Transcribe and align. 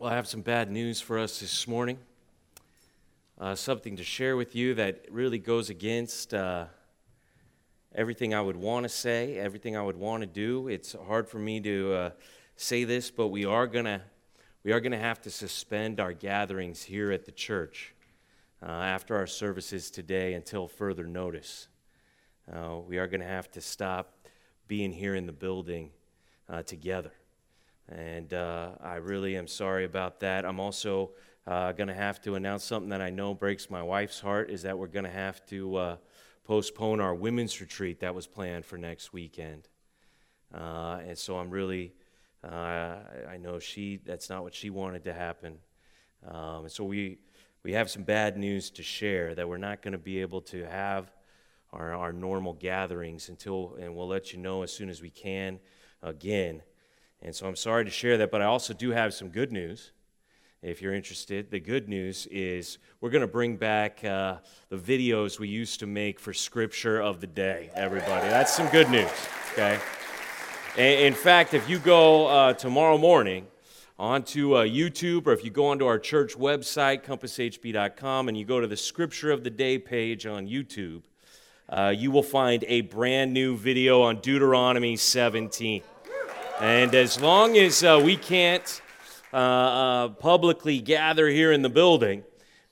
Well, 0.00 0.12
I 0.12 0.14
have 0.14 0.28
some 0.28 0.42
bad 0.42 0.70
news 0.70 1.00
for 1.00 1.18
us 1.18 1.40
this 1.40 1.66
morning. 1.66 1.98
Uh, 3.36 3.56
something 3.56 3.96
to 3.96 4.04
share 4.04 4.36
with 4.36 4.54
you 4.54 4.74
that 4.74 5.04
really 5.10 5.40
goes 5.40 5.70
against 5.70 6.32
uh, 6.32 6.66
everything 7.92 8.32
I 8.32 8.40
would 8.40 8.54
want 8.54 8.84
to 8.84 8.88
say, 8.88 9.38
everything 9.38 9.76
I 9.76 9.82
would 9.82 9.96
want 9.96 10.20
to 10.20 10.28
do. 10.28 10.68
It's 10.68 10.94
hard 11.08 11.28
for 11.28 11.40
me 11.40 11.58
to 11.62 11.92
uh, 11.92 12.10
say 12.54 12.84
this, 12.84 13.10
but 13.10 13.28
we 13.28 13.44
are 13.44 13.66
gonna 13.66 14.02
we 14.62 14.70
are 14.70 14.78
gonna 14.78 15.00
have 15.00 15.20
to 15.22 15.32
suspend 15.32 15.98
our 15.98 16.12
gatherings 16.12 16.84
here 16.84 17.10
at 17.10 17.24
the 17.24 17.32
church 17.32 17.92
uh, 18.62 18.66
after 18.70 19.16
our 19.16 19.26
services 19.26 19.90
today 19.90 20.34
until 20.34 20.68
further 20.68 21.08
notice. 21.08 21.66
Uh, 22.48 22.76
we 22.86 22.98
are 22.98 23.08
gonna 23.08 23.24
have 23.24 23.50
to 23.50 23.60
stop 23.60 24.28
being 24.68 24.92
here 24.92 25.16
in 25.16 25.26
the 25.26 25.32
building 25.32 25.90
uh, 26.48 26.62
together. 26.62 27.10
And 27.90 28.34
uh, 28.34 28.72
I 28.82 28.96
really 28.96 29.36
am 29.36 29.46
sorry 29.46 29.84
about 29.84 30.20
that. 30.20 30.44
I'm 30.44 30.60
also 30.60 31.10
uh, 31.46 31.72
going 31.72 31.88
to 31.88 31.94
have 31.94 32.20
to 32.22 32.34
announce 32.34 32.64
something 32.64 32.90
that 32.90 33.00
I 33.00 33.10
know 33.10 33.34
breaks 33.34 33.70
my 33.70 33.82
wife's 33.82 34.20
heart 34.20 34.50
is 34.50 34.62
that 34.62 34.78
we're 34.78 34.88
going 34.88 35.06
to 35.06 35.10
have 35.10 35.44
to 35.46 35.76
uh, 35.76 35.96
postpone 36.44 37.00
our 37.00 37.14
women's 37.14 37.60
retreat 37.60 38.00
that 38.00 38.14
was 38.14 38.26
planned 38.26 38.66
for 38.66 38.76
next 38.76 39.12
weekend. 39.12 39.68
Uh, 40.54 41.00
and 41.06 41.16
so 41.16 41.38
I'm 41.38 41.50
really, 41.50 41.94
uh, 42.44 42.96
I 43.28 43.38
know 43.38 43.58
she, 43.58 44.00
that's 44.04 44.28
not 44.28 44.42
what 44.42 44.54
she 44.54 44.68
wanted 44.68 45.04
to 45.04 45.14
happen. 45.14 45.58
Um, 46.26 46.64
and 46.64 46.72
so 46.72 46.84
we, 46.84 47.18
we 47.62 47.72
have 47.72 47.90
some 47.90 48.02
bad 48.02 48.36
news 48.36 48.70
to 48.72 48.82
share 48.82 49.34
that 49.34 49.48
we're 49.48 49.56
not 49.56 49.82
going 49.82 49.92
to 49.92 49.98
be 49.98 50.20
able 50.20 50.42
to 50.42 50.66
have 50.66 51.10
our, 51.72 51.94
our 51.94 52.12
normal 52.12 52.52
gatherings 52.52 53.28
until, 53.28 53.76
and 53.80 53.94
we'll 53.94 54.08
let 54.08 54.32
you 54.32 54.38
know 54.38 54.62
as 54.62 54.72
soon 54.72 54.88
as 54.90 55.00
we 55.00 55.10
can 55.10 55.60
again. 56.02 56.62
And 57.22 57.34
so 57.34 57.46
I'm 57.46 57.56
sorry 57.56 57.84
to 57.84 57.90
share 57.90 58.16
that, 58.18 58.30
but 58.30 58.42
I 58.42 58.44
also 58.44 58.72
do 58.72 58.90
have 58.90 59.12
some 59.12 59.28
good 59.28 59.52
news 59.52 59.90
if 60.62 60.82
you're 60.82 60.94
interested. 60.94 61.50
The 61.50 61.60
good 61.60 61.88
news 61.88 62.26
is 62.30 62.78
we're 63.00 63.10
going 63.10 63.22
to 63.22 63.26
bring 63.26 63.56
back 63.56 64.04
uh, 64.04 64.36
the 64.68 64.76
videos 64.76 65.38
we 65.38 65.48
used 65.48 65.80
to 65.80 65.86
make 65.86 66.18
for 66.18 66.32
Scripture 66.32 67.00
of 67.00 67.20
the 67.20 67.26
Day, 67.26 67.70
everybody. 67.74 68.28
That's 68.28 68.54
some 68.54 68.68
good 68.68 68.90
news, 68.90 69.10
okay? 69.52 69.78
In 70.76 71.14
fact, 71.14 71.54
if 71.54 71.68
you 71.68 71.78
go 71.78 72.26
uh, 72.26 72.52
tomorrow 72.52 72.98
morning 72.98 73.46
onto 73.98 74.54
uh, 74.54 74.64
YouTube 74.64 75.26
or 75.26 75.32
if 75.32 75.44
you 75.44 75.50
go 75.50 75.66
onto 75.66 75.86
our 75.86 75.98
church 75.98 76.36
website, 76.36 77.04
compasshb.com, 77.04 78.28
and 78.28 78.36
you 78.36 78.44
go 78.44 78.60
to 78.60 78.66
the 78.66 78.76
Scripture 78.76 79.32
of 79.32 79.42
the 79.42 79.50
Day 79.50 79.78
page 79.78 80.24
on 80.24 80.46
YouTube, 80.46 81.02
uh, 81.68 81.92
you 81.96 82.10
will 82.10 82.22
find 82.22 82.64
a 82.68 82.82
brand 82.82 83.32
new 83.32 83.56
video 83.56 84.02
on 84.02 84.20
Deuteronomy 84.20 84.96
17. 84.96 85.82
And 86.60 86.92
as 86.96 87.20
long 87.20 87.56
as 87.56 87.84
uh, 87.84 88.00
we 88.04 88.16
can't 88.16 88.82
uh, 89.32 89.36
uh, 89.36 90.08
publicly 90.08 90.80
gather 90.80 91.28
here 91.28 91.52
in 91.52 91.62
the 91.62 91.68
building, 91.68 92.24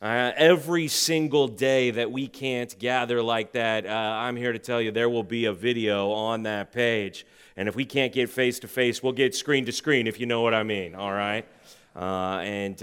uh, 0.03 0.33
every 0.37 0.89
single 0.89 1.47
day 1.47 1.93
that 1.93 2.11
we 2.11 2.27
can't 2.27 2.77
gather 2.81 3.23
like 3.23 3.53
that, 3.53 3.87
uh, 3.87 3.91
I'm 3.91 4.35
here 4.35 4.53
to 4.53 4.59
tell 4.59 4.83
you 4.83 4.91
there 4.91 5.09
will 5.09 5.23
be 5.23 5.45
a 5.45 5.53
video 5.53 6.11
on 6.11 6.43
that 6.43 6.73
page. 6.73 7.27
And 7.57 7.69
if 7.69 7.77
we 7.77 7.85
can't 7.85 8.13
get 8.13 8.29
face 8.29 8.59
to 8.61 8.69
face, 8.69 9.05
we'll 9.05 9.13
get 9.13 9.37
screen 9.37 9.65
to 9.67 9.73
screen, 9.73 10.09
if 10.09 10.19
you 10.19 10.27
know 10.27 10.43
what 10.43 10.53
I 10.53 10.65
mean, 10.65 10.97
all 10.97 11.13
right? 11.13 11.47
And 11.95 12.83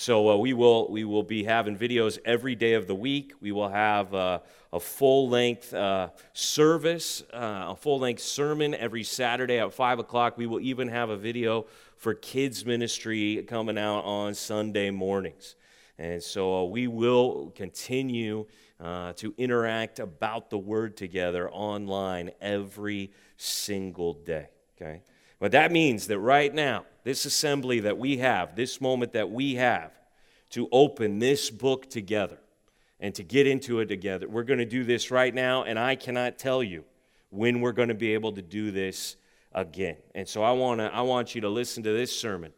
so 0.00 0.36
we, 0.36 0.52
will, 0.52 0.88
we 0.92 1.02
will 1.02 1.24
be 1.24 1.42
having 1.42 1.76
videos 1.76 2.20
every 2.24 2.54
day 2.54 2.74
of 2.74 2.86
the 2.86 2.94
week. 2.94 3.32
We 3.40 3.50
will 3.50 3.68
have 3.68 4.14
a 4.14 4.40
full 4.78 5.28
length 5.28 5.74
uh, 5.74 6.10
service, 6.32 7.24
uh, 7.34 7.70
a 7.70 7.76
full 7.76 7.98
length 7.98 8.22
sermon 8.22 8.76
every 8.76 9.02
Saturday 9.02 9.58
at 9.58 9.74
5 9.74 9.98
o'clock. 9.98 10.38
We 10.38 10.46
will 10.46 10.60
even 10.60 10.86
have 10.86 11.10
a 11.10 11.16
video 11.16 11.66
for 11.96 12.14
kids' 12.14 12.64
ministry 12.64 13.42
coming 13.48 13.76
out 13.76 14.02
on 14.02 14.34
Sunday 14.34 14.92
mornings. 14.92 15.56
And 15.98 16.22
so 16.22 16.58
uh, 16.58 16.64
we 16.66 16.86
will 16.86 17.52
continue 17.56 18.46
uh, 18.78 19.14
to 19.14 19.34
interact 19.36 19.98
about 19.98 20.48
the 20.48 20.58
Word 20.58 20.96
together 20.96 21.50
online 21.50 22.30
every 22.40 23.10
single 23.36 24.14
day. 24.14 24.46
Okay? 24.80 25.02
But 25.38 25.52
that 25.52 25.70
means 25.70 26.06
that 26.08 26.18
right 26.18 26.52
now, 26.52 26.84
this 27.04 27.24
assembly 27.24 27.80
that 27.80 27.98
we 27.98 28.18
have, 28.18 28.56
this 28.56 28.80
moment 28.80 29.12
that 29.12 29.30
we 29.30 29.54
have 29.54 29.92
to 30.50 30.68
open 30.72 31.18
this 31.18 31.50
book 31.50 31.88
together, 31.88 32.38
and 33.00 33.14
to 33.14 33.22
get 33.22 33.46
into 33.46 33.80
it 33.80 33.86
together. 33.86 34.28
We're 34.28 34.42
going 34.42 34.58
to 34.58 34.64
do 34.64 34.84
this 34.84 35.10
right 35.10 35.34
now, 35.34 35.64
and 35.64 35.78
I 35.78 35.94
cannot 35.94 36.38
tell 36.38 36.62
you 36.62 36.84
when 37.30 37.60
we're 37.60 37.72
going 37.72 37.88
to 37.88 37.94
be 37.94 38.14
able 38.14 38.32
to 38.32 38.42
do 38.42 38.70
this 38.70 39.16
again. 39.52 39.96
And 40.14 40.26
so 40.26 40.42
I 40.42 40.52
want 40.52 40.80
to 40.80 40.92
I 40.92 41.02
want 41.02 41.34
you 41.34 41.40
to 41.42 41.48
listen 41.48 41.82
to 41.84 41.92
this 41.92 42.18
sermon 42.18 42.52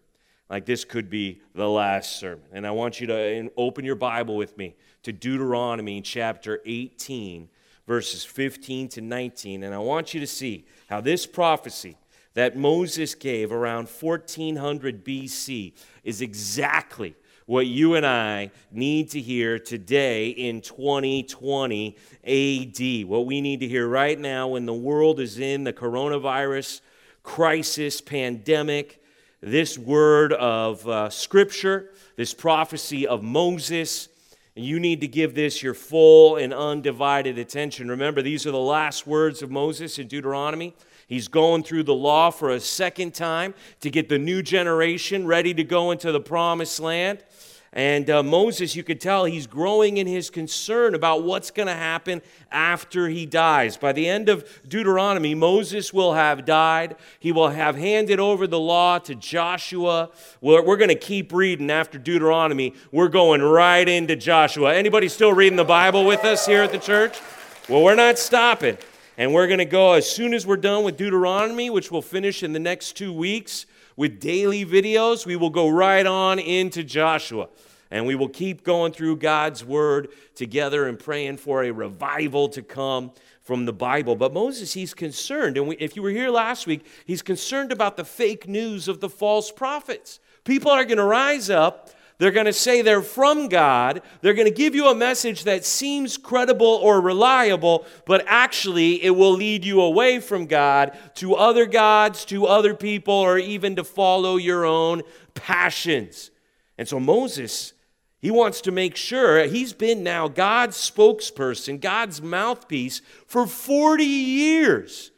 like 0.48 0.66
this 0.66 0.84
could 0.84 1.10
be 1.10 1.41
the 1.54 1.68
last 1.68 2.18
sermon. 2.18 2.44
And 2.52 2.66
I 2.66 2.70
want 2.70 3.00
you 3.00 3.06
to 3.08 3.50
open 3.56 3.84
your 3.84 3.94
Bible 3.94 4.36
with 4.36 4.56
me 4.56 4.74
to 5.02 5.12
Deuteronomy 5.12 6.00
chapter 6.00 6.60
18 6.66 7.48
verses 7.86 8.24
15 8.24 8.88
to 8.88 9.00
19 9.00 9.64
and 9.64 9.74
I 9.74 9.78
want 9.78 10.14
you 10.14 10.20
to 10.20 10.26
see 10.26 10.64
how 10.88 11.00
this 11.00 11.26
prophecy 11.26 11.97
that 12.34 12.56
Moses 12.56 13.14
gave 13.14 13.52
around 13.52 13.88
1400 13.88 15.04
BC 15.04 15.72
is 16.04 16.20
exactly 16.20 17.14
what 17.46 17.66
you 17.66 17.96
and 17.96 18.06
I 18.06 18.52
need 18.70 19.10
to 19.10 19.20
hear 19.20 19.58
today 19.58 20.28
in 20.28 20.60
2020 20.60 21.96
AD. 22.22 23.08
What 23.08 23.26
we 23.26 23.41
need 23.41 23.58
to 23.60 23.66
hear 23.66 23.88
right 23.88 24.16
now 24.16 24.46
when 24.46 24.66
the 24.66 24.74
world 24.74 25.18
is 25.18 25.41
in 25.41 25.64
the 25.64 25.72
coronavirus 25.72 26.80
crisis, 27.24 28.00
pandemic, 28.00 29.02
this 29.41 29.76
word 29.76 30.32
of 30.34 30.86
uh, 30.86 31.10
Scripture, 31.10 31.91
this 32.14 32.32
prophecy 32.34 33.06
of 33.06 33.22
Moses. 33.24 34.08
You 34.54 34.78
need 34.78 35.00
to 35.00 35.08
give 35.08 35.34
this 35.34 35.62
your 35.62 35.74
full 35.74 36.36
and 36.36 36.54
undivided 36.54 37.38
attention. 37.38 37.88
Remember, 37.88 38.22
these 38.22 38.47
are 38.47 38.50
the 38.50 38.58
last 38.58 39.06
words 39.06 39.42
of 39.42 39.50
Moses 39.50 39.98
in 39.98 40.06
Deuteronomy. 40.06 40.76
He's 41.10 41.26
going 41.26 41.65
through 41.65 41.82
the 41.82 41.94
law 41.94 42.31
for 42.31 42.50
a 42.50 42.60
second 42.60 43.15
time 43.15 43.53
to 43.81 43.91
get 43.91 44.09
the 44.09 44.16
new 44.16 44.43
generation 44.43 45.26
ready 45.26 45.53
to 45.53 45.65
go 45.65 45.91
into 45.91 46.12
the 46.12 46.21
promised 46.21 46.78
land. 46.78 47.25
And 47.72 48.09
uh, 48.09 48.22
Moses, 48.22 48.76
you 48.76 48.84
could 48.84 49.00
tell 49.00 49.25
he's 49.25 49.48
growing 49.48 49.97
in 49.97 50.06
his 50.06 50.31
concern 50.31 50.94
about 50.94 51.25
what's 51.25 51.50
going 51.50 51.66
to 51.66 51.75
happen 51.75 52.22
after 52.53 53.09
he 53.09 53.26
dies. 53.26 53.76
By 53.76 53.91
the 53.93 54.09
end 54.09 54.28
of 54.28 54.48
Deuteronomy, 54.69 55.34
Moses 55.34 55.93
will 55.93 56.15
have 56.15 56.44
died. 56.44 56.94
He 57.19 57.32
will 57.32 57.48
have 57.48 57.75
handed 57.75 58.21
over 58.21 58.47
the 58.47 58.60
law 58.60 59.00
to 59.00 59.16
Joshua. 59.16 60.10
We're, 60.41 60.62
we're 60.62 60.77
going 60.77 60.91
to 60.91 60.94
keep 60.94 61.32
reading 61.32 61.72
after 61.72 61.98
Deuteronomy. 61.98 62.75
We're 62.92 63.09
going 63.09 63.42
right 63.42 63.88
into 63.88 64.15
Joshua. 64.15 64.77
Anybody 64.77 65.09
still 65.09 65.32
reading 65.32 65.56
the 65.56 65.65
Bible 65.65 66.04
with 66.04 66.25
us 66.25 66.47
here 66.47 66.62
at 66.62 66.71
the 66.71 66.78
church? 66.78 67.21
Well, 67.69 67.82
we're 67.82 67.97
not 67.97 68.16
stopping. 68.16 68.78
And 69.20 69.34
we're 69.34 69.48
going 69.48 69.58
to 69.58 69.66
go 69.66 69.92
as 69.92 70.10
soon 70.10 70.32
as 70.32 70.47
we're 70.47 70.56
done 70.56 70.82
with 70.82 70.97
Deuteronomy, 70.97 71.69
which 71.69 71.91
we'll 71.91 72.00
finish 72.00 72.42
in 72.42 72.54
the 72.54 72.58
next 72.58 72.97
two 72.97 73.12
weeks 73.12 73.66
with 73.94 74.19
daily 74.19 74.64
videos, 74.64 75.26
we 75.26 75.36
will 75.36 75.50
go 75.50 75.69
right 75.69 76.06
on 76.06 76.38
into 76.38 76.82
Joshua. 76.82 77.50
And 77.91 78.06
we 78.06 78.14
will 78.14 78.30
keep 78.30 78.64
going 78.64 78.92
through 78.92 79.16
God's 79.16 79.62
word 79.62 80.09
together 80.34 80.88
and 80.88 80.98
praying 80.98 81.36
for 81.36 81.64
a 81.64 81.70
revival 81.70 82.48
to 82.48 82.62
come 82.62 83.12
from 83.42 83.66
the 83.66 83.75
Bible. 83.75 84.16
But 84.16 84.32
Moses, 84.32 84.72
he's 84.72 84.94
concerned. 84.94 85.59
And 85.59 85.69
we, 85.69 85.76
if 85.76 85.97
you 85.97 86.03
were 86.03 86.09
here 86.09 86.30
last 86.30 86.66
week, 86.66 86.86
he's 87.04 87.20
concerned 87.20 87.72
about 87.72 87.98
the 87.98 88.06
fake 88.06 88.48
news 88.48 88.88
of 88.88 89.00
the 89.00 89.10
false 89.10 89.53
prophets. 89.53 90.19
People 90.44 90.70
are 90.70 90.86
going 90.86 90.97
to 90.97 91.04
rise 91.04 91.50
up 91.50 91.91
they're 92.20 92.31
going 92.31 92.44
to 92.44 92.53
say 92.53 92.82
they're 92.82 93.00
from 93.00 93.48
God. 93.48 94.03
They're 94.20 94.34
going 94.34 94.47
to 94.47 94.54
give 94.54 94.75
you 94.75 94.88
a 94.88 94.94
message 94.94 95.44
that 95.44 95.64
seems 95.64 96.19
credible 96.19 96.66
or 96.66 97.00
reliable, 97.00 97.86
but 98.04 98.22
actually 98.26 99.03
it 99.03 99.16
will 99.16 99.32
lead 99.32 99.64
you 99.64 99.81
away 99.81 100.20
from 100.20 100.44
God 100.44 100.94
to 101.14 101.34
other 101.34 101.64
gods, 101.64 102.26
to 102.26 102.44
other 102.44 102.75
people, 102.75 103.14
or 103.14 103.39
even 103.39 103.74
to 103.77 103.84
follow 103.84 104.36
your 104.36 104.66
own 104.66 105.00
passions. 105.33 106.30
And 106.77 106.86
so 106.86 107.00
Moses, 107.00 107.72
he 108.18 108.30
wants 108.30 108.60
to 108.62 108.71
make 108.71 108.97
sure 108.97 109.47
he's 109.47 109.72
been 109.72 110.03
now 110.03 110.28
God's 110.28 110.77
spokesperson, 110.77 111.80
God's 111.80 112.21
mouthpiece 112.21 113.00
for 113.27 113.47
40 113.47 114.04
years. 114.04 115.10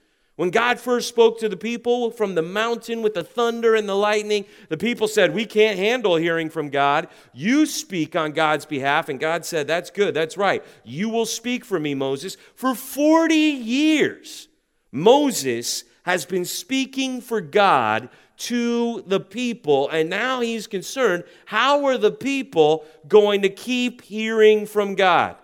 When 0.43 0.51
God 0.51 0.81
first 0.81 1.09
spoke 1.09 1.39
to 1.39 1.49
the 1.49 1.57
people 1.57 2.11
from 2.11 2.35
the 2.35 2.43
mountain 2.43 3.01
with 3.01 3.15
the 3.15 3.23
thunder 3.23 3.77
and 3.77 3.89
the 3.89 3.95
lightning, 3.95 4.45
the 4.71 4.77
people 4.77 5.07
said, 5.07 5.33
We 5.33 5.47
can't 5.47 5.79
handle 5.79 6.17
hearing 6.17 6.51
from 6.51 6.69
God. 6.69 7.07
You 7.33 7.65
speak 7.65 8.17
on 8.17 8.33
God's 8.33 8.67
behalf. 8.67 9.09
And 9.09 9.21
God 9.21 9.45
said, 9.45 9.69
That's 9.69 9.89
good. 9.89 10.15
That's 10.15 10.37
right. 10.37 10.65
You 10.83 11.11
will 11.11 11.27
speak 11.27 11.65
for 11.65 11.79
me, 11.79 11.95
Moses. 11.95 12.37
For 12.57 12.75
40 12.75 13.37
years, 13.37 14.49
Moses 14.91 15.85
has 16.03 16.27
been 16.27 16.45
speaking 16.45 17.21
for 17.21 17.41
God 17.41 18.09
to 18.39 19.05
the 19.07 19.21
people. 19.21 19.91
And 19.91 20.11
now 20.11 20.41
he's 20.41 20.67
concerned 20.67 21.23
how 21.45 21.85
are 21.85 21.99
the 21.99 22.11
people 22.11 22.85
going 23.07 23.43
to 23.43 23.49
keep 23.49 24.03
hearing 24.03 24.67
from 24.67 24.97
God? 24.97 25.37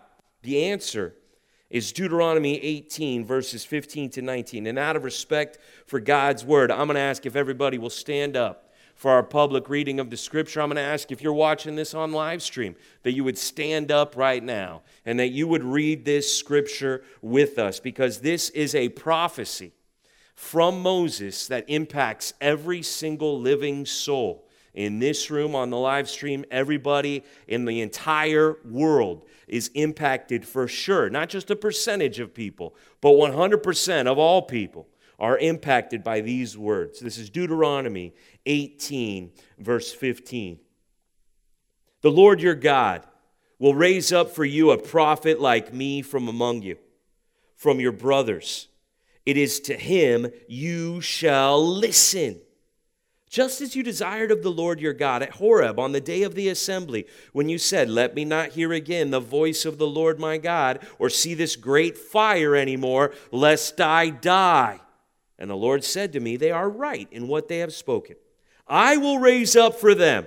The 0.43 0.65
answer 0.65 1.15
is 1.71 1.93
Deuteronomy 1.93 2.59
18, 2.63 3.25
verses 3.25 3.65
15 3.65 4.11
to 4.11 4.23
19. 4.23 4.67
And 4.67 4.79
out 4.79 4.97
of 4.97 5.05
respect 5.05 5.59
for 5.87 6.01
God's 6.01 6.45
word, 6.45 6.71
I'm 6.71 6.87
going 6.87 6.95
to 6.95 7.01
ask 7.01 7.27
if 7.27 7.37
everybody 7.37 7.77
will 7.79 7.91
stand 7.91 8.37
up 8.37 8.73
for 8.95 9.13
our 9.13 9.23
public 9.23 9.69
reading 9.69 10.01
of 10.01 10.11
the 10.11 10.17
scripture, 10.17 10.61
I'm 10.61 10.69
going 10.69 10.77
to 10.77 10.83
ask 10.83 11.13
if 11.13 11.23
you're 11.23 11.33
watching 11.33 11.77
this 11.77 11.95
on 11.95 12.11
live 12.11 12.43
stream 12.43 12.75
that 13.05 13.13
you 13.13 13.23
would 13.23 13.39
stand 13.39 13.93
up 13.93 14.17
right 14.17 14.43
now 14.43 14.83
and 15.07 15.21
that 15.21 15.29
you 15.29 15.47
would 15.47 15.63
read 15.63 16.05
this 16.05 16.37
scripture 16.37 17.05
with 17.23 17.61
us 17.61 17.79
because 17.79 18.21
this 18.21 18.49
is 18.51 18.75
a 18.75 18.89
prophecy 18.89 19.73
from 20.35 20.83
Moses 20.83 21.47
that 21.47 21.69
impacts 21.69 22.35
every 22.41 22.83
single 22.83 23.39
living 23.39 23.87
soul 23.87 24.49
in 24.75 24.99
this 24.99 25.31
room, 25.31 25.55
on 25.55 25.71
the 25.71 25.77
live 25.77 26.09
stream, 26.09 26.45
everybody 26.51 27.25
in 27.47 27.65
the 27.65 27.81
entire 27.81 28.57
world 28.65 29.25
is 29.49 29.71
impacted 29.75 30.47
for 30.47 30.69
sure. 30.69 31.11
Not 31.11 31.29
just 31.29 31.51
a 31.51 31.57
percentage 31.57 32.21
of 32.21 32.35
people, 32.35 32.75
but 33.01 33.11
100% 33.11 34.07
of 34.07 34.19
all 34.19 34.43
people 34.43 34.89
are 35.19 35.39
impacted 35.39 36.05
by 36.05 36.21
these 36.21 36.57
words. 36.57 37.01
This 37.01 37.19
is 37.19 37.31
Deuteronomy 37.31 38.15
18, 38.47 39.33
verse 39.59 39.93
15. 39.93 40.61
The 42.03 42.11
Lord 42.11 42.41
your 42.41 42.55
God 42.55 43.05
will 43.59 43.75
raise 43.75 44.13
up 44.13 44.31
for 44.31 44.45
you 44.45 44.71
a 44.71 44.79
prophet 44.79 45.41
like 45.41 45.75
me 45.75 46.03
from 46.03 46.29
among 46.29 46.63
you, 46.63 46.79
from 47.57 47.81
your 47.81 47.93
brothers. 47.93 48.69
It 49.27 49.37
is 49.37 49.61
to 49.61 49.75
him 49.75 50.31
you 50.47 51.01
shall 51.01 51.67
listen 51.67 52.41
just 53.29 53.61
as 53.61 53.77
you 53.77 53.83
desired 53.83 54.31
of 54.31 54.43
the 54.43 54.51
Lord 54.51 54.81
your 54.81 54.93
God 54.93 55.23
at 55.23 55.33
Horeb 55.33 55.79
on 55.79 55.93
the 55.93 56.01
day 56.01 56.23
of 56.23 56.35
the 56.35 56.49
assembly, 56.49 57.07
when 57.33 57.49
you 57.49 57.59
said, 57.59 57.89
Let 57.89 58.15
me 58.15 58.25
not 58.25 58.51
hear 58.51 58.73
again 58.73 59.11
the 59.11 59.21
voice 59.21 59.65
of 59.65 59.79
the 59.79 59.87
Lord 59.87 60.19
my 60.19 60.39
God, 60.39 60.87
or 60.99 61.11
see 61.11 61.35
this 61.35 61.57
great 61.57 61.99
fire 61.99 62.57
anymore, 62.57 63.13
lest 63.31 63.81
I 63.81 64.11
die. 64.11 64.81
And 65.39 65.51
the 65.51 65.57
Lord 65.57 65.85
said 65.85 66.13
to 66.15 66.21
me, 66.21 66.37
They 66.37 66.51
are 66.51 66.69
right 66.69 67.09
in 67.11 67.29
what 67.29 67.49
they 67.49 67.59
have 67.59 67.73
spoken. 67.73 68.17
I 68.67 68.97
will 68.97 69.19
raise 69.19 69.57
up 69.57 69.77
for 69.77 69.95
them 69.95 70.27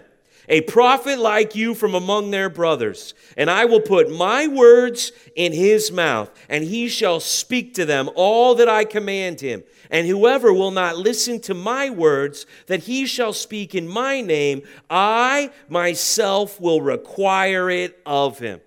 a 0.52 0.62
prophet 0.62 1.18
like 1.18 1.56
you 1.56 1.74
from 1.74 1.96
among 1.96 2.30
their 2.30 2.50
brothers, 2.50 3.14
and 3.38 3.50
I 3.50 3.64
will 3.66 3.80
put 3.80 4.12
my 4.12 4.48
words 4.48 5.14
in 5.34 5.54
his 5.54 5.92
mouth, 5.94 6.30
and 6.50 6.64
he 6.64 6.90
shall 6.90 7.22
speak 7.22 7.74
to 7.76 7.86
them 7.86 8.10
all 8.16 8.54
that 8.56 8.68
I 8.68 8.84
command 8.84 9.40
him. 9.40 9.64
And 9.90 10.08
whoever 10.08 10.54
will 10.54 10.72
not 10.72 10.98
listen 10.98 11.40
to 11.42 11.54
my 11.54 11.90
words, 11.90 12.46
that 12.68 12.82
he 12.82 13.06
shall 13.06 13.34
speak 13.34 13.74
in 13.74 13.88
my 13.88 14.20
name, 14.20 14.64
I 14.90 15.52
myself 15.70 16.60
will 16.60 16.82
require 16.82 17.70
it 17.70 18.00
of 18.06 18.38
him. 18.40 18.60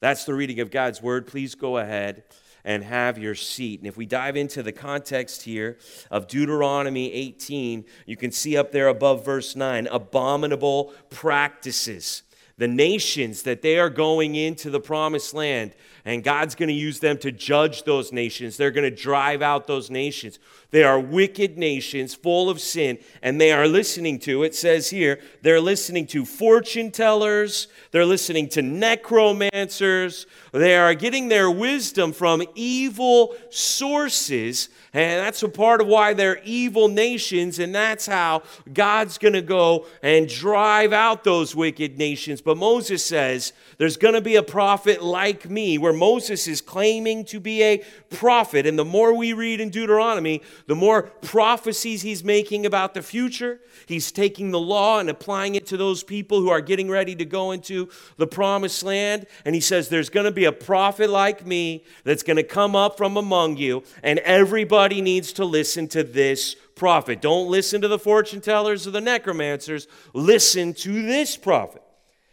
That's 0.00 0.24
the 0.24 0.34
reading 0.34 0.58
of 0.60 0.70
God's 0.70 1.00
word. 1.00 1.28
Please 1.28 1.54
go 1.54 1.78
ahead 1.78 2.24
and 2.68 2.84
have 2.84 3.16
your 3.16 3.34
seat. 3.34 3.80
And 3.80 3.88
if 3.88 3.96
we 3.96 4.04
dive 4.04 4.36
into 4.36 4.62
the 4.62 4.72
context 4.72 5.40
here 5.40 5.78
of 6.10 6.28
Deuteronomy 6.28 7.10
18, 7.10 7.82
you 8.04 8.14
can 8.14 8.30
see 8.30 8.58
up 8.58 8.72
there 8.72 8.88
above 8.88 9.24
verse 9.24 9.56
9 9.56 9.88
abominable 9.90 10.92
practices. 11.08 12.24
The 12.58 12.68
nations 12.68 13.44
that 13.44 13.62
they 13.62 13.78
are 13.78 13.88
going 13.88 14.34
into 14.34 14.68
the 14.68 14.80
promised 14.80 15.32
land, 15.32 15.72
and 16.08 16.24
God's 16.24 16.54
going 16.54 16.70
to 16.70 16.74
use 16.74 17.00
them 17.00 17.18
to 17.18 17.30
judge 17.30 17.82
those 17.82 18.12
nations. 18.14 18.56
They're 18.56 18.70
going 18.70 18.90
to 18.90 19.02
drive 19.02 19.42
out 19.42 19.66
those 19.66 19.90
nations. 19.90 20.38
They 20.70 20.82
are 20.82 20.98
wicked 20.98 21.58
nations 21.58 22.14
full 22.14 22.48
of 22.48 22.62
sin, 22.62 22.98
and 23.20 23.38
they 23.38 23.52
are 23.52 23.68
listening 23.68 24.18
to, 24.20 24.42
it 24.42 24.54
says 24.54 24.88
here, 24.88 25.20
they're 25.42 25.60
listening 25.60 26.06
to 26.06 26.24
fortune 26.24 26.90
tellers, 26.92 27.68
they're 27.90 28.06
listening 28.06 28.48
to 28.50 28.62
necromancers, 28.62 30.26
they 30.52 30.76
are 30.76 30.94
getting 30.94 31.28
their 31.28 31.50
wisdom 31.50 32.14
from 32.14 32.42
evil 32.54 33.34
sources 33.50 34.70
and 34.94 35.20
that's 35.20 35.42
a 35.42 35.48
part 35.48 35.80
of 35.80 35.86
why 35.86 36.14
they're 36.14 36.40
evil 36.44 36.88
nations, 36.88 37.58
and 37.58 37.74
that's 37.74 38.06
how 38.06 38.42
God's 38.72 39.18
going 39.18 39.34
to 39.34 39.42
go 39.42 39.86
and 40.02 40.28
drive 40.28 40.92
out 40.92 41.24
those 41.24 41.54
wicked 41.54 41.98
nations. 41.98 42.40
But 42.40 42.56
Moses 42.56 43.04
says, 43.04 43.52
There's 43.76 43.98
going 43.98 44.14
to 44.14 44.22
be 44.22 44.36
a 44.36 44.42
prophet 44.42 45.02
like 45.02 45.48
me, 45.48 45.76
where 45.76 45.92
Moses 45.98 46.46
is 46.46 46.60
claiming 46.60 47.24
to 47.26 47.40
be 47.40 47.62
a 47.62 47.84
prophet. 48.10 48.66
And 48.66 48.78
the 48.78 48.84
more 48.84 49.14
we 49.14 49.32
read 49.32 49.60
in 49.60 49.70
Deuteronomy, 49.70 50.42
the 50.66 50.74
more 50.74 51.02
prophecies 51.02 52.02
he's 52.02 52.24
making 52.24 52.64
about 52.64 52.94
the 52.94 53.02
future. 53.02 53.60
He's 53.86 54.12
taking 54.12 54.50
the 54.50 54.60
law 54.60 54.98
and 54.98 55.10
applying 55.10 55.54
it 55.54 55.66
to 55.66 55.76
those 55.76 56.02
people 56.02 56.40
who 56.40 56.48
are 56.48 56.60
getting 56.60 56.88
ready 56.88 57.14
to 57.16 57.24
go 57.24 57.52
into 57.52 57.88
the 58.16 58.26
promised 58.26 58.82
land. 58.82 59.26
And 59.44 59.54
he 59.54 59.60
says, 59.60 59.88
There's 59.88 60.10
going 60.10 60.26
to 60.26 60.32
be 60.32 60.44
a 60.44 60.52
prophet 60.52 61.10
like 61.10 61.46
me 61.46 61.84
that's 62.04 62.22
going 62.22 62.36
to 62.36 62.42
come 62.42 62.76
up 62.76 62.96
from 62.96 63.16
among 63.16 63.56
you, 63.56 63.82
and 64.02 64.18
everybody 64.20 65.00
needs 65.00 65.32
to 65.34 65.44
listen 65.44 65.88
to 65.88 66.02
this 66.02 66.56
prophet. 66.74 67.20
Don't 67.20 67.50
listen 67.50 67.80
to 67.82 67.88
the 67.88 67.98
fortune 67.98 68.40
tellers 68.40 68.86
or 68.86 68.92
the 68.92 69.00
necromancers. 69.00 69.88
Listen 70.14 70.72
to 70.74 71.02
this 71.02 71.36
prophet. 71.36 71.82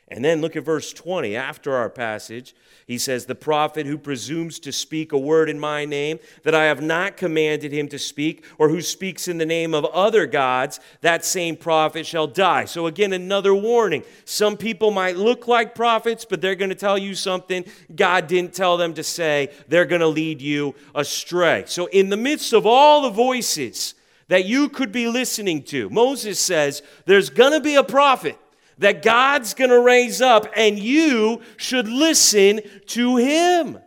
And 0.07 0.23
then 0.23 0.39
look 0.39 0.55
at 0.55 0.63
verse 0.63 0.93
20 0.93 1.35
after 1.35 1.73
our 1.75 1.89
passage. 1.89 2.55
He 2.87 2.99
says, 2.99 3.25
The 3.25 3.33
prophet 3.33 3.87
who 3.87 3.97
presumes 3.97 4.59
to 4.59 4.71
speak 4.71 5.11
a 5.11 5.17
word 5.17 5.49
in 5.49 5.59
my 5.59 5.85
name 5.85 6.19
that 6.43 6.53
I 6.53 6.65
have 6.65 6.83
not 6.83 7.17
commanded 7.17 7.71
him 7.71 7.87
to 7.87 7.97
speak, 7.97 8.45
or 8.59 8.69
who 8.69 8.81
speaks 8.81 9.27
in 9.27 9.39
the 9.39 9.45
name 9.45 9.73
of 9.73 9.85
other 9.85 10.27
gods, 10.27 10.79
that 11.01 11.25
same 11.25 11.55
prophet 11.55 12.05
shall 12.05 12.27
die. 12.27 12.65
So, 12.65 12.85
again, 12.85 13.11
another 13.13 13.55
warning. 13.55 14.03
Some 14.23 14.55
people 14.55 14.91
might 14.91 15.17
look 15.17 15.47
like 15.47 15.73
prophets, 15.73 16.25
but 16.25 16.41
they're 16.41 16.55
going 16.55 16.69
to 16.69 16.75
tell 16.75 16.97
you 16.97 17.15
something 17.15 17.65
God 17.95 18.27
didn't 18.27 18.53
tell 18.53 18.77
them 18.77 18.93
to 18.93 19.03
say. 19.03 19.49
They're 19.67 19.85
going 19.85 20.01
to 20.01 20.07
lead 20.07 20.39
you 20.39 20.75
astray. 20.93 21.63
So, 21.65 21.87
in 21.87 22.09
the 22.09 22.17
midst 22.17 22.53
of 22.53 22.67
all 22.67 23.01
the 23.01 23.09
voices 23.09 23.95
that 24.27 24.45
you 24.45 24.69
could 24.69 24.91
be 24.91 25.07
listening 25.07 25.63
to, 25.63 25.89
Moses 25.89 26.39
says, 26.39 26.83
There's 27.05 27.31
going 27.31 27.53
to 27.53 27.61
be 27.61 27.75
a 27.75 27.83
prophet 27.83 28.37
that 28.77 29.01
God's 29.03 29.53
going 29.53 29.69
to 29.69 29.79
raise 29.79 30.21
up, 30.21 30.47
and 30.55 30.77
you 30.77 31.41
should 31.57 31.87
listen 31.87 32.61
to 32.87 33.17
him. 33.17 33.79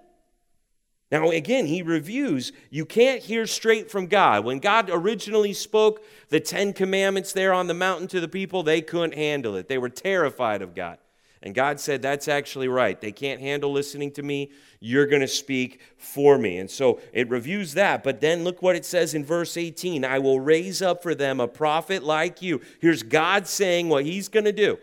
Now, 1.10 1.30
again, 1.30 1.66
he 1.66 1.80
reviews 1.82 2.52
you 2.70 2.84
can't 2.84 3.22
hear 3.22 3.46
straight 3.46 3.90
from 3.90 4.08
God. 4.08 4.44
When 4.44 4.58
God 4.58 4.90
originally 4.92 5.54
spoke 5.54 6.04
the 6.28 6.40
Ten 6.40 6.74
Commandments 6.74 7.32
there 7.32 7.54
on 7.54 7.66
the 7.66 7.74
mountain 7.74 8.08
to 8.08 8.20
the 8.20 8.28
people, 8.28 8.62
they 8.62 8.82
couldn't 8.82 9.14
handle 9.14 9.56
it. 9.56 9.68
They 9.68 9.78
were 9.78 9.88
terrified 9.88 10.60
of 10.60 10.74
God. 10.74 10.98
And 11.42 11.54
God 11.54 11.78
said, 11.78 12.02
That's 12.02 12.28
actually 12.28 12.68
right. 12.68 13.00
They 13.00 13.12
can't 13.12 13.40
handle 13.40 13.72
listening 13.72 14.10
to 14.12 14.22
me. 14.22 14.50
You're 14.80 15.06
going 15.06 15.22
to 15.22 15.28
speak 15.28 15.80
for 15.96 16.38
me. 16.38 16.58
And 16.58 16.70
so 16.70 17.00
it 17.12 17.28
reviews 17.30 17.74
that. 17.74 18.02
But 18.02 18.20
then 18.20 18.44
look 18.44 18.62
what 18.62 18.76
it 18.76 18.84
says 18.84 19.14
in 19.14 19.24
verse 19.24 19.56
18 19.56 20.04
I 20.04 20.18
will 20.18 20.40
raise 20.40 20.82
up 20.82 21.02
for 21.02 21.14
them 21.14 21.40
a 21.40 21.48
prophet 21.48 22.02
like 22.02 22.42
you. 22.42 22.60
Here's 22.80 23.02
God 23.02 23.46
saying 23.46 23.88
what 23.88 24.04
he's 24.04 24.28
going 24.28 24.44
to 24.44 24.52
do. 24.52 24.78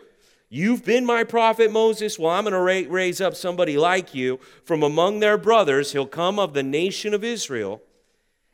You've 0.48 0.84
been 0.84 1.04
my 1.04 1.24
prophet, 1.24 1.72
Moses. 1.72 2.18
Well, 2.18 2.30
I'm 2.30 2.44
going 2.44 2.52
to 2.52 2.88
raise 2.88 3.20
up 3.20 3.34
somebody 3.34 3.76
like 3.76 4.14
you 4.14 4.38
from 4.64 4.82
among 4.82 5.18
their 5.18 5.36
brothers. 5.36 5.92
He'll 5.92 6.06
come 6.06 6.38
of 6.38 6.54
the 6.54 6.62
nation 6.62 7.12
of 7.14 7.24
Israel, 7.24 7.82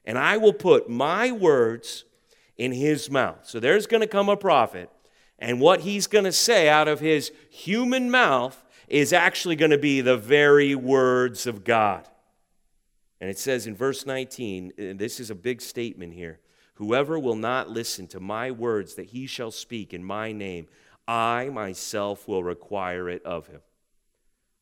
and 0.05 0.19
I 0.19 0.39
will 0.39 0.55
put 0.55 0.89
my 0.89 1.31
words 1.31 2.05
in 2.57 2.73
his 2.73 3.11
mouth. 3.11 3.41
So 3.43 3.61
there's 3.61 3.87
going 3.87 4.01
to 4.01 4.07
come 4.07 4.31
a 4.31 4.39
prophet 4.39 4.89
and 5.43 5.61
what 5.61 5.81
he's 5.81 6.07
going 6.07 6.25
to 6.25 6.33
say 6.33 6.69
out 6.69 6.87
of 6.87 7.01
his 7.01 7.33
human 7.51 8.13
mouth 8.13 8.65
is 8.87 9.13
actually 9.13 9.57
going 9.57 9.73
to 9.73 9.79
be 9.79 10.01
the 10.01 10.17
very 10.17 10.77
words 10.77 11.49
of 11.49 11.65
God. 11.65 12.09
And 13.21 13.29
it 13.29 13.39
says 13.39 13.67
in 13.67 13.75
verse 13.75 14.07
19, 14.07 14.97
this 14.97 15.19
is 15.19 15.31
a 15.31 15.35
big 15.35 15.61
statement 15.61 16.15
here 16.15 16.39
Whoever 16.75 17.19
will 17.19 17.37
not 17.37 17.69
listen 17.69 18.07
to 18.09 18.21
my 18.21 18.53
words 18.53 18.95
that 18.95 19.07
he 19.07 19.27
shall 19.27 19.51
speak 19.51 19.93
in 19.93 20.05
my 20.05 20.31
name, 20.31 20.69
I 21.09 21.49
myself 21.49 22.29
will 22.29 22.45
require 22.45 23.09
it 23.09 23.25
of 23.25 23.49
him. 23.49 23.61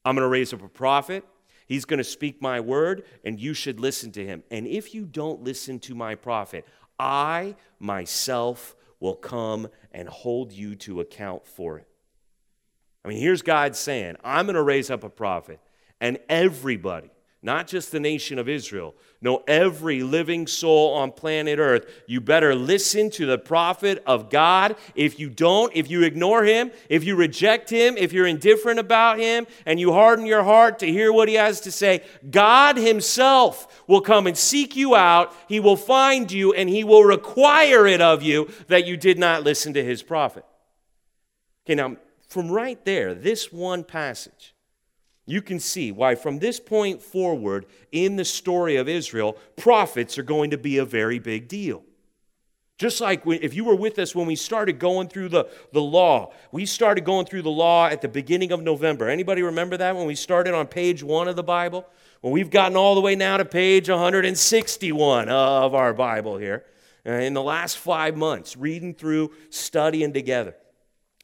I'm 0.04 0.16
going 0.16 0.24
to 0.24 0.28
raise 0.28 0.54
up 0.54 0.62
a 0.62 0.68
prophet. 0.68 1.24
He's 1.66 1.84
going 1.84 1.98
to 1.98 2.04
speak 2.04 2.40
my 2.40 2.58
word, 2.58 3.04
and 3.22 3.38
you 3.38 3.52
should 3.52 3.80
listen 3.80 4.12
to 4.12 4.26
him. 4.26 4.42
And 4.50 4.66
if 4.66 4.94
you 4.94 5.04
don't 5.04 5.42
listen 5.42 5.78
to 5.80 5.94
my 5.94 6.14
prophet, 6.14 6.66
I 6.98 7.54
myself 7.78 8.74
will 9.00 9.14
come 9.14 9.68
and 9.92 10.08
hold 10.08 10.52
you 10.52 10.76
to 10.76 11.00
account 11.00 11.46
for 11.46 11.78
it. 11.78 11.86
I 13.04 13.08
mean, 13.08 13.18
here's 13.18 13.42
God 13.42 13.74
saying, 13.74 14.16
I'm 14.22 14.44
going 14.46 14.54
to 14.54 14.62
raise 14.62 14.90
up 14.90 15.02
a 15.02 15.08
prophet, 15.08 15.58
and 16.00 16.18
everybody, 16.28 17.10
not 17.42 17.66
just 17.66 17.90
the 17.90 18.00
nation 18.00 18.38
of 18.38 18.48
Israel. 18.48 18.94
No, 19.22 19.42
every 19.48 20.02
living 20.02 20.46
soul 20.46 20.94
on 20.94 21.12
planet 21.12 21.58
Earth. 21.58 21.86
You 22.06 22.20
better 22.20 22.54
listen 22.54 23.10
to 23.12 23.26
the 23.26 23.38
prophet 23.38 24.02
of 24.06 24.28
God. 24.28 24.76
If 24.94 25.18
you 25.18 25.30
don't, 25.30 25.74
if 25.74 25.90
you 25.90 26.02
ignore 26.02 26.44
him, 26.44 26.70
if 26.88 27.04
you 27.04 27.16
reject 27.16 27.70
him, 27.70 27.96
if 27.96 28.12
you're 28.12 28.26
indifferent 28.26 28.78
about 28.78 29.18
him, 29.18 29.46
and 29.64 29.80
you 29.80 29.92
harden 29.92 30.26
your 30.26 30.42
heart 30.42 30.78
to 30.80 30.86
hear 30.86 31.12
what 31.12 31.28
he 31.28 31.34
has 31.34 31.60
to 31.62 31.72
say, 31.72 32.02
God 32.30 32.76
himself 32.76 33.82
will 33.86 34.02
come 34.02 34.26
and 34.26 34.36
seek 34.36 34.76
you 34.76 34.94
out. 34.94 35.34
He 35.48 35.60
will 35.60 35.76
find 35.76 36.30
you, 36.30 36.52
and 36.52 36.68
he 36.68 36.84
will 36.84 37.04
require 37.04 37.86
it 37.86 38.02
of 38.02 38.22
you 38.22 38.50
that 38.68 38.86
you 38.86 38.96
did 38.96 39.18
not 39.18 39.44
listen 39.44 39.72
to 39.74 39.84
his 39.84 40.02
prophet. 40.02 40.44
Okay, 41.66 41.74
now, 41.74 41.96
from 42.28 42.50
right 42.50 42.82
there, 42.84 43.14
this 43.14 43.52
one 43.52 43.84
passage, 43.84 44.54
you 45.26 45.42
can 45.42 45.60
see 45.60 45.92
why 45.92 46.14
from 46.14 46.38
this 46.38 46.58
point 46.58 47.02
forward 47.02 47.66
in 47.92 48.16
the 48.16 48.24
story 48.24 48.76
of 48.76 48.88
Israel, 48.88 49.36
prophets 49.56 50.18
are 50.18 50.22
going 50.22 50.50
to 50.50 50.58
be 50.58 50.78
a 50.78 50.84
very 50.84 51.18
big 51.18 51.48
deal. 51.48 51.84
Just 52.78 53.02
like 53.02 53.22
if 53.26 53.52
you 53.52 53.64
were 53.64 53.74
with 53.74 53.98
us 53.98 54.14
when 54.14 54.26
we 54.26 54.34
started 54.34 54.78
going 54.78 55.08
through 55.08 55.28
the, 55.28 55.46
the 55.72 55.82
law, 55.82 56.32
we 56.50 56.64
started 56.64 57.04
going 57.04 57.26
through 57.26 57.42
the 57.42 57.50
law 57.50 57.86
at 57.86 58.00
the 58.00 58.08
beginning 58.08 58.52
of 58.52 58.62
November. 58.62 59.06
Anybody 59.08 59.42
remember 59.42 59.76
that 59.76 59.94
when 59.94 60.06
we 60.06 60.14
started 60.14 60.54
on 60.54 60.66
page 60.66 61.02
one 61.02 61.28
of 61.28 61.36
the 61.36 61.42
Bible? 61.42 61.86
Well, 62.22 62.32
we've 62.32 62.48
gotten 62.48 62.78
all 62.78 62.94
the 62.94 63.02
way 63.02 63.16
now 63.16 63.36
to 63.36 63.44
page 63.44 63.90
161 63.90 65.28
of 65.28 65.74
our 65.74 65.92
Bible 65.92 66.38
here 66.38 66.64
uh, 67.04 67.10
in 67.10 67.34
the 67.34 67.42
last 67.42 67.76
five 67.76 68.16
months, 68.16 68.56
reading 68.56 68.94
through, 68.94 69.32
studying 69.50 70.14
together. 70.14 70.54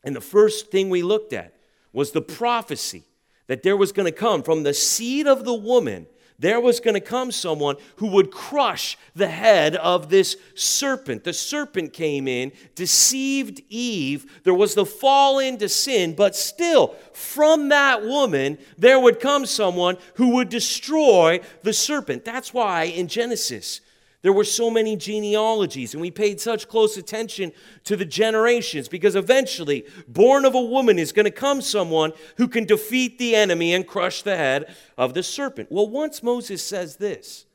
And 0.04 0.14
the 0.14 0.20
first 0.20 0.70
thing 0.70 0.90
we 0.90 1.02
looked 1.02 1.32
at 1.32 1.54
was 1.92 2.12
the 2.12 2.20
prophecy 2.20 3.04
that 3.46 3.62
there 3.62 3.76
was 3.76 3.92
going 3.92 4.06
to 4.10 4.18
come 4.18 4.42
from 4.42 4.62
the 4.62 4.74
seed 4.74 5.26
of 5.26 5.44
the 5.44 5.54
woman 5.54 6.06
there 6.38 6.60
was 6.60 6.80
going 6.80 6.94
to 6.94 7.00
come 7.00 7.32
someone 7.32 7.76
who 7.96 8.08
would 8.08 8.30
crush 8.30 8.98
the 9.14 9.28
head 9.28 9.74
of 9.76 10.10
this 10.10 10.36
serpent. 10.54 11.24
The 11.24 11.32
serpent 11.32 11.92
came 11.92 12.28
in, 12.28 12.52
deceived 12.74 13.62
Eve. 13.70 14.40
There 14.44 14.54
was 14.54 14.74
the 14.74 14.84
fall 14.84 15.38
into 15.38 15.68
sin, 15.68 16.14
but 16.14 16.36
still, 16.36 16.94
from 17.12 17.70
that 17.70 18.02
woman, 18.04 18.58
there 18.76 19.00
would 19.00 19.18
come 19.18 19.46
someone 19.46 19.96
who 20.14 20.34
would 20.34 20.50
destroy 20.50 21.40
the 21.62 21.72
serpent. 21.72 22.24
That's 22.24 22.52
why 22.52 22.84
in 22.84 23.08
Genesis, 23.08 23.80
there 24.26 24.32
were 24.32 24.42
so 24.42 24.70
many 24.70 24.96
genealogies, 24.96 25.94
and 25.94 26.00
we 26.00 26.10
paid 26.10 26.40
such 26.40 26.66
close 26.66 26.96
attention 26.96 27.52
to 27.84 27.94
the 27.94 28.04
generations 28.04 28.88
because 28.88 29.14
eventually, 29.14 29.86
born 30.08 30.44
of 30.44 30.52
a 30.52 30.60
woman 30.60 30.98
is 30.98 31.12
going 31.12 31.26
to 31.26 31.30
come 31.30 31.60
someone 31.60 32.12
who 32.36 32.48
can 32.48 32.64
defeat 32.64 33.18
the 33.18 33.36
enemy 33.36 33.72
and 33.72 33.86
crush 33.86 34.22
the 34.22 34.36
head 34.36 34.74
of 34.98 35.14
the 35.14 35.22
serpent. 35.22 35.70
Well, 35.70 35.88
once 35.88 36.24
Moses 36.24 36.60
says 36.60 36.96
this, 36.96 37.46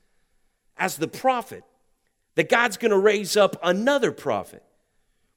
as 0.78 0.96
the 0.96 1.08
prophet, 1.08 1.62
that 2.36 2.48
God's 2.48 2.78
going 2.78 2.92
to 2.92 2.98
raise 2.98 3.36
up 3.36 3.54
another 3.62 4.10
prophet, 4.10 4.62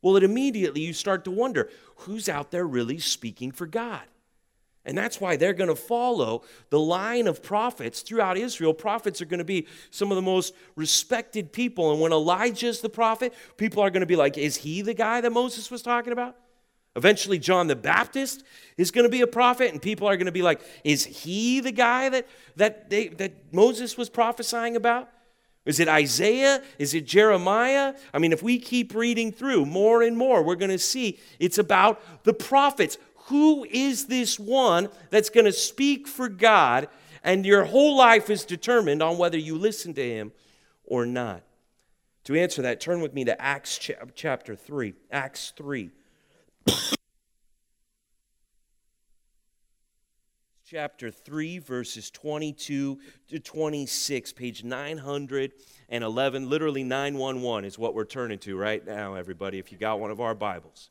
well, 0.01 0.15
it 0.15 0.23
immediately 0.23 0.79
you 0.79 0.93
start 0.93 1.25
to 1.25 1.31
wonder 1.31 1.69
who's 1.97 2.29
out 2.29 2.51
there 2.51 2.65
really 2.65 2.99
speaking 2.99 3.51
for 3.51 3.67
God? 3.67 4.03
And 4.85 4.97
that's 4.97 5.19
why 5.19 5.35
they're 5.35 5.53
going 5.53 5.69
to 5.69 5.75
follow 5.75 6.43
the 6.69 6.79
line 6.79 7.27
of 7.27 7.41
prophets 7.41 8.01
throughout 8.01 8.37
Israel. 8.37 8.73
Prophets 8.73 9.21
are 9.21 9.25
going 9.25 9.39
to 9.39 9.43
be 9.43 9.67
some 9.89 10.11
of 10.11 10.15
the 10.15 10.21
most 10.21 10.53
respected 10.75 11.51
people. 11.51 11.91
And 11.91 11.99
when 11.99 12.11
Elijah's 12.11 12.81
the 12.81 12.89
prophet, 12.89 13.33
people 13.57 13.81
are 13.81 13.89
going 13.89 14.01
to 14.01 14.07
be 14.07 14.15
like, 14.15 14.37
is 14.37 14.57
he 14.57 14.81
the 14.81 14.93
guy 14.93 15.21
that 15.21 15.31
Moses 15.31 15.71
was 15.71 15.81
talking 15.81 16.13
about? 16.13 16.35
Eventually, 16.95 17.39
John 17.39 17.67
the 17.67 17.75
Baptist 17.75 18.43
is 18.77 18.89
going 18.89 19.03
to 19.03 19.09
be 19.09 19.21
a 19.21 19.27
prophet, 19.27 19.71
and 19.71 19.81
people 19.81 20.07
are 20.07 20.15
going 20.15 20.27
to 20.27 20.31
be 20.31 20.41
like, 20.41 20.61
is 20.85 21.05
he 21.05 21.59
the 21.59 21.73
guy 21.73 22.07
that, 22.07 22.27
that, 22.55 22.89
they, 22.89 23.09
that 23.09 23.53
Moses 23.53 23.97
was 23.97 24.09
prophesying 24.09 24.77
about? 24.77 25.09
Is 25.65 25.79
it 25.79 25.87
Isaiah? 25.87 26.61
Is 26.77 26.93
it 26.93 27.05
Jeremiah? 27.05 27.95
I 28.13 28.19
mean, 28.19 28.31
if 28.31 28.43
we 28.43 28.59
keep 28.59 28.93
reading 28.93 29.31
through 29.31 29.65
more 29.65 30.03
and 30.03 30.15
more, 30.15 30.43
we're 30.43 30.55
going 30.55 30.71
to 30.71 30.77
see 30.77 31.19
it's 31.39 31.57
about 31.57 32.23
the 32.23 32.33
prophets 32.33 32.97
who 33.25 33.65
is 33.69 34.05
this 34.05 34.39
one 34.39 34.89
that's 35.09 35.29
going 35.29 35.45
to 35.45 35.51
speak 35.51 36.07
for 36.07 36.29
God, 36.29 36.87
and 37.23 37.45
your 37.45 37.65
whole 37.65 37.97
life 37.97 38.29
is 38.29 38.45
determined 38.45 39.01
on 39.01 39.17
whether 39.17 39.37
you 39.37 39.57
listen 39.57 39.93
to 39.95 40.07
him 40.07 40.31
or 40.83 41.05
not. 41.05 41.41
To 42.25 42.35
answer 42.35 42.61
that, 42.63 42.79
turn 42.79 43.01
with 43.01 43.13
me 43.13 43.25
to 43.25 43.41
Acts 43.41 43.79
chapter 44.13 44.55
3. 44.55 44.93
Acts 45.11 45.53
3. 45.57 45.89
chapter 50.67 51.09
3, 51.09 51.59
verses 51.59 52.11
22 52.11 52.99
to 53.29 53.39
26, 53.39 54.33
page 54.33 54.63
911. 54.63 56.49
Literally 56.49 56.83
911 56.83 57.65
is 57.65 57.79
what 57.79 57.95
we're 57.95 58.05
turning 58.05 58.37
to 58.39 58.55
right 58.55 58.85
now, 58.85 59.15
everybody, 59.15 59.57
if 59.57 59.71
you 59.71 59.77
got 59.79 59.99
one 59.99 60.11
of 60.11 60.21
our 60.21 60.35
Bibles. 60.35 60.89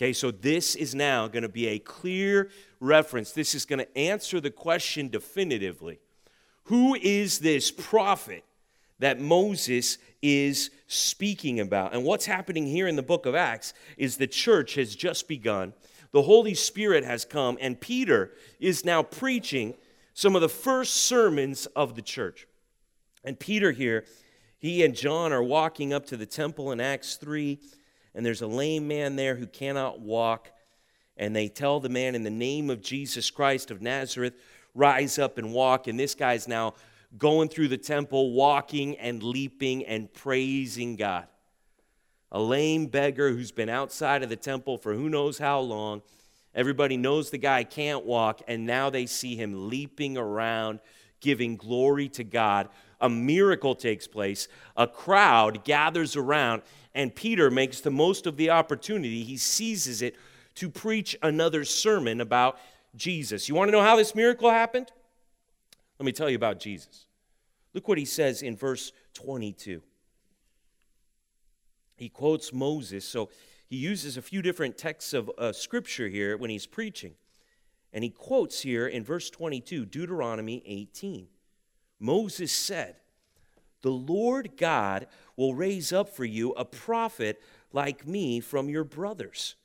Okay, 0.00 0.14
so 0.14 0.30
this 0.30 0.76
is 0.76 0.94
now 0.94 1.28
going 1.28 1.42
to 1.42 1.48
be 1.50 1.66
a 1.66 1.78
clear 1.78 2.48
reference. 2.80 3.32
This 3.32 3.54
is 3.54 3.66
going 3.66 3.80
to 3.80 3.98
answer 3.98 4.40
the 4.40 4.50
question 4.50 5.10
definitively. 5.10 5.98
Who 6.64 6.94
is 6.94 7.40
this 7.40 7.70
prophet 7.70 8.42
that 8.98 9.20
Moses 9.20 9.98
is 10.22 10.70
speaking 10.86 11.60
about? 11.60 11.92
And 11.92 12.02
what's 12.02 12.24
happening 12.24 12.64
here 12.64 12.88
in 12.88 12.96
the 12.96 13.02
book 13.02 13.26
of 13.26 13.34
Acts 13.34 13.74
is 13.98 14.16
the 14.16 14.26
church 14.26 14.76
has 14.76 14.96
just 14.96 15.28
begun. 15.28 15.74
The 16.12 16.22
Holy 16.22 16.54
Spirit 16.54 17.04
has 17.04 17.26
come, 17.26 17.58
and 17.60 17.78
Peter 17.78 18.32
is 18.58 18.86
now 18.86 19.02
preaching 19.02 19.74
some 20.14 20.34
of 20.34 20.40
the 20.40 20.48
first 20.48 20.94
sermons 20.94 21.66
of 21.76 21.94
the 21.94 22.00
church. 22.00 22.48
And 23.22 23.38
Peter 23.38 23.70
here, 23.70 24.06
he 24.56 24.82
and 24.82 24.94
John 24.94 25.30
are 25.30 25.42
walking 25.42 25.92
up 25.92 26.06
to 26.06 26.16
the 26.16 26.24
temple 26.24 26.72
in 26.72 26.80
Acts 26.80 27.16
3 27.16 27.60
and 28.14 28.24
there's 28.24 28.42
a 28.42 28.46
lame 28.46 28.88
man 28.88 29.16
there 29.16 29.36
who 29.36 29.46
cannot 29.46 30.00
walk. 30.00 30.50
And 31.16 31.36
they 31.36 31.48
tell 31.48 31.80
the 31.80 31.88
man, 31.88 32.14
in 32.14 32.22
the 32.22 32.30
name 32.30 32.70
of 32.70 32.80
Jesus 32.80 33.30
Christ 33.30 33.70
of 33.70 33.82
Nazareth, 33.82 34.34
rise 34.74 35.18
up 35.18 35.38
and 35.38 35.52
walk. 35.52 35.86
And 35.86 35.98
this 36.00 36.14
guy's 36.14 36.48
now 36.48 36.74
going 37.18 37.48
through 37.48 37.68
the 37.68 37.78
temple, 37.78 38.32
walking 38.32 38.96
and 38.96 39.22
leaping 39.22 39.84
and 39.84 40.12
praising 40.12 40.96
God. 40.96 41.26
A 42.32 42.40
lame 42.40 42.86
beggar 42.86 43.30
who's 43.30 43.50
been 43.50 43.68
outside 43.68 44.22
of 44.22 44.28
the 44.28 44.36
temple 44.36 44.78
for 44.78 44.94
who 44.94 45.08
knows 45.08 45.38
how 45.38 45.60
long. 45.60 46.02
Everybody 46.54 46.96
knows 46.96 47.30
the 47.30 47.38
guy 47.38 47.64
can't 47.64 48.04
walk, 48.04 48.42
and 48.48 48.66
now 48.66 48.90
they 48.90 49.06
see 49.06 49.36
him 49.36 49.68
leaping 49.68 50.16
around, 50.16 50.80
giving 51.20 51.56
glory 51.56 52.08
to 52.10 52.24
God. 52.24 52.68
A 53.00 53.08
miracle 53.08 53.74
takes 53.74 54.06
place. 54.06 54.48
A 54.76 54.86
crowd 54.86 55.64
gathers 55.64 56.16
around, 56.16 56.62
and 56.94 57.14
Peter 57.14 57.50
makes 57.50 57.80
the 57.80 57.90
most 57.90 58.26
of 58.26 58.36
the 58.36 58.50
opportunity. 58.50 59.22
He 59.22 59.36
seizes 59.36 60.02
it 60.02 60.16
to 60.56 60.68
preach 60.68 61.16
another 61.22 61.64
sermon 61.64 62.20
about 62.20 62.58
Jesus. 62.96 63.48
You 63.48 63.54
want 63.54 63.68
to 63.68 63.72
know 63.72 63.82
how 63.82 63.96
this 63.96 64.14
miracle 64.14 64.50
happened? 64.50 64.90
Let 65.98 66.06
me 66.06 66.12
tell 66.12 66.28
you 66.28 66.36
about 66.36 66.58
Jesus. 66.58 67.06
Look 67.74 67.86
what 67.86 67.98
he 67.98 68.04
says 68.04 68.42
in 68.42 68.56
verse 68.56 68.92
22. 69.14 69.82
He 71.96 72.08
quotes 72.08 72.52
Moses, 72.52 73.04
so 73.04 73.28
he 73.68 73.76
uses 73.76 74.16
a 74.16 74.22
few 74.22 74.42
different 74.42 74.78
texts 74.78 75.12
of 75.12 75.30
uh, 75.38 75.52
scripture 75.52 76.08
here 76.08 76.36
when 76.36 76.50
he's 76.50 76.66
preaching. 76.66 77.14
And 77.92 78.02
he 78.02 78.10
quotes 78.10 78.62
here 78.62 78.86
in 78.86 79.04
verse 79.04 79.30
22, 79.30 79.84
Deuteronomy 79.84 80.62
18. 80.64 81.28
Moses 81.98 82.50
said, 82.50 82.96
The 83.82 83.90
Lord 83.90 84.56
God 84.56 85.06
will 85.36 85.54
raise 85.54 85.92
up 85.92 86.08
for 86.08 86.24
you 86.24 86.52
a 86.52 86.64
prophet 86.64 87.42
like 87.72 88.06
me 88.06 88.40
from 88.40 88.68
your 88.68 88.84
brothers. 88.84 89.56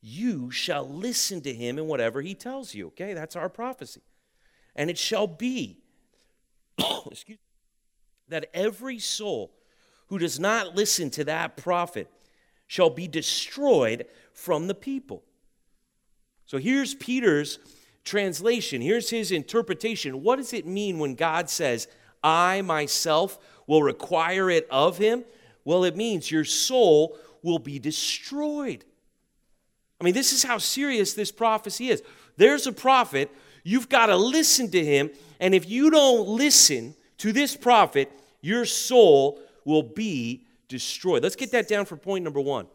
You 0.00 0.50
shall 0.50 0.88
listen 0.88 1.40
to 1.42 1.52
him 1.52 1.78
in 1.78 1.86
whatever 1.86 2.20
he 2.22 2.34
tells 2.34 2.74
you. 2.74 2.88
Okay, 2.88 3.14
that's 3.14 3.36
our 3.36 3.48
prophecy. 3.48 4.02
And 4.74 4.90
it 4.90 4.98
shall 4.98 5.26
be 5.26 5.82
excuse, 7.10 7.38
that 8.28 8.48
every 8.54 8.98
soul 8.98 9.52
who 10.08 10.18
does 10.18 10.38
not 10.38 10.74
listen 10.74 11.10
to 11.10 11.24
that 11.24 11.56
prophet 11.56 12.08
shall 12.66 12.90
be 12.90 13.08
destroyed 13.08 14.06
from 14.32 14.66
the 14.66 14.74
people. 14.74 15.22
So 16.46 16.58
here's 16.58 16.94
Peter's 16.94 17.58
translation. 18.04 18.80
Here's 18.82 19.10
his 19.10 19.30
interpretation. 19.30 20.22
What 20.22 20.36
does 20.36 20.52
it 20.52 20.66
mean 20.66 20.98
when 20.98 21.14
God 21.14 21.48
says, 21.48 21.88
I 22.22 22.62
myself 22.62 23.38
will 23.66 23.82
require 23.82 24.50
it 24.50 24.66
of 24.70 24.98
him? 24.98 25.24
Well, 25.64 25.84
it 25.84 25.96
means 25.96 26.30
your 26.30 26.44
soul 26.44 27.16
will 27.42 27.58
be 27.58 27.78
destroyed. 27.78 28.84
I 30.00 30.04
mean, 30.04 30.14
this 30.14 30.32
is 30.32 30.42
how 30.42 30.58
serious 30.58 31.14
this 31.14 31.30
prophecy 31.30 31.88
is. 31.88 32.02
There's 32.36 32.66
a 32.66 32.72
prophet, 32.72 33.30
you've 33.62 33.88
got 33.88 34.06
to 34.06 34.16
listen 34.16 34.70
to 34.72 34.84
him, 34.84 35.10
and 35.38 35.54
if 35.54 35.68
you 35.68 35.90
don't 35.90 36.28
listen 36.28 36.94
to 37.18 37.32
this 37.32 37.56
prophet, 37.56 38.10
your 38.40 38.64
soul 38.64 39.40
will 39.64 39.82
be 39.82 40.44
destroyed. 40.68 41.22
Let's 41.22 41.36
get 41.36 41.52
that 41.52 41.68
down 41.68 41.84
for 41.84 41.96
point 41.96 42.24
number 42.24 42.40
one. 42.40 42.66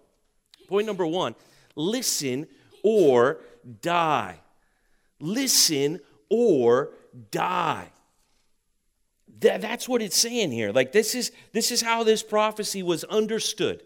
Point 0.68 0.88
number 0.88 1.06
one 1.06 1.36
listen 1.76 2.48
or 2.84 3.40
die. 3.82 4.40
Listen 5.20 6.00
or 6.30 6.92
die. 7.32 7.92
That, 9.42 9.62
that's 9.62 9.88
what 9.88 10.02
it's 10.02 10.18
saying 10.18 10.52
here. 10.52 10.72
Like 10.72 10.92
this 10.92 11.14
is 11.14 11.32
this 11.52 11.72
is 11.72 11.82
how 11.82 12.04
this 12.04 12.24
prophecy 12.24 12.82
was 12.82 13.04
understood. 13.06 13.84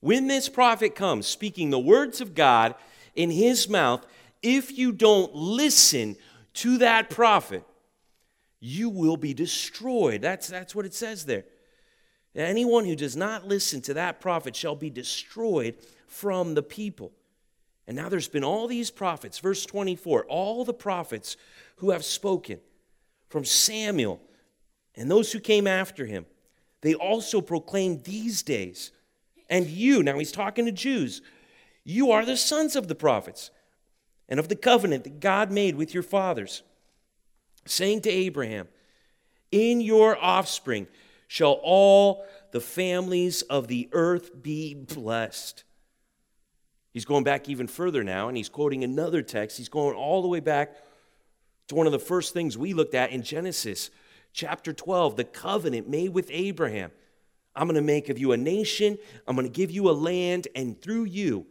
When 0.00 0.26
this 0.26 0.48
prophet 0.48 0.94
comes 0.94 1.26
speaking 1.26 1.70
the 1.70 1.78
words 1.78 2.20
of 2.20 2.34
God 2.34 2.74
in 3.14 3.30
his 3.30 3.68
mouth, 3.68 4.04
if 4.42 4.76
you 4.76 4.92
don't 4.92 5.34
listen 5.34 6.16
to 6.54 6.78
that 6.78 7.08
prophet, 7.08 7.64
you 8.58 8.90
will 8.90 9.16
be 9.16 9.34
destroyed. 9.34 10.22
That's, 10.22 10.48
that's 10.48 10.74
what 10.74 10.86
it 10.86 10.94
says 10.94 11.24
there. 11.24 11.44
Anyone 12.34 12.84
who 12.84 12.96
does 12.96 13.16
not 13.16 13.46
listen 13.46 13.80
to 13.82 13.94
that 13.94 14.20
prophet 14.20 14.56
shall 14.56 14.74
be 14.74 14.90
destroyed 14.90 15.76
from 16.06 16.54
the 16.54 16.62
people. 16.62 17.12
And 17.86 17.96
now 17.96 18.08
there's 18.08 18.28
been 18.28 18.44
all 18.44 18.66
these 18.66 18.90
prophets, 18.90 19.38
verse 19.38 19.66
24, 19.66 20.24
all 20.26 20.64
the 20.64 20.74
prophets 20.74 21.36
who 21.76 21.90
have 21.90 22.04
spoken 22.04 22.58
from 23.28 23.44
Samuel 23.44 24.20
and 24.94 25.10
those 25.10 25.32
who 25.32 25.40
came 25.40 25.66
after 25.66 26.06
him. 26.06 26.26
They 26.80 26.94
also 26.94 27.40
proclaimed 27.40 28.04
these 28.04 28.42
days 28.42 28.92
And 29.48 29.66
you, 29.66 30.02
now 30.02 30.18
he's 30.18 30.32
talking 30.32 30.66
to 30.66 30.72
Jews, 30.72 31.22
you 31.84 32.10
are 32.10 32.24
the 32.24 32.36
sons 32.36 32.76
of 32.76 32.88
the 32.88 32.94
prophets 32.94 33.50
and 34.28 34.38
of 34.38 34.48
the 34.48 34.56
covenant 34.56 35.04
that 35.04 35.20
God 35.20 35.50
made 35.50 35.74
with 35.74 35.92
your 35.92 36.02
fathers, 36.02 36.62
saying 37.66 38.02
to 38.02 38.10
Abraham, 38.10 38.68
In 39.50 39.80
your 39.80 40.16
offspring 40.22 40.86
shall 41.26 41.60
all 41.62 42.24
the 42.52 42.60
families 42.60 43.42
of 43.42 43.68
the 43.68 43.88
earth 43.92 44.42
be 44.42 44.74
blessed. 44.74 45.64
He's 46.92 47.06
going 47.06 47.24
back 47.24 47.48
even 47.48 47.66
further 47.66 48.04
now, 48.04 48.28
and 48.28 48.36
he's 48.36 48.50
quoting 48.50 48.84
another 48.84 49.22
text. 49.22 49.56
He's 49.56 49.70
going 49.70 49.96
all 49.96 50.20
the 50.20 50.28
way 50.28 50.40
back 50.40 50.76
to 51.68 51.74
one 51.74 51.86
of 51.86 51.92
the 51.92 51.98
first 51.98 52.34
things 52.34 52.58
we 52.58 52.74
looked 52.74 52.94
at 52.94 53.10
in 53.10 53.22
Genesis 53.22 53.90
chapter 54.32 54.72
12, 54.72 55.16
the 55.16 55.24
covenant 55.24 55.88
made 55.88 56.10
with 56.10 56.28
Abraham. 56.30 56.90
I'm 57.54 57.66
going 57.66 57.74
to 57.74 57.82
make 57.82 58.08
of 58.08 58.18
you 58.18 58.32
a 58.32 58.36
nation, 58.36 58.98
I'm 59.26 59.36
going 59.36 59.46
to 59.46 59.52
give 59.52 59.70
you 59.70 59.90
a 59.90 59.92
land, 59.92 60.48
and 60.54 60.80
through 60.80 61.04
you, 61.04 61.46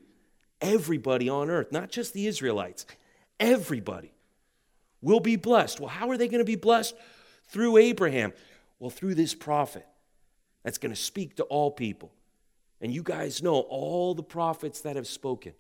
everybody 0.60 1.30
on 1.30 1.50
earth, 1.50 1.72
not 1.72 1.90
just 1.90 2.14
the 2.14 2.28
Israelites, 2.28 2.86
everybody 3.40 4.12
will 5.02 5.20
be 5.20 5.36
blessed. 5.36 5.80
Well, 5.80 5.90
how 5.90 6.10
are 6.10 6.18
they 6.18 6.28
going 6.28 6.40
to 6.40 6.46
be 6.46 6.56
blessed? 6.56 6.96
Through 7.48 7.78
Abraham. 7.78 8.34
Well, 8.80 8.90
through 8.90 9.16
this 9.16 9.36
prophet 9.36 9.86
that's 10.64 10.78
going 10.78 10.94
to 10.94 11.00
speak 11.00 11.36
to 11.36 11.44
all 11.44 11.72
people. 11.72 12.12
And 12.80 12.94
you 12.94 13.04
guys 13.04 13.44
know 13.44 13.60
all 13.60 14.16
the 14.16 14.24
prophets 14.24 14.82
that 14.82 14.96
have 14.96 15.08
spoken. 15.08 15.54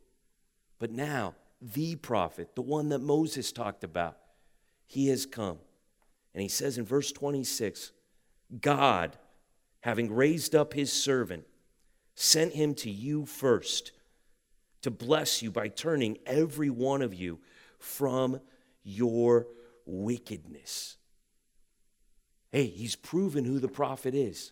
But 0.80 0.92
now, 0.92 1.36
the 1.62 1.96
prophet, 1.96 2.56
the 2.56 2.64
one 2.64 2.90
that 2.90 3.00
Moses 3.00 3.52
talked 3.52 3.84
about, 3.84 4.18
he 4.88 5.10
has 5.10 5.28
come. 5.28 5.60
And 6.34 6.42
he 6.42 6.50
says 6.50 6.78
in 6.78 6.86
verse 6.86 7.12
26 7.12 7.92
God, 8.60 9.18
having 9.82 10.14
raised 10.14 10.56
up 10.56 10.74
his 10.74 10.92
servant, 10.92 11.46
sent 12.16 12.54
him 12.54 12.74
to 12.76 12.90
you 12.90 13.26
first 13.26 13.92
to 14.82 14.92
bless 14.92 15.42
you 15.42 15.52
by 15.52 15.68
turning 15.68 16.18
every 16.26 16.70
one 16.70 17.02
of 17.02 17.14
you 17.14 17.40
from 17.80 18.40
your 18.84 19.48
wickedness. 19.86 20.98
Hey, 22.52 22.66
he's 22.66 22.96
proven 22.96 23.46
who 23.46 23.60
the 23.60 23.68
prophet 23.68 24.14
is. 24.14 24.52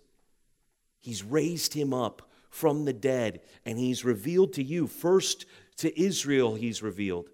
He's 1.02 1.24
raised 1.24 1.74
him 1.74 1.94
up 1.94 2.30
from 2.50 2.86
the 2.86 2.94
dead, 2.94 3.42
and 3.66 3.78
he's 3.78 4.06
revealed 4.06 4.54
to 4.54 4.64
you. 4.64 4.88
First 4.88 5.46
to 5.78 6.02
Israel, 6.02 6.56
he's 6.56 6.82
revealed. 6.82 7.30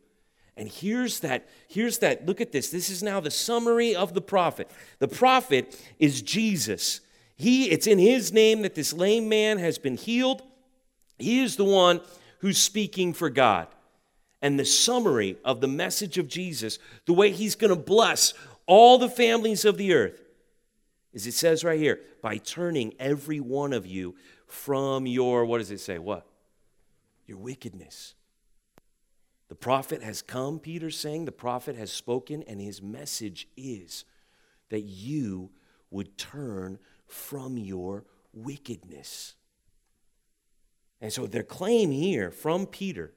And 0.57 0.69
here's 0.69 1.19
that, 1.19 1.47
here's 1.67 1.97
that, 2.00 2.25
look 2.25 2.39
at 2.39 2.51
this. 2.51 2.69
This 2.69 2.89
is 2.89 3.03
now 3.03 3.19
the 3.19 3.31
summary 3.31 3.95
of 3.95 4.13
the 4.13 4.21
prophet. 4.21 4.71
The 5.00 5.07
prophet 5.07 5.77
is 6.00 6.21
Jesus. 6.21 7.01
He, 7.35 7.69
it's 7.69 7.88
in 7.88 8.00
his 8.00 8.31
name 8.31 8.62
that 8.62 8.75
this 8.75 8.93
lame 8.93 9.27
man 9.27 9.57
has 9.57 9.77
been 9.77 9.97
healed. 9.97 10.41
He 11.19 11.41
is 11.41 11.57
the 11.57 11.65
one 11.65 12.00
who's 12.39 12.57
speaking 12.57 13.13
for 13.13 13.29
God. 13.29 13.67
And 14.41 14.59
the 14.59 14.65
summary 14.65 15.38
of 15.43 15.59
the 15.59 15.67
message 15.67 16.17
of 16.17 16.27
Jesus, 16.27 16.79
the 17.05 17.13
way 17.13 17.31
he's 17.31 17.55
going 17.55 17.69
to 17.69 17.75
bless 17.75 18.33
all 18.65 18.97
the 18.97 19.09
families 19.09 19.65
of 19.65 19.77
the 19.77 19.93
earth, 19.93 20.21
is 21.12 21.27
it 21.27 21.33
says 21.33 21.63
right 21.63 21.79
here, 21.79 22.00
by 22.21 22.38
turning 22.38 22.93
every 23.00 23.39
one 23.39 23.74
of 23.74 23.85
you 23.85 24.15
from 24.47 25.05
your, 25.05 25.45
what 25.45 25.57
does 25.57 25.71
it 25.71 25.79
say? 25.79 25.97
What? 25.97 26.25
Your 27.25 27.38
wickedness. 27.38 28.13
The 29.47 29.55
prophet 29.55 30.01
has 30.01 30.21
come, 30.21 30.59
Peter's 30.59 30.97
saying, 30.97 31.25
the 31.25 31.31
prophet 31.31 31.75
has 31.75 31.91
spoken, 31.91 32.43
and 32.43 32.59
his 32.59 32.81
message 32.81 33.47
is 33.55 34.05
that 34.69 34.81
you 34.81 35.51
would 35.91 36.17
turn 36.17 36.79
from 37.05 37.57
your 37.57 38.05
wickedness. 38.33 39.35
And 40.99 41.13
so 41.13 41.27
their 41.27 41.43
claim 41.43 41.91
here 41.91 42.31
from 42.31 42.65
Peter, 42.65 43.13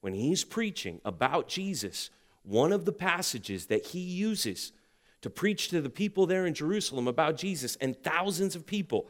when 0.00 0.14
he's 0.14 0.44
preaching 0.44 1.00
about 1.04 1.48
Jesus, 1.48 2.10
one 2.42 2.72
of 2.72 2.84
the 2.84 2.92
passages 2.92 3.66
that 3.66 3.86
he 3.86 4.00
uses 4.00 4.72
to 5.20 5.30
preach 5.30 5.68
to 5.68 5.80
the 5.80 5.90
people 5.90 6.26
there 6.26 6.46
in 6.46 6.54
Jerusalem 6.54 7.06
about 7.06 7.36
Jesus, 7.36 7.76
and 7.76 8.00
thousands 8.02 8.56
of 8.56 8.66
people 8.66 9.08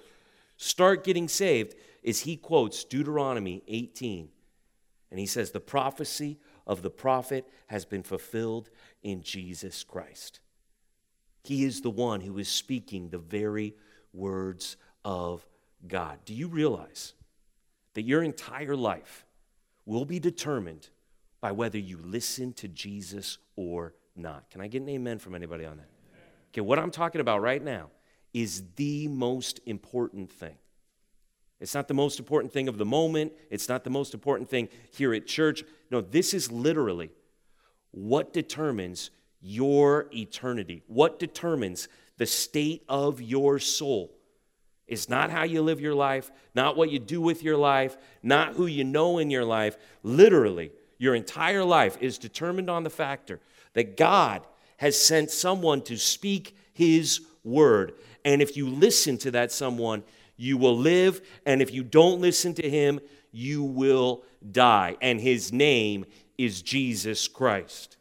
start 0.57 1.04
getting 1.04 1.28
saved, 1.28 1.74
is 2.02 2.20
he 2.20 2.37
quotes 2.37 2.85
Deuteronomy 2.85 3.62
18. 3.68 4.28
And 5.11 5.20
he 5.20 5.26
says, 5.26 5.50
The 5.50 5.61
prophecy 5.61 6.38
of 6.68 6.83
the 6.83 6.90
prophet 6.90 7.48
has 7.66 7.85
been 7.85 8.02
fulfilled 8.02 8.70
in 9.02 9.22
Jesus 9.22 9.83
Christ. 9.83 10.40
He 11.42 11.64
is 11.64 11.81
the 11.81 11.90
one 11.90 12.20
who 12.20 12.38
is 12.38 12.48
speaking 12.48 13.09
the 13.09 13.18
very 13.18 13.74
words 14.12 14.76
of 15.04 15.46
God. 15.87 16.18
Do 16.26 16.35
you 16.35 16.46
realize 16.46 17.14
that 17.94 18.02
your 18.02 18.22
entire 18.22 18.76
life 18.76 19.24
will 19.87 20.04
be 20.04 20.20
determined 20.20 20.90
by 21.40 21.52
whether 21.52 21.78
you 21.78 21.98
listen 22.04 22.52
to 22.54 22.68
Jesus 22.68 23.38
or 23.57 23.94
not? 24.14 24.50
Can 24.50 24.61
I 24.61 24.66
get 24.66 24.83
an 24.83 24.88
amen 24.90 25.18
from 25.18 25.35
anybody 25.35 25.64
on 25.64 25.78
that? 25.78 25.88
Okay, 26.52 26.61
what 26.61 26.78
I'm 26.78 26.90
talking 26.90 27.20
about 27.20 27.40
right 27.40 27.62
now 27.62 27.90
is 28.35 28.62
the 28.76 29.09
most 29.09 29.61
important 29.64 30.31
thing. 30.31 30.57
It's 31.61 31.75
not 31.75 31.88
the 31.88 31.94
most 31.94 32.18
important 32.18 32.53
thing 32.53 32.68
of 32.68 32.79
the 32.79 32.85
moment. 32.85 33.33
It's 33.51 33.68
not 33.68 33.85
the 33.85 33.90
most 33.90 34.14
important 34.14 34.49
thing 34.49 34.68
here 34.92 35.12
at 35.12 35.27
church. 35.27 35.64
No, 35.90 36.01
this 36.01 36.33
is 36.33 36.53
literally 36.53 37.11
what 37.90 38.33
determines 38.33 39.11
your 39.40 40.07
eternity, 40.14 40.83
what 40.87 41.18
determines 41.18 41.88
the 42.16 42.27
state 42.27 42.85
of 42.88 43.21
your 43.21 43.59
soul. 43.59 44.12
It's 44.87 45.09
not 45.09 45.31
how 45.31 45.44
you 45.44 45.62
live 45.62 45.81
your 45.81 45.94
life, 45.94 46.31
not 46.55 46.77
what 46.77 46.90
you 46.90 46.99
do 46.99 47.21
with 47.21 47.42
your 47.42 47.57
life, 47.57 47.97
not 48.23 48.55
who 48.55 48.66
you 48.66 48.85
know 48.85 49.18
in 49.18 49.31
your 49.31 49.44
life. 49.44 49.77
Literally, 50.03 50.73
your 50.97 51.14
entire 51.14 51.64
life 51.64 51.99
is 52.01 52.18
determined 52.18 52.71
on 52.71 52.85
the 52.85 52.90
factor 52.90 53.40
that 53.75 53.97
God 53.97 54.47
has 54.79 54.99
sent 54.99 55.31
someone 55.31 55.83
to 55.83 55.97
speak 55.97 56.57
his 56.73 57.21
word. 57.44 57.94
And 58.25 58.40
if 58.40 58.57
you 58.57 58.68
listen 58.68 59.18
to 59.18 59.31
that 59.33 59.53
someone, 59.53 60.03
you 60.38 60.57
will 60.57 60.77
live. 60.77 61.20
And 61.44 61.61
if 61.61 61.70
you 61.74 61.83
don't 61.83 62.22
listen 62.22 62.55
to 62.55 62.70
him, 62.70 63.01
you 63.31 63.62
will 63.62 64.24
die. 64.51 64.96
And 65.03 65.20
his 65.20 65.53
name 65.53 66.07
is 66.38 66.62
Jesus 66.62 67.29
Christ. 67.29 67.98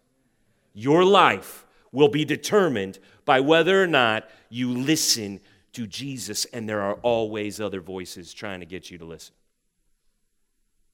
Your 0.73 1.03
life 1.03 1.65
will 1.91 2.07
be 2.07 2.23
determined 2.23 2.99
by 3.25 3.41
whether 3.41 3.83
or 3.83 3.87
not 3.87 4.29
you 4.49 4.71
listen 4.71 5.41
to 5.73 5.85
Jesus, 5.85 6.45
and 6.45 6.67
there 6.67 6.81
are 6.81 6.95
always 7.01 7.59
other 7.59 7.81
voices 7.81 8.33
trying 8.33 8.61
to 8.61 8.65
get 8.65 8.89
you 8.89 8.97
to 8.99 9.05
listen. 9.05 9.35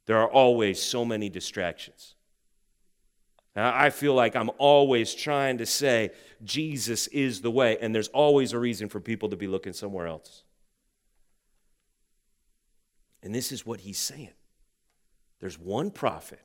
There 0.06 0.18
are 0.18 0.30
always 0.30 0.82
so 0.82 1.06
many 1.06 1.30
distractions. 1.30 2.16
I 3.56 3.92
feel 3.92 4.14
like 4.16 4.36
I'm 4.36 4.50
always 4.58 5.14
trying 5.14 5.60
to 5.60 5.66
say 5.66 6.10
Jesus 6.44 7.08
is 7.08 7.42
the 7.42 7.52
way, 7.52 7.78
and 7.80 7.94
there's 7.94 8.08
always 8.08 8.52
a 8.52 8.60
reason 8.60 8.90
for 8.90 9.00
people 9.00 9.30
to 9.30 9.36
be 9.36 9.48
looking 9.48 9.74
somewhere 9.74 10.08
else. 10.08 10.43
And 13.24 13.34
this 13.34 13.52
is 13.52 13.66
what 13.66 13.80
he's 13.80 13.98
saying 13.98 14.34
there's 15.40 15.58
one 15.58 15.92
prophet, 15.92 16.42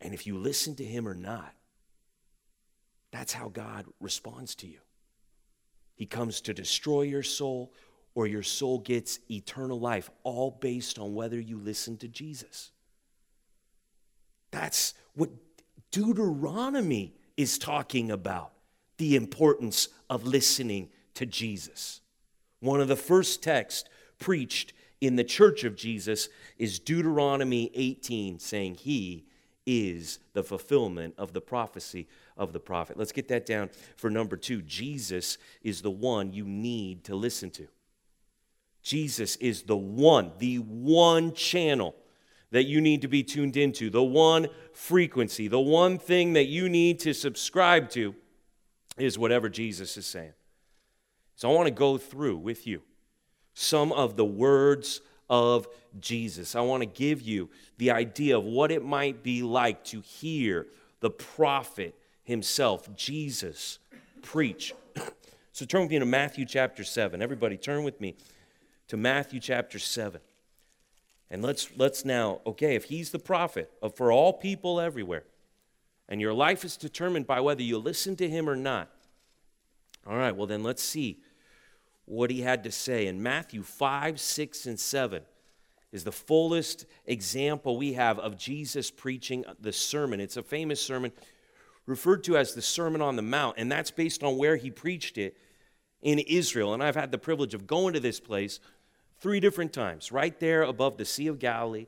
and 0.00 0.14
if 0.14 0.26
you 0.26 0.38
listen 0.38 0.74
to 0.76 0.84
him 0.84 1.06
or 1.06 1.14
not, 1.14 1.54
that's 3.12 3.32
how 3.32 3.48
God 3.48 3.86
responds 4.00 4.54
to 4.56 4.66
you. 4.66 4.78
He 5.94 6.06
comes 6.06 6.40
to 6.42 6.54
destroy 6.54 7.02
your 7.02 7.22
soul, 7.22 7.72
or 8.14 8.26
your 8.26 8.42
soul 8.42 8.78
gets 8.78 9.20
eternal 9.30 9.78
life, 9.78 10.10
all 10.22 10.50
based 10.60 10.98
on 10.98 11.14
whether 11.14 11.38
you 11.38 11.58
listen 11.58 11.96
to 11.98 12.08
Jesus. 12.08 12.72
That's 14.50 14.94
what 15.14 15.30
Deuteronomy 15.90 17.14
is 17.36 17.58
talking 17.58 18.10
about 18.10 18.52
the 18.96 19.14
importance 19.14 19.88
of 20.10 20.24
listening 20.24 20.90
to 21.14 21.26
Jesus. 21.26 22.00
One 22.60 22.80
of 22.80 22.88
the 22.88 22.96
first 22.96 23.42
texts 23.42 23.88
preached 24.18 24.72
in 25.00 25.16
the 25.16 25.24
church 25.24 25.64
of 25.64 25.76
Jesus 25.76 26.28
is 26.56 26.78
Deuteronomy 26.78 27.70
18, 27.74 28.38
saying, 28.38 28.76
He 28.76 29.26
is 29.66 30.18
the 30.32 30.42
fulfillment 30.42 31.14
of 31.18 31.32
the 31.32 31.40
prophecy 31.40 32.08
of 32.36 32.52
the 32.52 32.60
prophet. 32.60 32.96
Let's 32.96 33.12
get 33.12 33.28
that 33.28 33.46
down 33.46 33.70
for 33.96 34.10
number 34.10 34.36
two. 34.36 34.62
Jesus 34.62 35.38
is 35.62 35.82
the 35.82 35.90
one 35.90 36.32
you 36.32 36.44
need 36.44 37.04
to 37.04 37.14
listen 37.14 37.50
to. 37.50 37.68
Jesus 38.82 39.36
is 39.36 39.62
the 39.62 39.76
one, 39.76 40.32
the 40.38 40.56
one 40.56 41.34
channel 41.34 41.94
that 42.50 42.64
you 42.64 42.80
need 42.80 43.02
to 43.02 43.08
be 43.08 43.22
tuned 43.22 43.56
into, 43.56 43.90
the 43.90 44.02
one 44.02 44.48
frequency, 44.72 45.48
the 45.48 45.60
one 45.60 45.98
thing 45.98 46.32
that 46.32 46.46
you 46.46 46.68
need 46.68 46.98
to 47.00 47.12
subscribe 47.12 47.90
to 47.90 48.14
is 48.96 49.18
whatever 49.18 49.48
Jesus 49.48 49.96
is 49.96 50.06
saying. 50.06 50.32
So 51.36 51.50
I 51.50 51.54
want 51.54 51.66
to 51.66 51.72
go 51.74 51.98
through 51.98 52.38
with 52.38 52.66
you 52.66 52.82
some 53.60 53.90
of 53.90 54.14
the 54.14 54.24
words 54.24 55.00
of 55.28 55.66
Jesus. 55.98 56.54
I 56.54 56.60
want 56.60 56.82
to 56.82 56.86
give 56.86 57.20
you 57.20 57.50
the 57.76 57.90
idea 57.90 58.38
of 58.38 58.44
what 58.44 58.70
it 58.70 58.84
might 58.84 59.24
be 59.24 59.42
like 59.42 59.82
to 59.86 60.00
hear 60.00 60.68
the 61.00 61.10
prophet 61.10 61.96
himself, 62.22 62.94
Jesus, 62.94 63.80
preach. 64.22 64.72
so 65.52 65.66
turn 65.66 65.82
with 65.82 65.90
me 65.90 65.98
to 65.98 66.06
Matthew 66.06 66.44
chapter 66.44 66.84
7. 66.84 67.20
Everybody, 67.20 67.56
turn 67.56 67.82
with 67.82 68.00
me 68.00 68.14
to 68.86 68.96
Matthew 68.96 69.40
chapter 69.40 69.80
7. 69.80 70.20
And 71.28 71.42
let's, 71.42 71.68
let's 71.76 72.04
now, 72.04 72.40
okay, 72.46 72.76
if 72.76 72.84
he's 72.84 73.10
the 73.10 73.18
prophet 73.18 73.72
of, 73.82 73.96
for 73.96 74.12
all 74.12 74.32
people 74.34 74.78
everywhere, 74.80 75.24
and 76.08 76.20
your 76.20 76.32
life 76.32 76.64
is 76.64 76.76
determined 76.76 77.26
by 77.26 77.40
whether 77.40 77.62
you 77.62 77.78
listen 77.78 78.14
to 78.16 78.28
him 78.28 78.48
or 78.48 78.54
not, 78.54 78.88
all 80.06 80.16
right, 80.16 80.36
well, 80.36 80.46
then 80.46 80.62
let's 80.62 80.82
see 80.82 81.18
what 82.08 82.30
he 82.30 82.40
had 82.40 82.64
to 82.64 82.72
say. 82.72 83.06
In 83.06 83.22
Matthew 83.22 83.62
5, 83.62 84.18
6, 84.18 84.66
and 84.66 84.80
7 84.80 85.22
is 85.92 86.04
the 86.04 86.12
fullest 86.12 86.86
example 87.06 87.76
we 87.76 87.94
have 87.94 88.18
of 88.18 88.36
Jesus 88.36 88.90
preaching 88.90 89.44
the 89.60 89.72
sermon. 89.72 90.20
It's 90.20 90.36
a 90.36 90.42
famous 90.42 90.80
sermon 90.80 91.12
referred 91.86 92.22
to 92.24 92.36
as 92.36 92.54
the 92.54 92.62
Sermon 92.62 93.00
on 93.00 93.16
the 93.16 93.22
Mount, 93.22 93.56
and 93.56 93.72
that's 93.72 93.90
based 93.90 94.22
on 94.22 94.36
where 94.36 94.56
he 94.56 94.70
preached 94.70 95.16
it 95.16 95.36
in 96.02 96.18
Israel. 96.18 96.74
And 96.74 96.82
I've 96.82 96.94
had 96.94 97.10
the 97.10 97.18
privilege 97.18 97.54
of 97.54 97.66
going 97.66 97.94
to 97.94 98.00
this 98.00 98.20
place 98.20 98.60
three 99.20 99.40
different 99.40 99.72
times, 99.72 100.12
right 100.12 100.38
there 100.38 100.62
above 100.62 100.98
the 100.98 101.06
Sea 101.06 101.28
of 101.28 101.38
Galilee. 101.38 101.86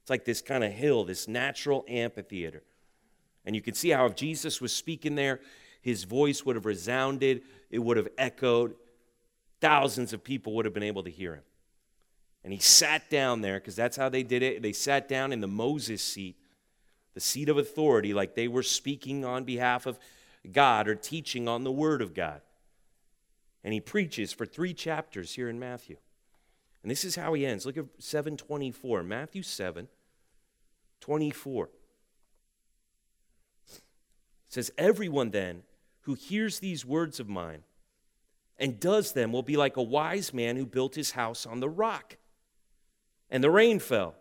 It's 0.00 0.10
like 0.10 0.24
this 0.24 0.40
kind 0.40 0.62
of 0.62 0.72
hill, 0.72 1.04
this 1.04 1.26
natural 1.26 1.84
amphitheater. 1.88 2.62
And 3.44 3.56
you 3.56 3.60
can 3.60 3.74
see 3.74 3.90
how 3.90 4.06
if 4.06 4.14
Jesus 4.14 4.60
was 4.60 4.72
speaking 4.72 5.16
there, 5.16 5.40
his 5.82 6.04
voice 6.04 6.44
would 6.46 6.56
have 6.56 6.64
resounded, 6.64 7.42
it 7.70 7.80
would 7.80 7.96
have 7.96 8.08
echoed. 8.16 8.76
Thousands 9.60 10.12
of 10.12 10.22
people 10.22 10.54
would 10.54 10.64
have 10.64 10.74
been 10.74 10.82
able 10.82 11.02
to 11.04 11.10
hear 11.10 11.34
him. 11.34 11.42
And 12.42 12.52
he 12.52 12.58
sat 12.58 13.08
down 13.08 13.40
there, 13.40 13.58
because 13.58 13.76
that's 13.76 13.96
how 13.96 14.08
they 14.08 14.22
did 14.22 14.42
it. 14.42 14.62
They 14.62 14.72
sat 14.72 15.08
down 15.08 15.32
in 15.32 15.40
the 15.40 15.48
Moses 15.48 16.02
seat, 16.02 16.36
the 17.14 17.20
seat 17.20 17.48
of 17.48 17.56
authority, 17.56 18.12
like 18.12 18.34
they 18.34 18.48
were 18.48 18.62
speaking 18.62 19.24
on 19.24 19.44
behalf 19.44 19.86
of 19.86 19.98
God 20.52 20.86
or 20.86 20.94
teaching 20.94 21.48
on 21.48 21.64
the 21.64 21.72
Word 21.72 22.02
of 22.02 22.12
God. 22.12 22.42
And 23.62 23.72
he 23.72 23.80
preaches 23.80 24.32
for 24.32 24.44
three 24.44 24.74
chapters 24.74 25.34
here 25.34 25.48
in 25.48 25.58
Matthew. 25.58 25.96
And 26.82 26.90
this 26.90 27.02
is 27.02 27.16
how 27.16 27.32
he 27.32 27.46
ends. 27.46 27.64
Look 27.64 27.78
at 27.78 27.86
724. 27.98 29.02
Matthew 29.02 29.42
7, 29.42 29.88
24. 31.00 31.70
It 33.72 33.80
says, 34.50 34.70
Everyone 34.76 35.30
then 35.30 35.62
who 36.00 36.12
hears 36.12 36.58
these 36.58 36.84
words 36.84 37.18
of 37.18 37.28
mine 37.28 37.62
and 38.58 38.80
does 38.80 39.12
them 39.12 39.32
will 39.32 39.42
be 39.42 39.56
like 39.56 39.76
a 39.76 39.82
wise 39.82 40.32
man 40.32 40.56
who 40.56 40.66
built 40.66 40.94
his 40.94 41.12
house 41.12 41.46
on 41.46 41.60
the 41.60 41.68
rock. 41.68 42.16
And 43.30 43.42
the 43.42 43.50
rain 43.50 43.78
fell, 43.78 44.14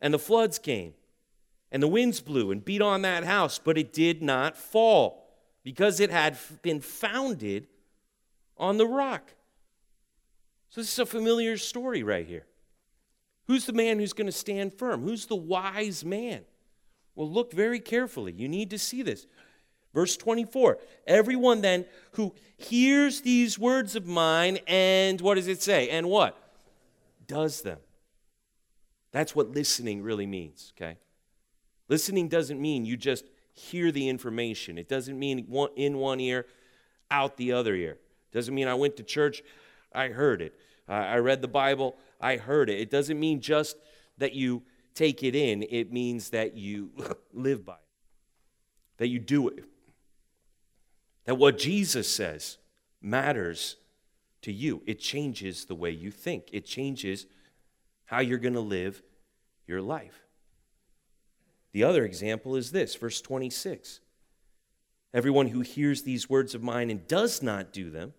and 0.00 0.12
the 0.12 0.18
floods 0.18 0.58
came, 0.58 0.94
and 1.70 1.82
the 1.82 1.88
winds 1.88 2.20
blew 2.20 2.50
and 2.50 2.64
beat 2.64 2.82
on 2.82 3.02
that 3.02 3.24
house, 3.24 3.58
but 3.58 3.78
it 3.78 3.92
did 3.92 4.22
not 4.22 4.56
fall 4.56 5.24
because 5.62 5.98
it 5.98 6.10
had 6.10 6.36
been 6.62 6.80
founded 6.80 7.66
on 8.56 8.76
the 8.76 8.86
rock. 8.86 9.32
So, 10.68 10.80
this 10.80 10.92
is 10.92 10.98
a 10.98 11.06
familiar 11.06 11.56
story 11.56 12.02
right 12.02 12.26
here. 12.26 12.46
Who's 13.46 13.66
the 13.66 13.72
man 13.72 13.98
who's 13.98 14.12
going 14.12 14.26
to 14.26 14.32
stand 14.32 14.74
firm? 14.74 15.02
Who's 15.02 15.26
the 15.26 15.36
wise 15.36 16.04
man? 16.04 16.44
Well, 17.14 17.30
look 17.30 17.52
very 17.52 17.78
carefully. 17.78 18.32
You 18.32 18.48
need 18.48 18.70
to 18.70 18.78
see 18.78 19.02
this. 19.02 19.26
Verse 19.94 20.16
24 20.16 20.78
Everyone 21.06 21.62
then 21.62 21.86
who 22.12 22.34
hears 22.56 23.22
these 23.22 23.58
words 23.58 23.96
of 23.96 24.06
mine 24.06 24.58
and 24.66 25.20
what 25.20 25.36
does 25.36 25.48
it 25.48 25.62
say? 25.62 25.88
And 25.88 26.08
what? 26.08 26.36
Does 27.26 27.62
them. 27.62 27.78
That's 29.12 29.34
what 29.34 29.50
listening 29.50 30.02
really 30.02 30.26
means, 30.26 30.72
okay? 30.76 30.98
Listening 31.88 32.28
doesn't 32.28 32.60
mean 32.60 32.84
you 32.84 32.96
just 32.96 33.24
hear 33.52 33.92
the 33.92 34.08
information, 34.08 34.76
it 34.76 34.88
doesn't 34.88 35.16
mean 35.16 35.46
in 35.76 35.98
one 35.98 36.18
ear, 36.18 36.46
out 37.10 37.36
the 37.36 37.52
other 37.52 37.76
ear. 37.76 37.92
It 37.92 38.32
doesn't 38.32 38.52
mean 38.54 38.66
I 38.66 38.74
went 38.74 38.96
to 38.96 39.04
church, 39.04 39.42
I 39.92 40.08
heard 40.08 40.42
it. 40.42 40.58
I 40.88 41.16
read 41.18 41.40
the 41.40 41.48
Bible, 41.48 41.96
I 42.20 42.36
heard 42.36 42.68
it. 42.68 42.80
It 42.80 42.90
doesn't 42.90 43.18
mean 43.18 43.40
just 43.40 43.76
that 44.18 44.34
you 44.34 44.64
take 44.94 45.22
it 45.22 45.36
in, 45.36 45.64
it 45.70 45.92
means 45.92 46.30
that 46.30 46.56
you 46.56 46.90
live 47.32 47.64
by 47.64 47.74
it, 47.74 47.78
that 48.98 49.08
you 49.08 49.20
do 49.20 49.48
it. 49.48 49.64
That 51.24 51.36
what 51.36 51.58
Jesus 51.58 52.08
says 52.08 52.58
matters 53.00 53.76
to 54.42 54.52
you. 54.52 54.82
It 54.86 55.00
changes 55.00 55.64
the 55.64 55.74
way 55.74 55.90
you 55.90 56.10
think, 56.10 56.48
it 56.52 56.66
changes 56.66 57.26
how 58.06 58.20
you're 58.20 58.38
going 58.38 58.54
to 58.54 58.60
live 58.60 59.02
your 59.66 59.80
life. 59.80 60.24
The 61.72 61.84
other 61.84 62.04
example 62.04 62.54
is 62.54 62.70
this, 62.70 62.94
verse 62.94 63.20
26. 63.20 64.00
Everyone 65.12 65.48
who 65.48 65.60
hears 65.60 66.02
these 66.02 66.28
words 66.28 66.54
of 66.54 66.62
mine 66.62 66.90
and 66.90 67.06
does 67.08 67.42
not 67.42 67.72
do 67.72 67.90
them, 67.90 68.12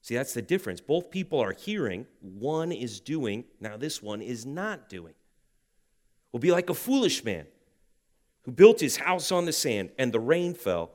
see, 0.00 0.14
that's 0.14 0.34
the 0.34 0.42
difference. 0.42 0.80
Both 0.80 1.10
people 1.10 1.40
are 1.40 1.52
hearing, 1.52 2.06
one 2.20 2.72
is 2.72 3.00
doing, 3.00 3.44
now 3.60 3.76
this 3.76 4.02
one 4.02 4.22
is 4.22 4.46
not 4.46 4.88
doing. 4.88 5.14
Will 6.32 6.40
be 6.40 6.52
like 6.52 6.70
a 6.70 6.74
foolish 6.74 7.24
man 7.24 7.46
who 8.42 8.52
built 8.52 8.80
his 8.80 8.96
house 8.96 9.30
on 9.32 9.44
the 9.44 9.52
sand, 9.52 9.90
and 9.98 10.12
the 10.12 10.20
rain 10.20 10.54
fell, 10.54 10.92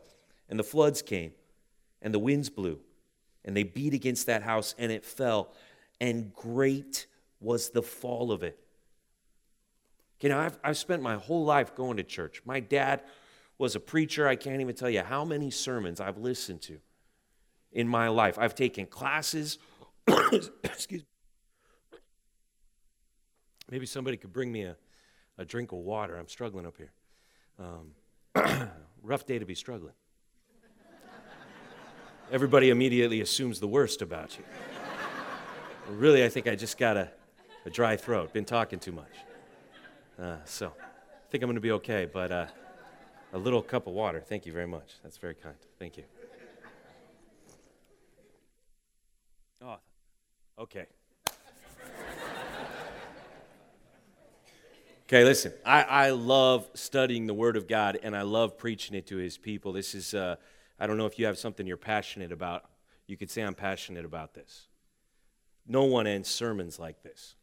and 0.52 0.60
the 0.60 0.64
floods 0.64 1.02
came, 1.02 1.32
and 2.02 2.14
the 2.14 2.20
winds 2.20 2.50
blew, 2.50 2.78
and 3.46 3.56
they 3.56 3.64
beat 3.64 3.94
against 3.94 4.28
that 4.28 4.44
house, 4.44 4.76
and 4.78 4.92
it 4.92 5.06
fell, 5.06 5.54
and 6.02 6.34
great 6.34 7.08
was 7.40 7.70
the 7.70 7.82
fall 7.82 8.34
of 8.34 8.44
it. 8.44 8.60
You 10.20 10.30
know, 10.30 10.38
I've, 10.38 10.60
I've 10.64 10.78
spent 10.78 11.02
my 11.02 11.16
whole 11.16 11.46
life 11.46 11.74
going 11.74 11.98
to 11.98 12.04
church. 12.04 12.44
My 12.46 12.60
dad 12.60 13.02
was 13.58 13.76
a 13.76 13.80
preacher. 13.80 14.28
I 14.28 14.36
can't 14.36 14.62
even 14.62 14.76
tell 14.76 14.90
you 14.90 15.02
how 15.02 15.26
many 15.26 15.50
sermons 15.50 16.00
I've 16.00 16.18
listened 16.18 16.62
to 16.64 16.78
in 17.72 17.88
my 17.88 18.10
life. 18.10 18.38
I've 18.38 18.54
taken 18.54 18.86
classes. 18.86 19.58
Excuse 20.64 21.02
me. 21.02 22.00
Maybe 23.72 23.86
somebody 23.86 24.18
could 24.18 24.34
bring 24.34 24.52
me 24.52 24.64
a, 24.64 24.76
a 25.38 25.46
drink 25.46 25.72
of 25.72 25.80
water. 25.80 26.18
I'm 26.18 26.28
struggling 26.28 26.68
up 26.68 26.76
here. 26.78 26.92
Um, 27.58 28.70
rough 29.02 29.26
day 29.26 29.40
to 29.40 29.46
be 29.46 29.56
struggling. 29.56 29.94
Everybody 32.32 32.70
immediately 32.70 33.20
assumes 33.20 33.60
the 33.60 33.68
worst 33.68 34.02
about 34.02 34.38
you. 34.38 34.46
really, 35.90 36.24
I 36.24 36.30
think 36.30 36.48
I 36.48 36.56
just 36.56 36.78
got 36.78 36.96
a, 36.96 37.10
a 37.66 37.70
dry 37.70 37.98
throat, 37.98 38.32
been 38.32 38.46
talking 38.46 38.80
too 38.80 38.94
much. 38.94 39.12
Uh, 40.18 40.38
so 40.46 40.68
I 40.68 41.30
think 41.30 41.44
I'm 41.44 41.48
going 41.48 41.56
to 41.56 41.62
be 41.62 41.74
okay, 41.74 42.06
but 42.06 42.32
uh, 42.32 42.46
a 43.34 43.38
little 43.38 43.62
cup 43.62 43.86
of 43.86 43.94
water. 43.94 44.22
Thank 44.22 44.46
you 44.46 44.54
very 44.54 44.66
much. 44.66 44.94
That's 45.04 45.18
very 45.18 45.36
kind. 45.36 45.58
Thank 45.78 45.98
you. 45.98 46.04
Oh, 49.62 49.76
okay. 50.58 50.86
Okay, 55.04 55.26
listen. 55.26 55.52
I, 55.66 55.84
I 55.84 56.10
love 56.12 56.70
studying 56.76 57.28
the 57.28 57.34
Word 57.34 57.58
of 57.58 57.68
God 57.68 58.00
and 58.02 58.16
I 58.16 58.22
love 58.22 58.58
preaching 58.58 58.96
it 58.96 59.06
to 59.08 59.18
His 59.18 59.38
people. 59.38 59.74
This 59.74 59.94
is, 59.94 60.14
uh, 60.14 60.38
I 60.82 60.88
don't 60.88 60.98
know 60.98 61.06
if 61.06 61.20
you 61.20 61.28
have 61.28 61.38
something 61.38 61.68
you're 61.68 61.78
passionate 61.78 62.32
about. 62.32 62.66
You 63.06 63.16
could 63.16 63.30
say, 63.30 63.44
I'm 63.44 63.54
passionate 63.54 64.04
about 64.04 64.34
this. 64.34 64.68
No 65.68 65.84
one 65.84 66.08
ends 66.08 66.28
sermons 66.28 66.80
like 66.80 67.04
this. 67.04 67.36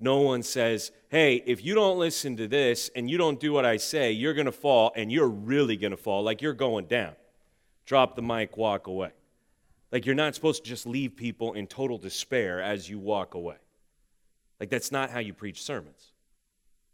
No 0.00 0.20
one 0.22 0.42
says, 0.42 0.92
hey, 1.10 1.42
if 1.46 1.62
you 1.62 1.74
don't 1.74 1.98
listen 1.98 2.38
to 2.38 2.48
this 2.48 2.90
and 2.96 3.10
you 3.10 3.18
don't 3.18 3.38
do 3.38 3.52
what 3.52 3.66
I 3.66 3.76
say, 3.76 4.12
you're 4.12 4.32
going 4.32 4.46
to 4.46 4.52
fall 4.52 4.92
and 4.96 5.12
you're 5.12 5.28
really 5.28 5.76
going 5.76 5.90
to 5.90 5.98
fall, 5.98 6.22
like 6.22 6.40
you're 6.40 6.54
going 6.54 6.86
down. 6.86 7.12
Drop 7.84 8.16
the 8.16 8.22
mic, 8.22 8.56
walk 8.56 8.86
away. 8.86 9.10
Like 9.92 10.06
you're 10.06 10.14
not 10.14 10.34
supposed 10.34 10.64
to 10.64 10.70
just 10.70 10.86
leave 10.86 11.16
people 11.16 11.52
in 11.52 11.66
total 11.66 11.98
despair 11.98 12.62
as 12.62 12.88
you 12.88 12.98
walk 12.98 13.34
away. 13.34 13.56
Like 14.58 14.70
that's 14.70 14.90
not 14.90 15.10
how 15.10 15.18
you 15.18 15.34
preach 15.34 15.62
sermons. 15.62 16.12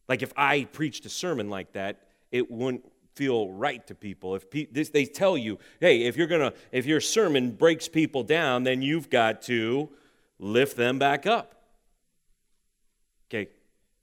Like 0.08 0.22
if 0.22 0.32
I 0.36 0.64
preached 0.64 1.06
a 1.06 1.10
sermon 1.10 1.48
like 1.48 1.74
that, 1.74 2.08
it 2.32 2.50
wouldn't 2.50 2.84
feel 3.16 3.50
right 3.50 3.84
to 3.86 3.94
people. 3.94 4.34
If 4.34 4.50
pe- 4.50 4.66
this, 4.70 4.90
they 4.90 5.06
tell 5.06 5.36
you, 5.36 5.58
hey, 5.80 6.02
if 6.02 6.16
you're 6.16 6.26
gonna, 6.26 6.52
if 6.70 6.86
your 6.86 7.00
sermon 7.00 7.50
breaks 7.52 7.88
people 7.88 8.22
down, 8.22 8.62
then 8.62 8.82
you've 8.82 9.10
got 9.10 9.42
to 9.42 9.88
lift 10.38 10.76
them 10.76 10.98
back 10.98 11.26
up. 11.26 11.54
Okay, 13.28 13.48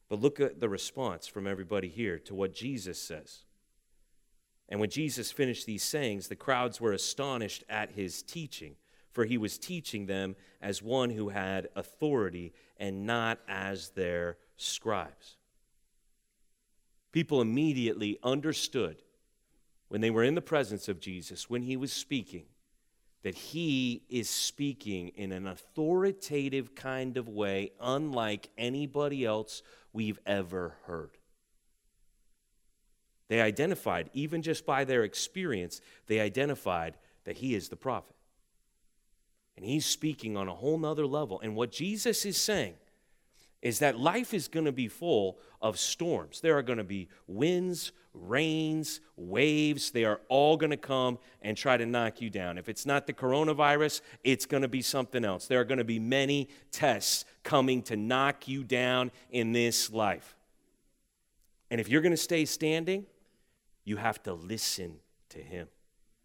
but 0.09 0.19
look 0.19 0.39
at 0.39 0.59
the 0.59 0.67
response 0.67 1.27
from 1.27 1.47
everybody 1.47 1.87
here 1.87 2.19
to 2.19 2.35
what 2.35 2.53
Jesus 2.53 2.99
says. 2.99 3.43
And 4.67 4.79
when 4.79 4.89
Jesus 4.89 5.31
finished 5.31 5.67
these 5.67 5.83
sayings, 5.83 6.27
the 6.27 6.35
crowds 6.35 6.81
were 6.81 6.93
astonished 6.93 7.63
at 7.69 7.91
his 7.91 8.23
teaching, 8.23 8.75
for 9.11 9.25
he 9.25 9.37
was 9.37 9.59
teaching 9.59 10.07
them 10.07 10.35
as 10.61 10.81
one 10.81 11.11
who 11.11 11.29
had 11.29 11.69
authority 11.75 12.53
and 12.77 13.05
not 13.05 13.39
as 13.47 13.89
their 13.91 14.37
scribes. 14.57 15.37
People 17.11 17.41
immediately 17.41 18.17
understood 18.23 19.02
when 19.93 20.01
they 20.01 20.09
were 20.09 20.23
in 20.23 20.33
the 20.33 20.41
presence 20.41 20.89
of 20.89 20.99
Jesus, 20.99 21.51
when 21.51 21.61
he 21.61 21.77
was 21.77 21.93
speaking, 21.93 22.45
that 23.21 23.35
he 23.35 24.01
is 24.09 24.27
speaking 24.27 25.09
in 25.09 25.31
an 25.31 25.45
authoritative 25.45 26.73
kind 26.73 27.15
of 27.15 27.29
way, 27.29 27.73
unlike 27.79 28.49
anybody 28.57 29.23
else 29.23 29.61
we've 29.93 30.17
ever 30.25 30.77
heard. 30.87 31.11
They 33.27 33.39
identified, 33.39 34.09
even 34.13 34.41
just 34.41 34.65
by 34.65 34.83
their 34.83 35.03
experience, 35.03 35.79
they 36.07 36.19
identified 36.19 36.97
that 37.25 37.37
he 37.37 37.53
is 37.53 37.69
the 37.69 37.75
prophet. 37.75 38.15
And 39.55 39.63
he's 39.63 39.85
speaking 39.85 40.35
on 40.35 40.47
a 40.47 40.55
whole 40.55 40.79
nother 40.79 41.05
level. 41.05 41.39
And 41.39 41.55
what 41.55 41.71
Jesus 41.71 42.25
is 42.25 42.37
saying 42.37 42.73
is 43.61 43.77
that 43.77 43.99
life 43.99 44.33
is 44.33 44.47
going 44.47 44.65
to 44.65 44.71
be 44.71 44.87
full 44.87 45.37
of 45.61 45.77
storms. 45.77 46.41
There 46.41 46.57
are 46.57 46.63
going 46.63 46.79
to 46.79 46.83
be 46.83 47.09
winds, 47.27 47.91
rains, 48.13 48.99
waves. 49.15 49.91
They 49.91 50.05
are 50.05 50.21
all 50.29 50.57
going 50.57 50.69
to 50.69 50.77
come 50.77 51.17
and 51.41 51.57
try 51.57 51.77
to 51.77 51.85
knock 51.85 52.21
you 52.21 52.29
down. 52.29 52.57
If 52.57 52.69
it's 52.69 52.85
not 52.85 53.07
the 53.07 53.13
coronavirus, 53.13 54.01
it's 54.23 54.45
going 54.45 54.61
to 54.61 54.67
be 54.67 54.81
something 54.81 55.25
else. 55.25 55.47
There 55.47 55.59
are 55.59 55.65
going 55.65 55.79
to 55.79 55.83
be 55.83 55.99
many 55.99 56.49
tests 56.71 57.25
coming 57.43 57.81
to 57.83 57.95
knock 57.95 58.47
you 58.47 58.63
down 58.63 59.11
in 59.31 59.51
this 59.51 59.91
life. 59.91 60.35
And 61.71 61.81
if 61.81 61.89
you're 61.89 62.01
going 62.01 62.11
to 62.11 62.17
stay 62.17 62.45
standing, 62.45 63.05
you 63.83 63.97
have 63.97 64.21
to 64.23 64.33
listen 64.33 64.97
to 65.29 65.39
Him. 65.39 65.67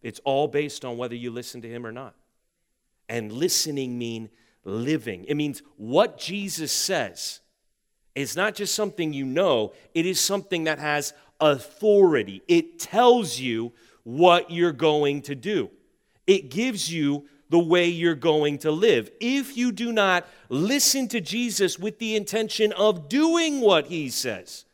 It's 0.02 0.20
all 0.24 0.46
based 0.46 0.84
on 0.84 0.96
whether 0.96 1.14
you 1.14 1.30
listen 1.30 1.62
to 1.62 1.68
Him 1.68 1.86
or 1.86 1.92
not. 1.92 2.14
And 3.08 3.32
listening 3.32 3.98
mean 3.98 4.28
living. 4.64 5.24
It 5.24 5.34
means 5.34 5.62
what 5.76 6.18
Jesus 6.18 6.70
says 6.70 7.40
is 8.14 8.36
not 8.36 8.54
just 8.54 8.74
something 8.74 9.12
you 9.12 9.24
know, 9.24 9.72
it 9.94 10.04
is 10.04 10.20
something 10.20 10.64
that 10.64 10.78
has 10.78 11.14
authority. 11.40 12.42
It 12.48 12.78
tells 12.78 13.38
you 13.38 13.72
what 14.04 14.50
you're 14.50 14.72
going 14.72 15.22
to 15.22 15.34
do, 15.34 15.70
it 16.26 16.50
gives 16.50 16.92
you 16.92 17.26
the 17.50 17.58
way 17.58 17.88
you're 17.88 18.14
going 18.14 18.58
to 18.58 18.70
live. 18.70 19.10
If 19.20 19.56
you 19.56 19.72
do 19.72 19.90
not 19.90 20.26
listen 20.50 21.08
to 21.08 21.20
Jesus 21.20 21.78
with 21.78 21.98
the 21.98 22.14
intention 22.14 22.72
of 22.72 23.08
doing 23.08 23.60
what 23.60 23.86
he 23.86 24.10
says, 24.10 24.66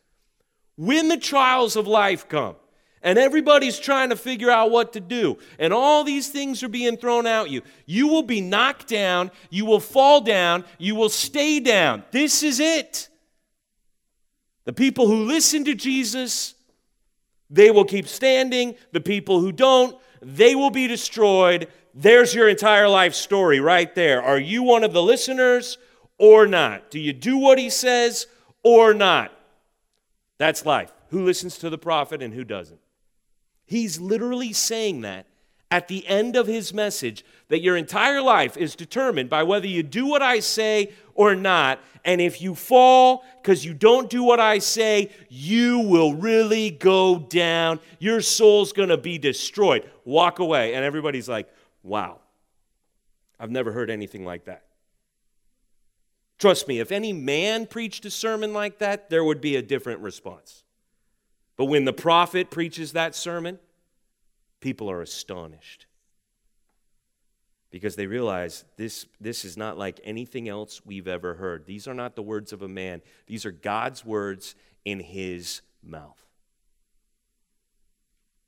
when 0.75 1.07
the 1.07 1.17
trials 1.17 1.75
of 1.75 1.87
life 1.87 2.27
come, 2.27 2.55
and 3.01 3.19
everybody's 3.19 3.77
trying 3.77 4.09
to 4.09 4.15
figure 4.15 4.49
out 4.49 4.71
what 4.71 4.93
to 4.93 4.99
do, 4.99 5.37
and 5.59 5.71
all 5.71 6.03
these 6.03 6.29
things 6.29 6.63
are 6.63 6.67
being 6.67 6.97
thrown 6.97 7.27
at 7.27 7.51
you. 7.51 7.61
You 7.85 8.07
will 8.07 8.23
be 8.23 8.41
knocked 8.41 8.87
down, 8.87 9.29
you 9.51 9.63
will 9.63 9.79
fall 9.79 10.21
down, 10.21 10.65
you 10.79 10.95
will 10.95 11.09
stay 11.09 11.59
down. 11.59 12.03
This 12.09 12.41
is 12.41 12.59
it. 12.59 13.09
The 14.63 14.73
people 14.73 15.05
who 15.07 15.25
listen 15.25 15.63
to 15.65 15.75
Jesus, 15.75 16.54
they 17.49 17.71
will 17.71 17.85
keep 17.85 18.07
standing. 18.07 18.75
The 18.91 19.01
people 19.01 19.39
who 19.39 19.51
don't, 19.51 19.97
they 20.21 20.55
will 20.55 20.71
be 20.71 20.87
destroyed. 20.87 21.67
There's 21.93 22.33
your 22.33 22.49
entire 22.49 22.89
life 22.89 23.13
story 23.13 23.59
right 23.59 23.93
there. 23.95 24.21
Are 24.21 24.39
you 24.39 24.63
one 24.63 24.83
of 24.83 24.93
the 24.93 25.03
listeners 25.03 25.77
or 26.17 26.47
not? 26.47 26.89
Do 26.91 26.99
you 26.99 27.13
do 27.13 27.37
what 27.37 27.57
he 27.57 27.69
says 27.69 28.27
or 28.63 28.93
not? 28.93 29.31
That's 30.37 30.65
life. 30.65 30.91
Who 31.09 31.23
listens 31.23 31.57
to 31.59 31.69
the 31.69 31.77
prophet 31.77 32.21
and 32.21 32.33
who 32.33 32.43
doesn't? 32.43 32.79
He's 33.65 33.99
literally 33.99 34.53
saying 34.53 35.01
that 35.01 35.27
at 35.71 35.87
the 35.87 36.07
end 36.07 36.35
of 36.35 36.47
his 36.47 36.73
message 36.73 37.25
that 37.47 37.61
your 37.61 37.75
entire 37.75 38.21
life 38.21 38.55
is 38.57 38.75
determined 38.75 39.29
by 39.29 39.43
whether 39.43 39.67
you 39.67 39.83
do 39.83 40.05
what 40.05 40.21
I 40.21 40.39
say 40.39 40.93
or 41.15 41.33
not. 41.33 41.79
And 42.03 42.21
if 42.21 42.41
you 42.41 42.53
fall 42.53 43.25
because 43.41 43.65
you 43.65 43.73
don't 43.73 44.09
do 44.09 44.21
what 44.21 44.39
I 44.39 44.59
say, 44.59 45.09
you 45.29 45.79
will 45.79 46.13
really 46.13 46.69
go 46.69 47.17
down. 47.17 47.79
Your 47.97 48.21
soul's 48.21 48.73
going 48.73 48.89
to 48.89 48.97
be 48.97 49.17
destroyed. 49.17 49.89
Walk 50.03 50.37
away. 50.37 50.75
And 50.75 50.85
everybody's 50.85 51.27
like, 51.27 51.49
wow, 51.81 52.19
I've 53.39 53.49
never 53.49 53.71
heard 53.71 53.89
anything 53.89 54.23
like 54.23 54.45
that. 54.45 54.65
Trust 56.37 56.67
me, 56.67 56.79
if 56.79 56.91
any 56.91 57.13
man 57.13 57.65
preached 57.65 58.05
a 58.05 58.11
sermon 58.11 58.53
like 58.53 58.79
that, 58.79 59.09
there 59.09 59.23
would 59.23 59.41
be 59.41 59.55
a 59.55 59.61
different 59.61 60.01
response. 60.01 60.63
But 61.55 61.65
when 61.65 61.85
the 61.85 61.93
prophet 61.93 62.51
preaches 62.51 62.91
that 62.91 63.15
sermon, 63.15 63.57
people 64.59 64.91
are 64.91 65.01
astonished 65.01 65.84
because 67.75 67.97
they 67.97 68.07
realize 68.07 68.63
this, 68.77 69.05
this 69.19 69.43
is 69.43 69.57
not 69.57 69.77
like 69.77 69.99
anything 70.05 70.47
else 70.47 70.79
we've 70.85 71.09
ever 71.09 71.33
heard. 71.33 71.65
These 71.65 71.89
are 71.89 71.93
not 71.93 72.15
the 72.15 72.21
words 72.21 72.53
of 72.53 72.61
a 72.61 72.69
man, 72.69 73.01
these 73.27 73.45
are 73.45 73.51
God's 73.51 74.05
words 74.05 74.55
in 74.85 75.01
his 75.01 75.59
mouth. 75.83 76.25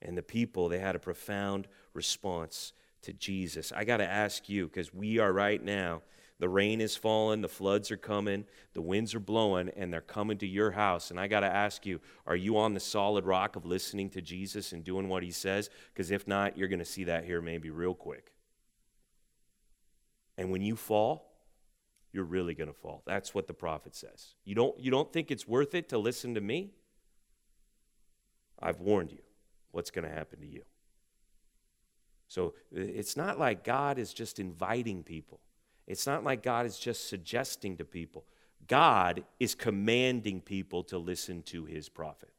And 0.02 0.18
the 0.18 0.24
people, 0.24 0.70
they 0.70 0.80
had 0.80 0.96
a 0.96 1.00
profound 1.00 1.68
response 1.94 2.72
to 3.02 3.12
Jesus. 3.12 3.74
I 3.76 3.84
got 3.84 3.98
to 3.98 4.10
ask 4.10 4.48
you, 4.48 4.68
because 4.68 4.94
we 4.94 5.20
are 5.20 5.34
right 5.34 5.62
now 5.62 6.04
the 6.40 6.48
rain 6.48 6.80
is 6.80 6.96
falling, 6.96 7.42
the 7.42 7.50
floods 7.50 7.92
are 7.92 7.98
coming, 7.98 8.46
the 8.76 8.82
winds 8.82 9.14
are 9.14 9.20
blowing, 9.20 9.70
and 9.76 9.92
they're 9.92 10.00
coming 10.00 10.38
to 10.38 10.48
your 10.48 10.72
house. 10.72 11.12
And 11.12 11.20
I 11.20 11.28
got 11.28 11.42
to 11.42 11.54
ask 11.54 11.86
you, 11.86 12.00
are 12.26 12.38
you 12.38 12.58
on 12.58 12.74
the 12.74 12.80
solid 12.80 13.26
rock 13.26 13.58
of 13.58 13.66
listening 13.66 14.10
to 14.12 14.22
Jesus 14.22 14.72
and 14.72 14.86
doing 14.86 15.10
what 15.10 15.22
he 15.22 15.32
says? 15.32 15.70
Because 15.94 16.12
if 16.12 16.30
not, 16.30 16.58
you're 16.58 16.70
going 16.70 16.80
to 16.80 16.86
see 16.86 17.04
that 17.04 17.26
here 17.26 17.42
maybe 17.42 17.72
real 17.72 17.94
quick. 17.94 18.32
And 20.38 20.52
when 20.52 20.62
you 20.62 20.76
fall, 20.76 21.34
you're 22.12 22.24
really 22.24 22.54
going 22.54 22.70
to 22.70 22.74
fall. 22.74 23.04
That's 23.06 23.34
what 23.34 23.48
the 23.48 23.54
prophet 23.54 23.96
says. 23.96 24.36
You 24.44 24.56
don't, 24.56 24.80
you 24.80 24.92
don't 24.92 25.12
think 25.12 25.32
it's 25.32 25.48
worth 25.48 25.76
it 25.76 25.90
to 25.90 25.98
listen 25.98 26.36
to 26.36 26.42
me? 26.42 26.72
I've 28.60 28.80
warned 28.80 29.12
you 29.12 29.22
what's 29.72 29.92
going 29.92 30.08
to 30.08 30.14
happen 30.14 30.40
to 30.40 30.48
you. 30.48 30.64
So 32.28 32.56
it's 32.72 33.16
not 33.16 33.40
like 33.40 33.64
God 33.64 33.98
is 33.98 34.14
just 34.14 34.40
inviting 34.40 35.04
people. 35.04 35.40
It's 35.86 36.06
not 36.06 36.24
like 36.24 36.44
God 36.44 36.66
is 36.66 36.78
just 36.78 37.08
suggesting 37.08 37.78
to 37.78 37.86
people. 37.86 38.26
God 38.68 39.24
is 39.40 39.56
commanding 39.56 40.42
people 40.42 40.84
to 40.86 40.98
listen 40.98 41.42
to 41.44 41.66
his 41.66 41.88
prophet. 41.88 42.32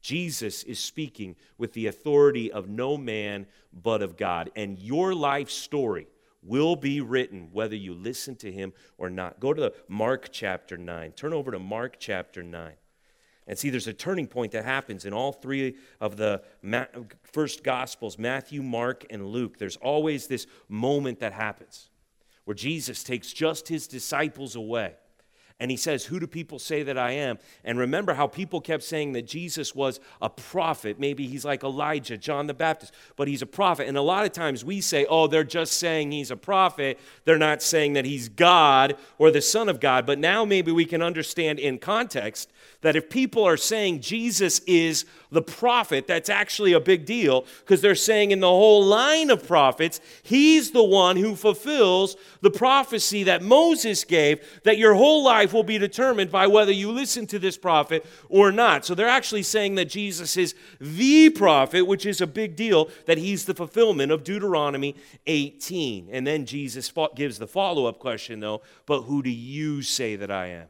Jesus 0.00 0.62
is 0.62 0.78
speaking 0.78 1.36
with 1.58 1.72
the 1.72 1.86
authority 1.86 2.50
of 2.52 2.68
no 2.68 2.96
man 2.96 3.46
but 3.72 4.02
of 4.02 4.16
God. 4.16 4.50
And 4.54 4.78
your 4.78 5.14
life 5.14 5.50
story 5.50 6.06
will 6.42 6.76
be 6.76 7.00
written 7.00 7.48
whether 7.52 7.76
you 7.76 7.94
listen 7.94 8.36
to 8.36 8.50
him 8.50 8.72
or 8.98 9.10
not. 9.10 9.40
Go 9.40 9.52
to 9.52 9.72
Mark 9.88 10.28
chapter 10.32 10.76
9. 10.76 11.12
Turn 11.12 11.32
over 11.32 11.50
to 11.50 11.58
Mark 11.58 11.96
chapter 11.98 12.42
9. 12.42 12.72
And 13.46 13.58
see, 13.58 13.68
there's 13.68 13.88
a 13.88 13.92
turning 13.92 14.28
point 14.28 14.52
that 14.52 14.64
happens 14.64 15.04
in 15.04 15.12
all 15.12 15.32
three 15.32 15.76
of 16.00 16.16
the 16.16 16.42
first 17.24 17.64
Gospels 17.64 18.18
Matthew, 18.18 18.62
Mark, 18.62 19.04
and 19.10 19.26
Luke. 19.26 19.58
There's 19.58 19.76
always 19.76 20.28
this 20.28 20.46
moment 20.68 21.20
that 21.20 21.32
happens 21.32 21.90
where 22.44 22.54
Jesus 22.54 23.02
takes 23.02 23.32
just 23.32 23.68
his 23.68 23.86
disciples 23.86 24.54
away. 24.56 24.94
And 25.60 25.70
he 25.70 25.76
says, 25.76 26.06
Who 26.06 26.18
do 26.18 26.26
people 26.26 26.58
say 26.58 26.82
that 26.82 26.96
I 26.96 27.12
am? 27.12 27.38
And 27.64 27.78
remember 27.78 28.14
how 28.14 28.26
people 28.26 28.62
kept 28.62 28.82
saying 28.82 29.12
that 29.12 29.26
Jesus 29.26 29.74
was 29.74 30.00
a 30.22 30.30
prophet. 30.30 30.98
Maybe 30.98 31.26
he's 31.26 31.44
like 31.44 31.62
Elijah, 31.62 32.16
John 32.16 32.46
the 32.46 32.54
Baptist, 32.54 32.94
but 33.14 33.28
he's 33.28 33.42
a 33.42 33.46
prophet. 33.46 33.86
And 33.86 33.98
a 33.98 34.02
lot 34.02 34.24
of 34.24 34.32
times 34.32 34.64
we 34.64 34.80
say, 34.80 35.06
Oh, 35.08 35.26
they're 35.26 35.44
just 35.44 35.74
saying 35.74 36.12
he's 36.12 36.30
a 36.30 36.36
prophet. 36.36 36.98
They're 37.26 37.38
not 37.38 37.62
saying 37.62 37.92
that 37.92 38.06
he's 38.06 38.30
God 38.30 38.96
or 39.18 39.30
the 39.30 39.42
Son 39.42 39.68
of 39.68 39.80
God. 39.80 40.06
But 40.06 40.18
now 40.18 40.46
maybe 40.46 40.72
we 40.72 40.86
can 40.86 41.02
understand 41.02 41.58
in 41.58 41.78
context 41.78 42.50
that 42.80 42.96
if 42.96 43.10
people 43.10 43.44
are 43.46 43.58
saying 43.58 44.00
Jesus 44.00 44.60
is 44.60 45.04
the 45.30 45.42
prophet, 45.42 46.06
that's 46.06 46.30
actually 46.30 46.72
a 46.72 46.80
big 46.80 47.04
deal 47.04 47.44
because 47.60 47.82
they're 47.82 47.94
saying 47.94 48.30
in 48.30 48.40
the 48.40 48.48
whole 48.48 48.84
line 48.84 49.28
of 49.28 49.46
prophets, 49.46 50.00
he's 50.22 50.70
the 50.70 50.82
one 50.82 51.16
who 51.16 51.36
fulfills 51.36 52.16
the 52.40 52.50
prophecy 52.50 53.24
that 53.24 53.42
Moses 53.42 54.04
gave 54.04 54.40
that 54.64 54.78
your 54.78 54.94
whole 54.94 55.22
life 55.22 55.49
will 55.52 55.62
be 55.62 55.78
determined 55.78 56.30
by 56.30 56.46
whether 56.46 56.72
you 56.72 56.90
listen 56.90 57.26
to 57.28 57.38
this 57.38 57.56
prophet 57.56 58.04
or 58.28 58.52
not. 58.52 58.84
So 58.84 58.94
they're 58.94 59.08
actually 59.08 59.42
saying 59.42 59.74
that 59.76 59.86
Jesus 59.86 60.36
is 60.36 60.54
the 60.80 61.30
prophet, 61.30 61.86
which 61.86 62.06
is 62.06 62.20
a 62.20 62.26
big 62.26 62.56
deal, 62.56 62.88
that 63.06 63.18
he's 63.18 63.44
the 63.44 63.54
fulfillment 63.54 64.12
of 64.12 64.24
Deuteronomy 64.24 64.96
18. 65.26 66.08
And 66.10 66.26
then 66.26 66.46
Jesus 66.46 66.92
gives 67.14 67.38
the 67.38 67.46
follow 67.46 67.86
up 67.86 67.98
question, 67.98 68.40
though, 68.40 68.62
but 68.86 69.02
who 69.02 69.22
do 69.22 69.30
you 69.30 69.82
say 69.82 70.16
that 70.16 70.30
I 70.30 70.46
am? 70.46 70.66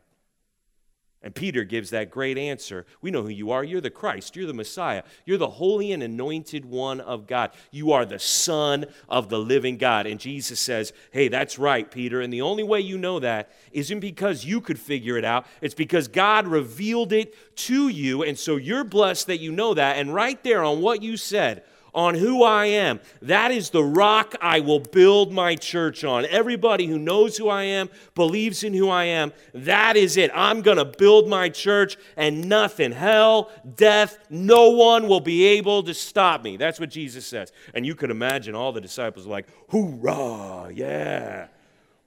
And 1.22 1.34
Peter 1.34 1.64
gives 1.64 1.90
that 1.90 2.10
great 2.10 2.38
answer. 2.38 2.86
We 3.02 3.10
know 3.10 3.22
who 3.22 3.28
you 3.28 3.50
are. 3.50 3.62
You're 3.62 3.82
the 3.82 3.90
Christ. 3.90 4.36
You're 4.36 4.46
the 4.46 4.54
Messiah. 4.54 5.02
You're 5.26 5.36
the 5.36 5.50
holy 5.50 5.92
and 5.92 6.02
anointed 6.02 6.64
one 6.64 6.98
of 6.98 7.26
God. 7.26 7.50
You 7.70 7.92
are 7.92 8.06
the 8.06 8.18
Son 8.18 8.86
of 9.06 9.28
the 9.28 9.38
living 9.38 9.76
God. 9.76 10.06
And 10.06 10.18
Jesus 10.18 10.58
says, 10.58 10.94
Hey, 11.10 11.28
that's 11.28 11.58
right, 11.58 11.90
Peter. 11.90 12.22
And 12.22 12.32
the 12.32 12.40
only 12.40 12.62
way 12.62 12.80
you 12.80 12.96
know 12.96 13.20
that 13.20 13.50
isn't 13.70 14.00
because 14.00 14.46
you 14.46 14.62
could 14.62 14.78
figure 14.78 15.18
it 15.18 15.24
out, 15.24 15.44
it's 15.60 15.74
because 15.74 16.08
God 16.08 16.46
revealed 16.46 17.12
it 17.12 17.34
to 17.56 17.88
you. 17.88 18.22
And 18.22 18.38
so 18.38 18.56
you're 18.56 18.84
blessed 18.84 19.26
that 19.26 19.40
you 19.40 19.52
know 19.52 19.74
that. 19.74 19.98
And 19.98 20.14
right 20.14 20.42
there 20.42 20.64
on 20.64 20.80
what 20.80 21.02
you 21.02 21.18
said, 21.18 21.64
on 21.94 22.14
who 22.14 22.42
I 22.42 22.66
am. 22.66 23.00
That 23.22 23.50
is 23.50 23.70
the 23.70 23.84
rock 23.84 24.34
I 24.40 24.60
will 24.60 24.80
build 24.80 25.32
my 25.32 25.56
church 25.56 26.04
on. 26.04 26.26
Everybody 26.26 26.86
who 26.86 26.98
knows 26.98 27.36
who 27.36 27.48
I 27.48 27.64
am, 27.64 27.88
believes 28.14 28.62
in 28.62 28.74
who 28.74 28.88
I 28.88 29.04
am, 29.04 29.32
that 29.54 29.96
is 29.96 30.16
it. 30.16 30.30
I'm 30.34 30.62
going 30.62 30.76
to 30.76 30.84
build 30.84 31.28
my 31.28 31.48
church, 31.48 31.96
and 32.16 32.48
nothing, 32.48 32.92
hell, 32.92 33.50
death, 33.76 34.18
no 34.30 34.70
one 34.70 35.08
will 35.08 35.20
be 35.20 35.44
able 35.44 35.82
to 35.84 35.94
stop 35.94 36.42
me. 36.42 36.56
That's 36.56 36.80
what 36.80 36.90
Jesus 36.90 37.26
says. 37.26 37.52
And 37.74 37.84
you 37.86 37.94
could 37.94 38.10
imagine 38.10 38.54
all 38.54 38.72
the 38.72 38.80
disciples 38.80 39.26
like, 39.26 39.46
hoorah, 39.68 40.72
yeah, 40.72 41.48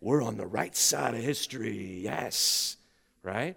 we're 0.01 0.21
on 0.21 0.37
the 0.37 0.47
right 0.47 0.75
side 0.75 1.13
of 1.13 1.21
history, 1.21 2.01
yes, 2.03 2.77
right? 3.23 3.55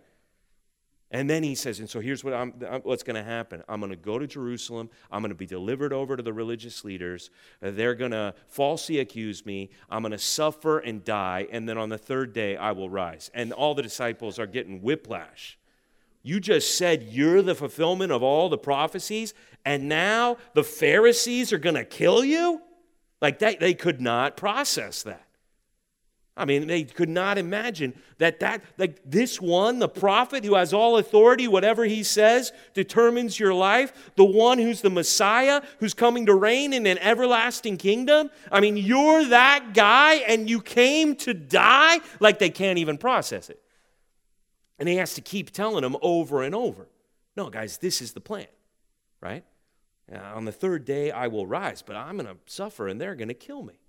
And 1.11 1.31
then 1.31 1.45
he 1.45 1.55
says, 1.55 1.79
and 1.79 1.89
so 1.89 2.01
here's 2.01 2.25
what 2.25 2.35
I'm, 2.35 2.51
what's 2.83 3.05
going 3.05 3.15
to 3.15 3.23
happen. 3.23 3.63
I'm 3.69 3.81
going 3.81 3.91
to 3.91 3.97
go 3.97 4.19
to 4.19 4.27
Jerusalem. 4.27 4.91
I'm 5.11 5.23
going 5.23 5.31
to 5.31 5.37
be 5.37 5.47
delivered 5.47 5.93
over 5.93 6.17
to 6.17 6.23
the 6.23 6.33
religious 6.33 6.85
leaders. 6.85 7.31
Uh, 7.63 7.71
they're 7.71 7.95
going 7.95 8.11
to 8.11 8.35
falsely 8.49 8.99
accuse 8.99 9.47
me. 9.47 9.71
I'm 9.89 10.03
going 10.03 10.11
to 10.13 10.19
suffer 10.19 10.81
and 10.81 11.05
die. 11.05 11.47
And 11.53 11.69
then 11.69 11.79
on 11.79 11.91
the 11.91 11.99
third 11.99 12.33
day, 12.33 12.57
I 12.57 12.73
will 12.73 12.91
rise. 12.91 13.31
And 13.35 13.53
all 13.53 13.75
the 13.75 13.83
disciples 13.83 14.41
are 14.41 14.47
getting 14.47 14.83
whiplash. 14.83 15.59
You 16.25 16.41
just 16.41 16.77
said 16.77 17.05
you're 17.05 17.41
the 17.41 17.55
fulfillment 17.55 18.11
of 18.11 18.21
all 18.21 18.49
the 18.49 18.59
prophecies, 18.59 19.33
and 19.65 19.89
now 19.89 20.39
the 20.55 20.65
Pharisees 20.65 21.53
are 21.53 21.59
going 21.59 21.77
to 21.77 21.85
kill 21.85 22.25
you? 22.25 22.61
Like 23.23 23.39
that, 23.39 23.61
they 23.61 23.75
could 23.75 24.01
not 24.01 24.37
process 24.37 25.05
that. 25.05 25.25
I 26.39 26.45
mean, 26.45 26.67
they 26.67 26.85
could 26.85 27.09
not 27.09 27.39
imagine 27.39 27.95
that 28.19 28.41
that 28.41 28.63
like 28.77 29.01
this 29.07 29.41
one, 29.41 29.79
the 29.79 29.89
prophet 29.89 30.45
who 30.45 30.55
has 30.55 30.75
all 30.75 30.99
authority, 30.99 31.49
whatever 31.49 31.85
he 31.85 32.03
says 32.03 32.53
determines 32.75 33.41
your 33.41 33.55
life, 33.55 34.13
the 34.17 34.25
one 34.25 34.59
who's 34.59 34.83
the 34.83 34.91
Messiah, 34.91 35.63
who's 35.81 35.95
coming 35.95 36.27
to 36.27 36.35
reign 36.35 36.75
in 36.75 36.87
an 36.87 36.99
everlasting 36.99 37.79
kingdom. 37.79 38.31
I 38.53 38.61
mean, 38.61 38.77
you're 38.77 39.25
that 39.29 39.73
guy 39.73 40.17
and 40.17 40.51
you 40.51 40.61
came 40.61 41.17
to 41.17 41.33
die 41.33 42.01
like 42.21 42.39
they 42.39 42.51
can't 42.51 42.79
even 42.79 42.99
process 42.99 43.49
it. 43.49 43.63
And 44.79 44.91
he 44.91 44.97
has 44.97 45.15
to 45.15 45.23
keep 45.23 45.53
telling 45.53 45.83
them 45.83 45.97
over 46.03 46.43
and 46.43 46.55
over. 46.55 46.87
No, 47.35 47.49
guys, 47.49 47.79
this 47.79 48.03
is 48.03 48.13
the 48.13 48.21
plan. 48.21 48.47
Right? 49.23 49.45
Uh, 50.13 50.19
on 50.19 50.45
the 50.45 50.53
third 50.53 50.85
day 50.85 51.11
I 51.11 51.29
will 51.29 51.47
rise, 51.47 51.81
but 51.81 51.97
I'm 51.97 52.19
going 52.19 52.27
to 52.27 52.37
suffer 52.45 52.89
and 52.89 53.01
they're 53.01 53.15
going 53.15 53.29
to 53.29 53.35
kill 53.35 53.63
me. 53.63 53.81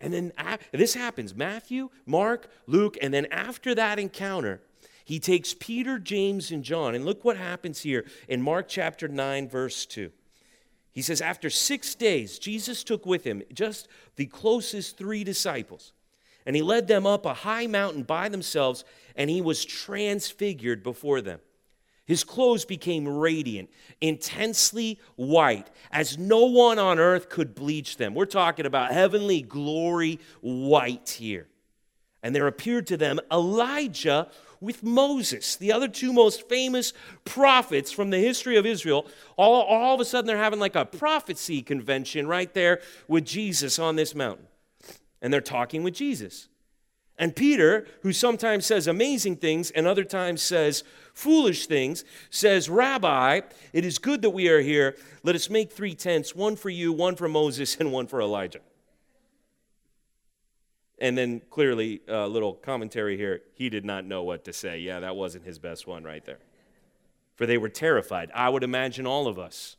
And 0.00 0.12
then 0.12 0.32
this 0.72 0.94
happens 0.94 1.34
Matthew, 1.34 1.90
Mark, 2.06 2.50
Luke, 2.66 2.96
and 3.02 3.12
then 3.12 3.26
after 3.26 3.74
that 3.74 3.98
encounter, 3.98 4.62
he 5.04 5.18
takes 5.18 5.54
Peter, 5.54 5.98
James, 5.98 6.50
and 6.50 6.64
John. 6.64 6.94
And 6.94 7.04
look 7.04 7.24
what 7.24 7.36
happens 7.36 7.80
here 7.80 8.04
in 8.28 8.40
Mark 8.40 8.66
chapter 8.68 9.08
9, 9.08 9.48
verse 9.48 9.84
2. 9.86 10.10
He 10.92 11.02
says, 11.02 11.20
After 11.20 11.50
six 11.50 11.94
days, 11.94 12.38
Jesus 12.38 12.82
took 12.82 13.06
with 13.06 13.24
him 13.24 13.42
just 13.52 13.88
the 14.16 14.26
closest 14.26 14.96
three 14.96 15.24
disciples, 15.24 15.92
and 16.46 16.56
he 16.56 16.62
led 16.62 16.88
them 16.88 17.06
up 17.06 17.26
a 17.26 17.34
high 17.34 17.66
mountain 17.66 18.02
by 18.02 18.28
themselves, 18.28 18.84
and 19.14 19.30
he 19.30 19.40
was 19.40 19.64
transfigured 19.64 20.82
before 20.82 21.20
them. 21.20 21.40
His 22.10 22.24
clothes 22.24 22.64
became 22.64 23.06
radiant, 23.06 23.70
intensely 24.00 24.98
white, 25.14 25.70
as 25.92 26.18
no 26.18 26.46
one 26.46 26.76
on 26.76 26.98
earth 26.98 27.28
could 27.28 27.54
bleach 27.54 27.98
them. 27.98 28.16
We're 28.16 28.24
talking 28.24 28.66
about 28.66 28.90
heavenly 28.90 29.42
glory 29.42 30.18
white 30.40 31.10
here. 31.10 31.46
And 32.24 32.34
there 32.34 32.48
appeared 32.48 32.88
to 32.88 32.96
them 32.96 33.20
Elijah 33.30 34.28
with 34.60 34.82
Moses, 34.82 35.54
the 35.54 35.70
other 35.70 35.86
two 35.86 36.12
most 36.12 36.48
famous 36.48 36.92
prophets 37.24 37.92
from 37.92 38.10
the 38.10 38.18
history 38.18 38.56
of 38.56 38.66
Israel. 38.66 39.06
All, 39.36 39.62
all 39.62 39.94
of 39.94 40.00
a 40.00 40.04
sudden, 40.04 40.26
they're 40.26 40.36
having 40.36 40.58
like 40.58 40.74
a 40.74 40.84
prophecy 40.84 41.62
convention 41.62 42.26
right 42.26 42.52
there 42.52 42.80
with 43.06 43.24
Jesus 43.24 43.78
on 43.78 43.94
this 43.94 44.16
mountain. 44.16 44.48
And 45.22 45.32
they're 45.32 45.40
talking 45.40 45.84
with 45.84 45.94
Jesus. 45.94 46.48
And 47.20 47.36
Peter, 47.36 47.86
who 48.00 48.14
sometimes 48.14 48.64
says 48.64 48.86
amazing 48.86 49.36
things 49.36 49.70
and 49.70 49.86
other 49.86 50.04
times 50.04 50.40
says 50.40 50.82
foolish 51.12 51.66
things, 51.66 52.02
says, 52.30 52.70
Rabbi, 52.70 53.42
it 53.74 53.84
is 53.84 53.98
good 53.98 54.22
that 54.22 54.30
we 54.30 54.48
are 54.48 54.62
here. 54.62 54.96
Let 55.22 55.36
us 55.36 55.50
make 55.50 55.70
three 55.70 55.94
tents 55.94 56.34
one 56.34 56.56
for 56.56 56.70
you, 56.70 56.94
one 56.94 57.16
for 57.16 57.28
Moses, 57.28 57.76
and 57.80 57.92
one 57.92 58.06
for 58.06 58.22
Elijah. 58.22 58.60
And 60.98 61.16
then 61.16 61.42
clearly, 61.50 62.00
a 62.08 62.26
little 62.26 62.54
commentary 62.54 63.18
here. 63.18 63.42
He 63.52 63.68
did 63.68 63.84
not 63.84 64.06
know 64.06 64.22
what 64.22 64.46
to 64.46 64.54
say. 64.54 64.78
Yeah, 64.78 65.00
that 65.00 65.14
wasn't 65.14 65.44
his 65.44 65.58
best 65.58 65.86
one 65.86 66.04
right 66.04 66.24
there. 66.24 66.40
For 67.36 67.44
they 67.44 67.58
were 67.58 67.68
terrified. 67.68 68.30
I 68.34 68.48
would 68.48 68.64
imagine 68.64 69.06
all 69.06 69.26
of 69.26 69.38
us 69.38 69.76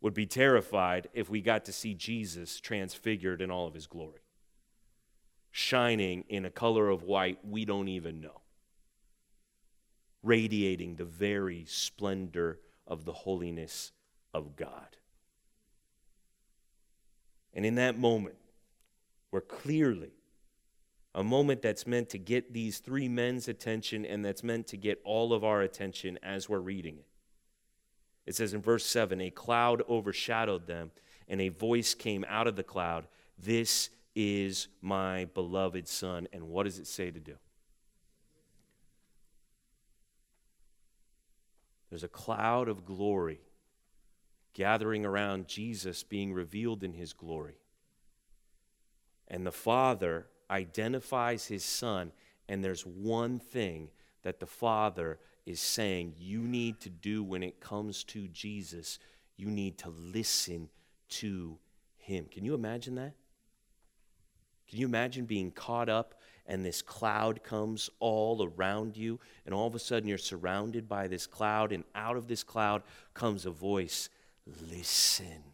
would 0.00 0.14
be 0.14 0.26
terrified 0.26 1.08
if 1.12 1.28
we 1.28 1.40
got 1.40 1.64
to 1.64 1.72
see 1.72 1.92
Jesus 1.92 2.60
transfigured 2.60 3.42
in 3.42 3.50
all 3.50 3.66
of 3.66 3.74
his 3.74 3.88
glory 3.88 4.21
shining 5.52 6.24
in 6.28 6.44
a 6.44 6.50
color 6.50 6.88
of 6.88 7.04
white 7.04 7.38
we 7.44 7.64
don't 7.64 7.88
even 7.88 8.20
know, 8.20 8.40
radiating 10.22 10.96
the 10.96 11.04
very 11.04 11.64
splendor 11.68 12.58
of 12.86 13.04
the 13.04 13.12
holiness 13.12 13.92
of 14.34 14.56
God. 14.56 14.96
And 17.54 17.66
in 17.66 17.76
that 17.76 17.98
moment, 17.98 18.36
where 19.30 19.42
clearly 19.42 20.12
a 21.14 21.22
moment 21.22 21.60
that's 21.60 21.86
meant 21.86 22.08
to 22.10 22.18
get 22.18 22.54
these 22.54 22.78
three 22.78 23.08
men's 23.08 23.46
attention 23.46 24.06
and 24.06 24.24
that's 24.24 24.42
meant 24.42 24.66
to 24.68 24.78
get 24.78 25.00
all 25.04 25.34
of 25.34 25.44
our 25.44 25.60
attention 25.60 26.18
as 26.22 26.48
we're 26.48 26.58
reading 26.58 26.96
it. 26.98 27.06
It 28.24 28.36
says 28.36 28.54
in 28.54 28.62
verse 28.62 28.86
7 28.86 29.20
a 29.20 29.30
cloud 29.30 29.82
overshadowed 29.88 30.66
them, 30.66 30.90
and 31.28 31.40
a 31.40 31.48
voice 31.48 31.94
came 31.94 32.24
out 32.28 32.46
of 32.46 32.56
the 32.56 32.62
cloud 32.62 33.06
This 33.38 33.90
is 34.14 34.68
my 34.80 35.26
beloved 35.26 35.88
Son. 35.88 36.28
And 36.32 36.48
what 36.48 36.64
does 36.64 36.78
it 36.78 36.86
say 36.86 37.10
to 37.10 37.20
do? 37.20 37.36
There's 41.90 42.04
a 42.04 42.08
cloud 42.08 42.68
of 42.68 42.84
glory 42.84 43.40
gathering 44.54 45.04
around 45.04 45.46
Jesus 45.48 46.02
being 46.02 46.32
revealed 46.32 46.82
in 46.82 46.92
his 46.92 47.12
glory. 47.12 47.56
And 49.28 49.46
the 49.46 49.52
Father 49.52 50.26
identifies 50.50 51.46
his 51.46 51.64
Son, 51.64 52.12
and 52.48 52.62
there's 52.62 52.86
one 52.86 53.38
thing 53.38 53.88
that 54.22 54.40
the 54.40 54.46
Father 54.46 55.18
is 55.46 55.60
saying 55.60 56.14
you 56.18 56.40
need 56.40 56.80
to 56.80 56.90
do 56.90 57.22
when 57.22 57.42
it 57.42 57.60
comes 57.60 58.04
to 58.04 58.28
Jesus. 58.28 58.98
You 59.36 59.48
need 59.48 59.78
to 59.78 59.88
listen 59.88 60.68
to 61.08 61.58
him. 61.96 62.26
Can 62.30 62.44
you 62.44 62.54
imagine 62.54 62.94
that? 62.96 63.14
Can 64.72 64.80
you 64.80 64.86
imagine 64.86 65.26
being 65.26 65.50
caught 65.50 65.90
up 65.90 66.14
and 66.46 66.64
this 66.64 66.80
cloud 66.80 67.42
comes 67.44 67.90
all 68.00 68.50
around 68.56 68.96
you, 68.96 69.20
and 69.44 69.54
all 69.54 69.66
of 69.66 69.74
a 69.74 69.78
sudden 69.78 70.08
you're 70.08 70.16
surrounded 70.16 70.88
by 70.88 71.08
this 71.08 71.26
cloud, 71.26 71.72
and 71.72 71.84
out 71.94 72.16
of 72.16 72.26
this 72.26 72.42
cloud 72.42 72.82
comes 73.12 73.44
a 73.44 73.50
voice 73.50 74.08
listen. 74.70 75.44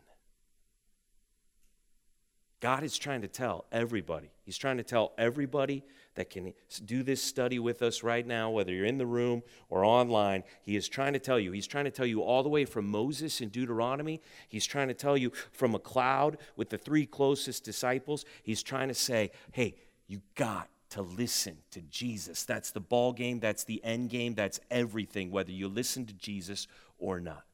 God 2.61 2.85
is 2.85 2.96
trying 2.96 3.22
to 3.22 3.28
tell 3.28 3.64
everybody. 3.72 4.31
He's 4.44 4.57
trying 4.57 4.76
to 4.76 4.85
tell 4.85 5.12
everybody 5.18 5.83
that 6.18 6.31
can 6.31 6.52
do 6.85 7.04
this 7.04 7.22
study 7.22 7.61
with 7.61 7.81
us 7.81 8.02
right 8.02 8.26
now, 8.26 8.50
whether 8.50 8.72
you're 8.72 8.85
in 8.85 8.98
the 8.98 9.07
room 9.07 9.40
or 9.70 9.85
online. 9.85 10.42
He 10.62 10.74
is 10.74 10.88
trying 10.88 11.12
to 11.12 11.20
tell 11.20 11.38
you. 11.38 11.52
He's 11.52 11.68
trying 11.68 11.85
to 11.85 11.92
tell 11.92 12.07
you 12.07 12.22
all 12.22 12.42
the 12.42 12.48
way 12.48 12.64
from 12.64 12.88
Moses 12.88 13.40
in 13.40 13.50
Deuteronomy. 13.50 14.20
He's 14.48 14.66
trying 14.66 14.88
to 14.88 14.94
tell 14.94 15.16
you 15.16 15.31
from 15.52 15.76
a 15.76 15.78
cloud 15.78 16.38
with 16.57 16.70
the 16.70 16.76
three 16.76 17.07
closest 17.07 17.62
disciples. 17.62 18.24
He's 18.42 18.64
trying 18.64 18.88
to 18.88 18.94
say, 18.94 19.31
hey, 19.52 19.76
you 20.09 20.22
got 20.35 20.68
to 20.90 21.02
listen 21.02 21.59
to 21.70 21.83
Jesus. 21.83 22.42
That's 22.42 22.72
the 22.72 22.81
ball 22.81 23.12
game, 23.12 23.38
that's 23.38 23.62
the 23.62 23.81
end 23.85 24.11
game, 24.11 24.35
that's 24.35 24.59
everything, 24.72 25.31
whether 25.31 25.52
you 25.52 25.68
listen 25.68 26.04
to 26.07 26.14
Jesus 26.14 26.66
or 26.98 27.20
not. 27.20 27.44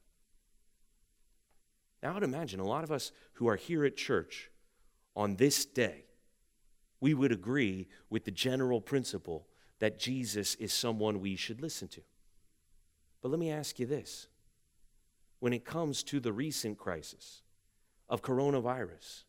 Now, 2.02 2.12
I 2.12 2.14
would 2.14 2.22
imagine 2.22 2.60
a 2.60 2.66
lot 2.66 2.82
of 2.82 2.90
us 2.90 3.12
who 3.34 3.46
are 3.46 3.56
here 3.56 3.84
at 3.84 3.98
church 3.98 4.50
on 5.14 5.36
this 5.36 5.66
day, 5.66 6.06
we 7.04 7.12
would 7.12 7.32
agree 7.32 7.86
with 8.08 8.24
the 8.24 8.30
general 8.30 8.80
principle 8.80 9.46
that 9.78 9.98
Jesus 9.98 10.54
is 10.54 10.72
someone 10.72 11.20
we 11.20 11.36
should 11.36 11.60
listen 11.60 11.86
to. 11.86 12.00
But 13.20 13.28
let 13.28 13.38
me 13.38 13.50
ask 13.50 13.78
you 13.78 13.84
this 13.84 14.26
when 15.38 15.52
it 15.52 15.66
comes 15.66 16.02
to 16.04 16.18
the 16.18 16.32
recent 16.32 16.78
crisis 16.78 17.42
of 18.08 18.22
coronavirus, 18.22 19.24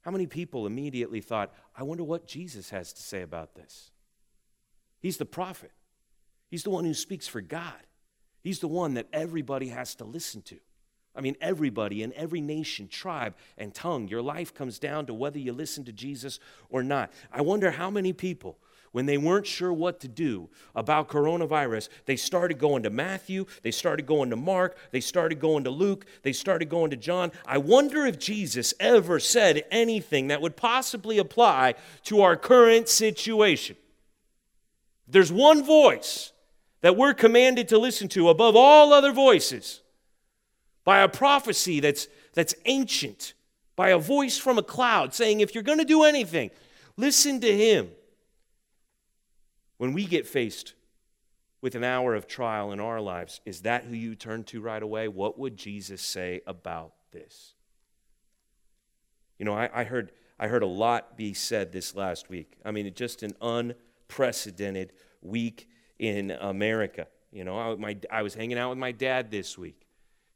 how 0.00 0.10
many 0.10 0.26
people 0.26 0.66
immediately 0.66 1.20
thought, 1.20 1.54
I 1.76 1.84
wonder 1.84 2.02
what 2.02 2.26
Jesus 2.26 2.70
has 2.70 2.92
to 2.92 3.00
say 3.00 3.22
about 3.22 3.54
this? 3.54 3.92
He's 4.98 5.16
the 5.16 5.24
prophet, 5.24 5.70
he's 6.50 6.64
the 6.64 6.70
one 6.70 6.84
who 6.84 6.94
speaks 6.94 7.28
for 7.28 7.40
God, 7.40 7.86
he's 8.42 8.58
the 8.58 8.66
one 8.66 8.94
that 8.94 9.06
everybody 9.12 9.68
has 9.68 9.94
to 9.94 10.04
listen 10.04 10.42
to. 10.42 10.58
I 11.16 11.20
mean, 11.20 11.36
everybody 11.40 12.02
in 12.02 12.12
every 12.14 12.40
nation, 12.40 12.88
tribe, 12.88 13.34
and 13.56 13.72
tongue. 13.72 14.08
Your 14.08 14.22
life 14.22 14.52
comes 14.52 14.78
down 14.78 15.06
to 15.06 15.14
whether 15.14 15.38
you 15.38 15.52
listen 15.52 15.84
to 15.84 15.92
Jesus 15.92 16.40
or 16.68 16.82
not. 16.82 17.12
I 17.32 17.40
wonder 17.40 17.70
how 17.70 17.88
many 17.88 18.12
people, 18.12 18.58
when 18.90 19.06
they 19.06 19.16
weren't 19.16 19.46
sure 19.46 19.72
what 19.72 20.00
to 20.00 20.08
do 20.08 20.48
about 20.74 21.08
coronavirus, 21.08 21.88
they 22.06 22.16
started 22.16 22.58
going 22.58 22.82
to 22.82 22.90
Matthew, 22.90 23.46
they 23.62 23.70
started 23.70 24.06
going 24.06 24.30
to 24.30 24.36
Mark, 24.36 24.76
they 24.90 25.00
started 25.00 25.38
going 25.38 25.64
to 25.64 25.70
Luke, 25.70 26.04
they 26.22 26.32
started 26.32 26.68
going 26.68 26.90
to 26.90 26.96
John. 26.96 27.30
I 27.46 27.58
wonder 27.58 28.04
if 28.06 28.18
Jesus 28.18 28.74
ever 28.80 29.20
said 29.20 29.64
anything 29.70 30.28
that 30.28 30.40
would 30.40 30.56
possibly 30.56 31.18
apply 31.18 31.74
to 32.04 32.22
our 32.22 32.36
current 32.36 32.88
situation. 32.88 33.76
There's 35.06 35.30
one 35.30 35.62
voice 35.64 36.32
that 36.80 36.96
we're 36.96 37.14
commanded 37.14 37.68
to 37.68 37.78
listen 37.78 38.08
to 38.08 38.30
above 38.30 38.56
all 38.56 38.92
other 38.92 39.12
voices 39.12 39.80
by 40.84 41.00
a 41.00 41.08
prophecy 41.08 41.80
that's, 41.80 42.08
that's 42.34 42.54
ancient, 42.66 43.34
by 43.74 43.88
a 43.88 43.98
voice 43.98 44.38
from 44.38 44.58
a 44.58 44.62
cloud 44.62 45.14
saying, 45.14 45.40
if 45.40 45.54
you're 45.54 45.64
going 45.64 45.78
to 45.78 45.84
do 45.84 46.04
anything, 46.04 46.50
listen 46.96 47.40
to 47.40 47.56
him. 47.56 47.90
When 49.78 49.92
we 49.92 50.04
get 50.04 50.26
faced 50.26 50.74
with 51.60 51.74
an 51.74 51.82
hour 51.82 52.14
of 52.14 52.26
trial 52.26 52.72
in 52.72 52.78
our 52.78 53.00
lives, 53.00 53.40
is 53.44 53.62
that 53.62 53.84
who 53.84 53.94
you 53.94 54.14
turn 54.14 54.44
to 54.44 54.60
right 54.60 54.82
away? 54.82 55.08
What 55.08 55.38
would 55.38 55.56
Jesus 55.56 56.02
say 56.02 56.42
about 56.46 56.92
this? 57.10 57.54
You 59.38 59.44
know, 59.44 59.54
I, 59.54 59.68
I 59.74 59.84
heard, 59.84 60.12
I 60.38 60.46
heard 60.46 60.62
a 60.62 60.66
lot 60.66 61.16
be 61.16 61.34
said 61.34 61.72
this 61.72 61.94
last 61.94 62.28
week. 62.28 62.56
I 62.64 62.70
mean, 62.70 62.92
just 62.94 63.22
an 63.22 63.34
unprecedented 63.40 64.92
week 65.22 65.68
in 65.98 66.30
America. 66.30 67.08
You 67.32 67.44
know, 67.44 67.58
I, 67.58 67.74
my, 67.74 67.96
I 68.12 68.22
was 68.22 68.34
hanging 68.34 68.58
out 68.58 68.68
with 68.70 68.78
my 68.78 68.92
dad 68.92 69.30
this 69.30 69.58
week. 69.58 69.83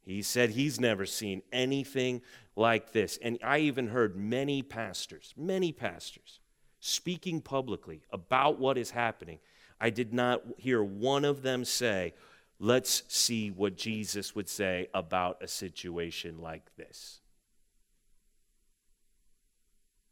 He 0.08 0.22
said 0.22 0.50
he's 0.50 0.80
never 0.80 1.04
seen 1.04 1.42
anything 1.52 2.22
like 2.56 2.92
this. 2.92 3.18
And 3.20 3.38
I 3.44 3.58
even 3.58 3.88
heard 3.88 4.16
many 4.16 4.62
pastors, 4.62 5.34
many 5.36 5.70
pastors, 5.70 6.40
speaking 6.80 7.42
publicly 7.42 8.00
about 8.10 8.58
what 8.58 8.78
is 8.78 8.90
happening. 8.90 9.38
I 9.78 9.90
did 9.90 10.14
not 10.14 10.42
hear 10.56 10.82
one 10.82 11.26
of 11.26 11.42
them 11.42 11.62
say, 11.62 12.14
let's 12.58 13.02
see 13.08 13.50
what 13.50 13.76
Jesus 13.76 14.34
would 14.34 14.48
say 14.48 14.88
about 14.94 15.42
a 15.42 15.46
situation 15.46 16.40
like 16.40 16.74
this. 16.76 17.20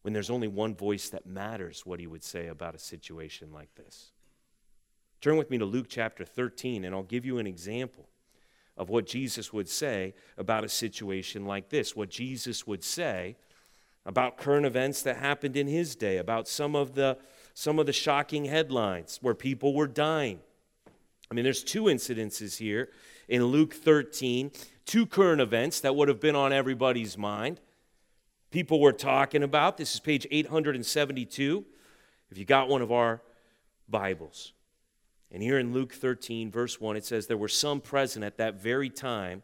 When 0.03 0.13
there's 0.13 0.31
only 0.31 0.49
one 0.49 0.75
voice 0.75 1.09
that 1.09 1.25
matters 1.25 1.87
what 1.87 2.01
he 2.01 2.07
would 2.07 2.23
say 2.23 2.49
about 2.49 2.75
a 2.75 2.79
situation 2.79 3.51
like 3.51 3.75
this. 3.77 4.13
Turn 5.23 5.39
with 5.39 5.49
me 5.49 5.57
to 5.57 5.65
Luke 5.65 5.87
chapter 5.89 6.27
13, 6.27 6.85
and 6.85 6.95
I'll 6.95 7.03
give 7.03 7.25
you 7.25 7.39
an 7.39 7.47
example 7.47 8.06
of 8.77 8.89
what 8.89 9.07
Jesus 9.07 9.53
would 9.53 9.69
say 9.69 10.15
about 10.37 10.65
a 10.65 10.69
situation 10.69 11.47
like 11.47 11.71
this, 11.71 11.97
what 11.97 12.11
Jesus 12.11 12.67
would 12.67 12.85
say 12.85 13.37
about 14.05 14.37
current 14.37 14.65
events 14.65 15.03
that 15.03 15.17
happened 15.17 15.57
in 15.57 15.67
his 15.67 15.97
day, 15.97 16.17
about 16.19 16.47
some 16.47 16.77
of 16.77 16.95
the 16.95 17.19
some 17.55 17.79
of 17.79 17.87
the 17.87 17.93
shocking 17.93 18.45
headlines 18.45 19.19
where 19.23 19.35
people 19.35 19.75
were 19.75 19.87
dying. 19.87 20.41
I 21.31 21.35
mean, 21.35 21.43
there's 21.43 21.65
two 21.65 21.85
incidences 21.85 22.59
here 22.59 22.91
in 23.29 23.47
Luke 23.47 23.73
13, 23.73 24.51
two 24.85 25.07
current 25.07 25.41
events 25.41 25.81
that 25.81 25.97
would 25.97 26.09
have 26.09 26.21
been 26.21 26.37
on 26.37 26.53
everybody's 26.53 27.17
mind. 27.17 27.61
People 28.51 28.79
were 28.79 28.93
talking 28.93 29.43
about. 29.43 29.79
This 29.79 29.95
is 29.95 30.01
page 30.01 30.27
872, 30.31 31.65
if 32.31 32.39
you 32.39 32.45
got 32.45 32.69
one 32.69 32.83
of 32.83 32.93
our 32.93 33.23
Bibles. 33.89 34.53
And 35.37 35.43
here 35.43 35.59
in 35.59 35.75
Luke 35.75 35.93
13, 35.93 36.51
verse 36.51 36.81
1, 36.81 36.97
it 36.97 37.05
says, 37.05 37.27
There 37.27 37.37
were 37.37 37.47
some 37.47 37.83
present 37.83 38.25
at 38.25 38.39
that 38.39 38.55
very 38.55 38.89
time 38.89 39.43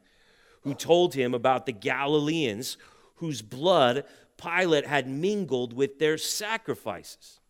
who 0.62 0.72
told 0.72 1.12
him 1.12 1.34
about 1.34 1.66
the 1.66 1.72
Galileans 1.72 2.78
whose 3.16 3.42
blood 3.42 4.04
Pilate 4.38 4.86
had 4.86 5.06
mingled 5.06 5.74
with 5.74 5.98
their 5.98 6.16
sacrifices. 6.16 7.40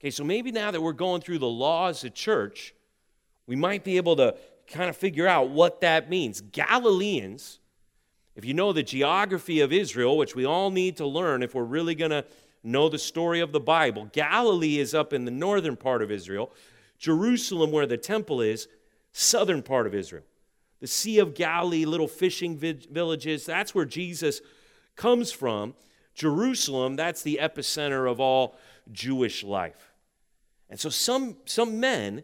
Okay, 0.00 0.10
so 0.10 0.24
maybe 0.24 0.50
now 0.50 0.72
that 0.72 0.82
we're 0.82 0.92
going 0.92 1.20
through 1.20 1.38
the 1.38 1.46
law 1.46 1.86
as 1.86 2.02
a 2.02 2.10
church, 2.10 2.74
we 3.46 3.54
might 3.54 3.84
be 3.84 3.96
able 3.96 4.16
to 4.16 4.34
kind 4.66 4.90
of 4.90 4.96
figure 4.96 5.28
out 5.28 5.50
what 5.50 5.82
that 5.82 6.10
means. 6.10 6.40
Galileans, 6.40 7.60
if 8.34 8.44
you 8.44 8.54
know 8.54 8.72
the 8.72 8.82
geography 8.82 9.60
of 9.60 9.72
Israel, 9.72 10.16
which 10.16 10.34
we 10.34 10.44
all 10.44 10.72
need 10.72 10.96
to 10.96 11.06
learn 11.06 11.44
if 11.44 11.54
we're 11.54 11.62
really 11.62 11.94
going 11.94 12.10
to 12.10 12.24
know 12.64 12.88
the 12.88 12.98
story 12.98 13.38
of 13.38 13.52
the 13.52 13.60
Bible, 13.60 14.10
Galilee 14.12 14.80
is 14.80 14.94
up 14.94 15.12
in 15.12 15.26
the 15.26 15.30
northern 15.30 15.76
part 15.76 16.02
of 16.02 16.10
Israel. 16.10 16.50
Jerusalem, 17.00 17.72
where 17.72 17.86
the 17.86 17.96
temple 17.96 18.40
is, 18.40 18.68
southern 19.12 19.62
part 19.62 19.88
of 19.88 19.94
Israel. 19.94 20.22
The 20.78 20.86
Sea 20.86 21.18
of 21.18 21.34
Galilee, 21.34 21.84
little 21.84 22.06
fishing 22.06 22.56
villages, 22.56 23.44
that's 23.44 23.74
where 23.74 23.84
Jesus 23.84 24.40
comes 24.96 25.32
from. 25.32 25.74
Jerusalem, 26.14 26.96
that's 26.96 27.22
the 27.22 27.40
epicenter 27.42 28.08
of 28.08 28.20
all 28.20 28.56
Jewish 28.92 29.42
life. 29.42 29.92
And 30.68 30.78
so 30.78 30.88
some, 30.90 31.36
some 31.46 31.80
men 31.80 32.22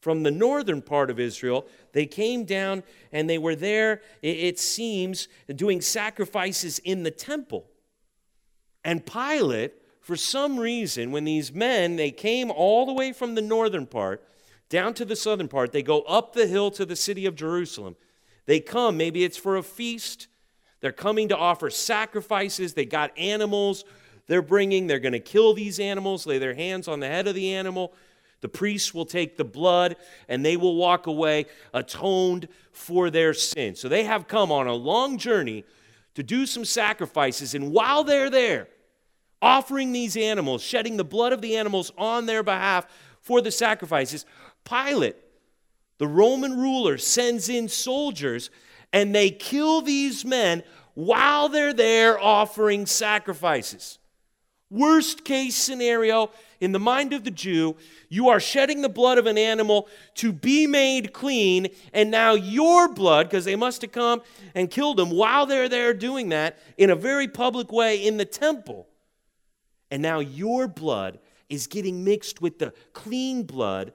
from 0.00 0.22
the 0.22 0.30
northern 0.30 0.82
part 0.82 1.10
of 1.10 1.18
Israel, 1.18 1.66
they 1.92 2.06
came 2.06 2.44
down 2.44 2.82
and 3.10 3.28
they 3.28 3.38
were 3.38 3.56
there, 3.56 4.02
it 4.22 4.58
seems, 4.58 5.26
doing 5.54 5.80
sacrifices 5.80 6.78
in 6.80 7.02
the 7.02 7.10
temple. 7.10 7.66
And 8.84 9.04
Pilate 9.04 9.74
for 10.08 10.16
some 10.16 10.58
reason, 10.58 11.12
when 11.12 11.24
these 11.24 11.52
men, 11.52 11.96
they 11.96 12.10
came 12.10 12.50
all 12.50 12.86
the 12.86 12.94
way 12.94 13.12
from 13.12 13.34
the 13.34 13.42
northern 13.42 13.84
part 13.84 14.24
down 14.70 14.94
to 14.94 15.04
the 15.04 15.14
southern 15.14 15.48
part, 15.48 15.70
they 15.70 15.82
go 15.82 16.00
up 16.00 16.32
the 16.32 16.46
hill 16.46 16.70
to 16.70 16.86
the 16.86 16.96
city 16.96 17.26
of 17.26 17.34
Jerusalem. 17.34 17.94
They 18.46 18.58
come, 18.58 18.96
maybe 18.96 19.22
it's 19.22 19.36
for 19.36 19.58
a 19.58 19.62
feast. 19.62 20.28
They're 20.80 20.92
coming 20.92 21.28
to 21.28 21.36
offer 21.36 21.68
sacrifices. 21.68 22.72
They 22.72 22.86
got 22.86 23.12
animals 23.18 23.84
they're 24.28 24.40
bringing. 24.40 24.86
They're 24.86 24.98
going 24.98 25.12
to 25.12 25.20
kill 25.20 25.52
these 25.52 25.78
animals, 25.78 26.26
lay 26.26 26.38
their 26.38 26.54
hands 26.54 26.88
on 26.88 27.00
the 27.00 27.06
head 27.06 27.28
of 27.28 27.34
the 27.34 27.52
animal. 27.52 27.92
The 28.40 28.48
priests 28.48 28.94
will 28.94 29.04
take 29.04 29.36
the 29.36 29.44
blood 29.44 29.96
and 30.26 30.42
they 30.42 30.56
will 30.56 30.76
walk 30.76 31.06
away 31.06 31.44
atoned 31.74 32.48
for 32.72 33.10
their 33.10 33.34
sin. 33.34 33.74
So 33.74 33.90
they 33.90 34.04
have 34.04 34.26
come 34.26 34.50
on 34.50 34.68
a 34.68 34.74
long 34.74 35.18
journey 35.18 35.64
to 36.14 36.22
do 36.22 36.46
some 36.46 36.64
sacrifices. 36.64 37.54
And 37.54 37.72
while 37.72 38.04
they're 38.04 38.30
there, 38.30 38.68
offering 39.40 39.92
these 39.92 40.16
animals, 40.16 40.62
shedding 40.62 40.96
the 40.96 41.04
blood 41.04 41.32
of 41.32 41.40
the 41.40 41.56
animals 41.56 41.92
on 41.96 42.26
their 42.26 42.42
behalf 42.42 42.86
for 43.20 43.40
the 43.40 43.50
sacrifices. 43.50 44.24
Pilate, 44.64 45.16
the 45.98 46.06
Roman 46.06 46.58
ruler, 46.58 46.98
sends 46.98 47.48
in 47.48 47.68
soldiers 47.68 48.50
and 48.92 49.14
they 49.14 49.30
kill 49.30 49.80
these 49.80 50.24
men 50.24 50.62
while 50.94 51.48
they're 51.48 51.72
there 51.72 52.20
offering 52.20 52.86
sacrifices. 52.86 53.98
Worst 54.70 55.24
case 55.24 55.56
scenario 55.56 56.30
in 56.60 56.72
the 56.72 56.78
mind 56.78 57.12
of 57.12 57.24
the 57.24 57.30
Jew, 57.30 57.76
you 58.10 58.28
are 58.28 58.40
shedding 58.40 58.82
the 58.82 58.88
blood 58.88 59.16
of 59.16 59.26
an 59.26 59.38
animal 59.38 59.88
to 60.16 60.32
be 60.32 60.66
made 60.66 61.12
clean, 61.12 61.68
and 61.94 62.10
now 62.10 62.34
your 62.34 62.92
blood, 62.92 63.30
because 63.30 63.44
they 63.44 63.56
must 63.56 63.80
have 63.82 63.92
come 63.92 64.20
and 64.54 64.70
killed 64.70 64.96
them 64.96 65.10
while 65.10 65.46
they're 65.46 65.68
there 65.68 65.94
doing 65.94 66.30
that 66.30 66.58
in 66.76 66.90
a 66.90 66.96
very 66.96 67.28
public 67.28 67.72
way 67.72 68.04
in 68.04 68.16
the 68.16 68.24
temple, 68.24 68.87
and 69.90 70.02
now 70.02 70.20
your 70.20 70.68
blood 70.68 71.18
is 71.48 71.66
getting 71.66 72.04
mixed 72.04 72.42
with 72.42 72.58
the 72.58 72.72
clean 72.92 73.42
blood 73.42 73.92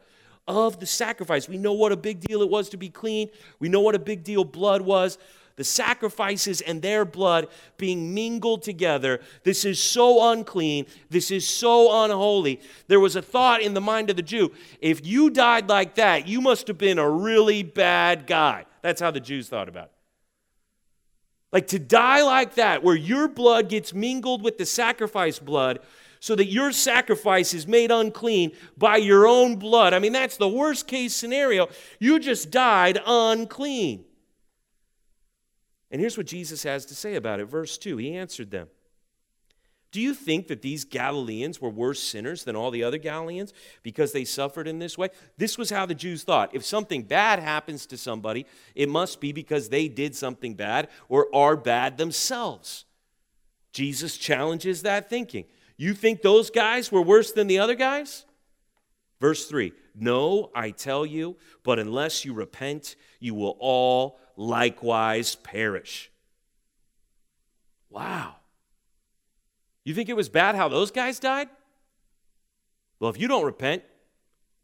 of 0.48 0.80
the 0.80 0.86
sacrifice. 0.86 1.48
We 1.48 1.58
know 1.58 1.74
what 1.74 1.92
a 1.92 1.98
big 1.98 2.20
deal 2.20 2.42
it 2.42 2.50
was 2.50 2.70
to 2.70 2.78
be 2.78 2.90
clean. 2.90 3.30
We 3.60 3.70
know 3.70 3.80
what 3.80 3.96
a 3.96 4.00
big 4.00 4.24
deal 4.24 4.44
blood 4.44 4.82
was. 4.82 5.18
The 5.56 5.64
sacrifices 5.64 6.62
and 6.62 6.82
their 6.82 7.06
blood 7.06 7.48
being 7.78 8.14
mingled 8.14 8.64
together. 8.64 9.22
This 9.44 9.66
is 9.66 9.80
so 9.80 10.32
unclean. 10.32 10.88
This 11.12 11.30
is 11.30 11.48
so 11.48 12.04
unholy. 12.04 12.60
There 12.88 13.00
was 13.00 13.16
a 13.16 13.22
thought 13.22 13.62
in 13.62 13.76
the 13.76 13.82
mind 13.82 14.10
of 14.10 14.16
the 14.16 14.24
Jew 14.24 14.52
if 14.82 15.06
you 15.06 15.30
died 15.30 15.70
like 15.70 15.96
that, 15.96 16.28
you 16.28 16.42
must 16.42 16.68
have 16.68 16.80
been 16.80 16.98
a 16.98 17.10
really 17.10 17.62
bad 17.62 18.26
guy. 18.26 18.66
That's 18.82 19.00
how 19.00 19.12
the 19.12 19.20
Jews 19.20 19.48
thought 19.48 19.70
about 19.70 19.86
it. 19.86 19.93
Like 21.54 21.68
to 21.68 21.80
die 21.80 22.24
like 22.24 22.56
that, 22.56 22.84
where 22.84 22.96
your 22.96 23.28
blood 23.30 23.70
gets 23.70 23.94
mingled 23.94 24.42
with 24.42 24.58
the 24.58 24.66
sacrifice 24.66 25.38
blood, 25.38 25.80
so 26.20 26.36
that 26.36 26.48
your 26.48 26.72
sacrifice 26.72 27.54
is 27.54 27.68
made 27.68 27.92
unclean 27.92 28.54
by 28.76 28.98
your 28.98 29.28
own 29.28 29.58
blood. 29.58 29.94
I 29.94 30.00
mean, 30.00 30.14
that's 30.14 30.38
the 30.38 30.50
worst 30.50 30.88
case 30.88 31.14
scenario. 31.14 31.70
You 32.00 32.20
just 32.20 32.50
died 32.50 33.00
unclean. 33.06 34.04
And 35.92 36.02
here's 36.02 36.18
what 36.18 36.26
Jesus 36.26 36.64
has 36.64 36.88
to 36.88 36.96
say 36.96 37.16
about 37.16 37.40
it. 37.40 37.46
Verse 37.46 37.78
2 37.78 37.98
He 37.98 38.16
answered 38.16 38.50
them. 38.50 38.68
Do 39.94 40.02
you 40.02 40.16
think 40.16 40.48
that 40.48 40.64
these 40.64 40.86
Galileans 40.86 41.62
were 41.62 41.70
worse 41.70 42.02
sinners 42.02 42.44
than 42.44 42.56
all 42.56 42.72
the 42.72 42.84
other 42.84 42.98
Galileans 42.98 43.54
because 43.84 44.12
they 44.12 44.26
suffered 44.26 44.68
in 44.68 44.80
this 44.80 44.98
way? 44.98 45.10
This 45.38 45.56
was 45.56 45.70
how 45.70 45.86
the 45.86 45.94
Jews 45.94 46.24
thought. 46.24 46.50
If 46.56 46.66
something 46.66 47.04
bad 47.04 47.38
happens 47.38 47.86
to 47.86 47.98
somebody, 47.98 48.48
it 48.74 48.90
must 48.90 49.22
be 49.22 49.32
because 49.32 49.70
they 49.70 49.88
did 49.88 50.16
something 50.16 50.56
bad 50.56 50.90
or 51.10 51.28
are 51.34 51.56
bad 51.56 52.00
themselves. 52.00 52.86
Jesus 53.72 54.18
challenges 54.18 54.82
that 54.82 55.12
thinking. 55.12 55.46
You 55.78 55.94
think 55.94 56.24
those 56.24 56.50
guys 56.50 56.92
were 56.92 57.04
worse 57.04 57.32
than 57.32 57.46
the 57.46 57.60
other 57.60 57.76
guys? 57.76 58.26
Verse 59.22 59.46
3 59.46 59.74
No, 59.94 60.50
I 60.56 60.72
tell 60.72 61.06
you, 61.06 61.38
but 61.62 61.78
unless 61.78 62.26
you 62.26 62.34
repent, 62.34 62.96
you 63.20 63.36
will 63.36 63.58
all 63.60 64.18
likewise 64.36 65.36
perish. 65.36 66.12
Wow. 67.92 68.38
You 69.84 69.94
think 69.94 70.10
it 70.10 70.16
was 70.16 70.30
bad 70.30 70.56
how 70.56 70.70
those 70.70 70.92
guys 70.92 71.20
died? 71.20 71.50
Well, 73.00 73.10
if 73.10 73.20
you 73.20 73.28
don't 73.28 73.46
repent, 73.46 73.84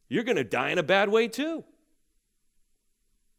you're 0.08 0.24
going 0.24 0.38
to 0.38 0.44
die 0.44 0.70
in 0.70 0.78
a 0.78 0.84
bad 0.84 1.10
way 1.10 1.28
too. 1.28 1.64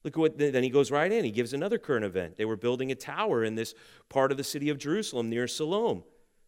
Look 0.05 0.15
at 0.15 0.19
what, 0.19 0.39
then 0.39 0.63
he 0.63 0.71
goes 0.71 0.91
right 0.91 1.11
in. 1.11 1.25
He 1.25 1.31
gives 1.31 1.53
another 1.53 1.79
current 1.79 2.05
event. 2.05 2.37
They 2.37 2.47
were 2.47 2.57
building 2.57 2.91
a 2.91 2.95
tower 2.95 3.45
in 3.45 3.55
this 3.55 3.75
part 4.09 4.31
of 4.31 4.39
the 4.39 4.45
city 4.45 4.71
of 4.71 4.79
Jerusalem 4.79 5.29
near 5.29 5.47
Siloam. 5.47 6.05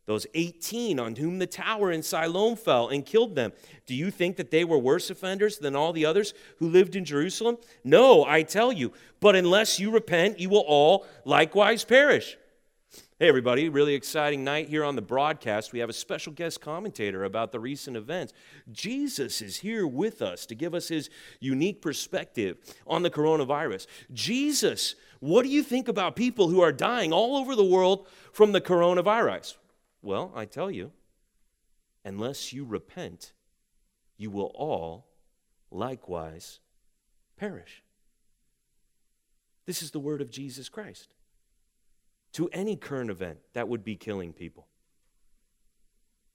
Those 0.07 0.27
18 0.35 0.99
on 0.99 1.17
whom 1.17 1.39
the 1.39 1.47
tower 1.47 1.93
in 1.93 2.03
Siloam 2.03 2.57
fell 2.57 2.89
and 2.89 3.07
killed 3.07 3.37
them. 3.37 3.53
Do 3.87 3.95
you 3.95 4.11
think 4.11 4.37
that 4.37 4.51
they 4.51 4.65
were 4.65 4.79
worse 4.79 5.11
offenders 5.11 5.59
than 5.59 5.77
all 5.77 5.93
the 5.93 6.07
others 6.07 6.35
who 6.59 6.69
lived 6.69 6.97
in 6.97 7.05
Jerusalem? 7.05 7.59
No, 7.85 8.25
I 8.25 8.43
tell 8.43 8.73
you. 8.73 8.93
But 9.21 9.37
unless 9.37 9.79
you 9.79 9.91
repent, 9.91 10.41
you 10.41 10.49
will 10.49 10.65
all 10.67 11.07
likewise 11.25 11.85
perish. 11.85 12.37
Hey, 13.23 13.29
everybody, 13.29 13.69
really 13.69 13.95
exciting 13.95 14.43
night 14.43 14.69
here 14.69 14.83
on 14.83 14.97
the 14.97 15.01
broadcast. 15.01 15.73
We 15.73 15.79
have 15.79 15.89
a 15.89 15.93
special 15.93 16.33
guest 16.33 16.61
commentator 16.61 17.23
about 17.23 17.53
the 17.53 17.61
recent 17.61 17.97
events. 17.97 18.33
Jesus 18.73 19.41
is 19.41 19.59
here 19.59 19.87
with 19.87 20.21
us 20.21 20.45
to 20.47 20.57
give 20.57 20.75
us 20.75 20.89
his 20.89 21.09
unique 21.39 21.81
perspective 21.81 22.57
on 22.85 23.05
the 23.05 23.11
coronavirus. 23.11 23.87
Jesus, 24.13 24.97
what 25.21 25.45
do 25.45 25.51
you 25.51 25.63
think 25.63 25.87
about 25.87 26.17
people 26.17 26.49
who 26.49 26.61
are 26.63 26.73
dying 26.73 27.13
all 27.13 27.37
over 27.37 27.55
the 27.55 27.63
world 27.63 28.09
from 28.33 28.51
the 28.51 28.61
coronavirus? 28.61 29.55
Well, 30.03 30.33
I 30.35 30.45
tell 30.45 30.69
you, 30.69 30.91
unless 32.05 32.53
you 32.53 32.65
repent, 32.65 33.35
you 34.17 34.33
will 34.33 34.51
all 34.57 35.07
likewise 35.71 36.59
perish. 37.37 37.85
This 39.65 39.81
is 39.81 39.93
the 39.93 40.01
word 40.01 40.21
of 40.21 40.29
Jesus 40.29 40.69
Christ 40.69 41.07
to 42.33 42.49
any 42.49 42.77
current 42.77 43.11
event 43.11 43.39
that 43.53 43.69
would 43.69 43.85
be 43.85 43.97
killing 43.97 44.33
people. 44.33 44.67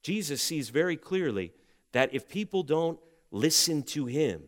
Jesus 0.04 0.42
sees 0.42 0.70
very 0.70 0.96
clearly 0.96 1.54
that 1.92 2.14
if 2.14 2.30
people 2.30 2.64
don't 2.64 3.00
listen 3.32 3.84
to 3.84 4.06
him, 4.06 4.44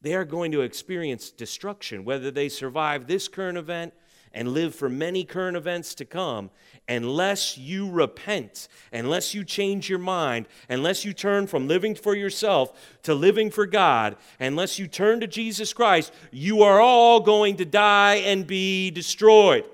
they 0.00 0.14
are 0.14 0.24
going 0.24 0.52
to 0.52 0.62
experience 0.62 1.30
destruction, 1.30 2.04
whether 2.04 2.30
they 2.30 2.48
survive 2.48 3.06
this 3.06 3.28
current 3.28 3.58
event 3.58 3.92
and 4.32 4.54
live 4.54 4.74
for 4.74 4.88
many 4.88 5.24
current 5.24 5.56
events 5.56 5.94
to 5.96 6.04
come, 6.04 6.50
unless 6.88 7.58
you 7.58 7.90
repent, 7.90 8.68
unless 8.92 9.34
you 9.34 9.44
change 9.44 9.90
your 9.90 9.98
mind, 9.98 10.46
unless 10.68 11.04
you 11.04 11.12
turn 11.12 11.46
from 11.46 11.66
living 11.66 11.94
for 11.94 12.14
yourself 12.14 12.72
to 13.02 13.12
living 13.12 13.50
for 13.50 13.66
God, 13.66 14.16
unless 14.38 14.78
you 14.78 14.86
turn 14.86 15.20
to 15.20 15.26
Jesus 15.26 15.72
Christ, 15.72 16.12
you 16.30 16.62
are 16.62 16.80
all 16.80 17.20
going 17.20 17.56
to 17.56 17.64
die 17.64 18.16
and 18.16 18.46
be 18.46 18.90
destroyed. 18.92 19.64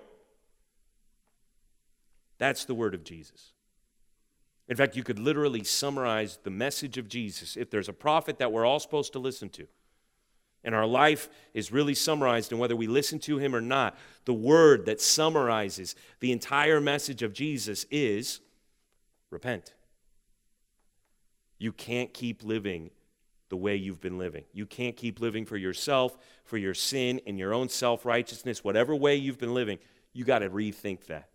That's 2.38 2.64
the 2.64 2.74
word 2.74 2.94
of 2.94 3.04
Jesus. 3.04 3.52
In 4.68 4.76
fact, 4.76 4.96
you 4.96 5.04
could 5.04 5.18
literally 5.18 5.62
summarize 5.62 6.38
the 6.42 6.50
message 6.50 6.98
of 6.98 7.08
Jesus. 7.08 7.56
If 7.56 7.70
there's 7.70 7.88
a 7.88 7.92
prophet 7.92 8.38
that 8.38 8.52
we're 8.52 8.66
all 8.66 8.80
supposed 8.80 9.12
to 9.12 9.18
listen 9.18 9.48
to, 9.50 9.66
and 10.64 10.74
our 10.74 10.86
life 10.86 11.28
is 11.54 11.70
really 11.70 11.94
summarized 11.94 12.50
in 12.50 12.58
whether 12.58 12.74
we 12.74 12.88
listen 12.88 13.20
to 13.20 13.38
him 13.38 13.54
or 13.54 13.60
not, 13.60 13.96
the 14.24 14.34
word 14.34 14.86
that 14.86 15.00
summarizes 15.00 15.94
the 16.18 16.32
entire 16.32 16.80
message 16.80 17.22
of 17.22 17.32
Jesus 17.32 17.86
is 17.90 18.40
repent. 19.30 19.74
You 21.58 21.72
can't 21.72 22.12
keep 22.12 22.42
living 22.42 22.90
the 23.48 23.56
way 23.56 23.76
you've 23.76 24.00
been 24.00 24.18
living. 24.18 24.44
You 24.52 24.66
can't 24.66 24.96
keep 24.96 25.20
living 25.20 25.46
for 25.46 25.56
yourself, 25.56 26.18
for 26.44 26.58
your 26.58 26.74
sin, 26.74 27.20
and 27.28 27.38
your 27.38 27.54
own 27.54 27.68
self 27.68 28.04
righteousness, 28.04 28.64
whatever 28.64 28.94
way 28.94 29.14
you've 29.14 29.38
been 29.38 29.54
living. 29.54 29.78
You 30.12 30.24
got 30.24 30.40
to 30.40 30.50
rethink 30.50 31.06
that. 31.06 31.28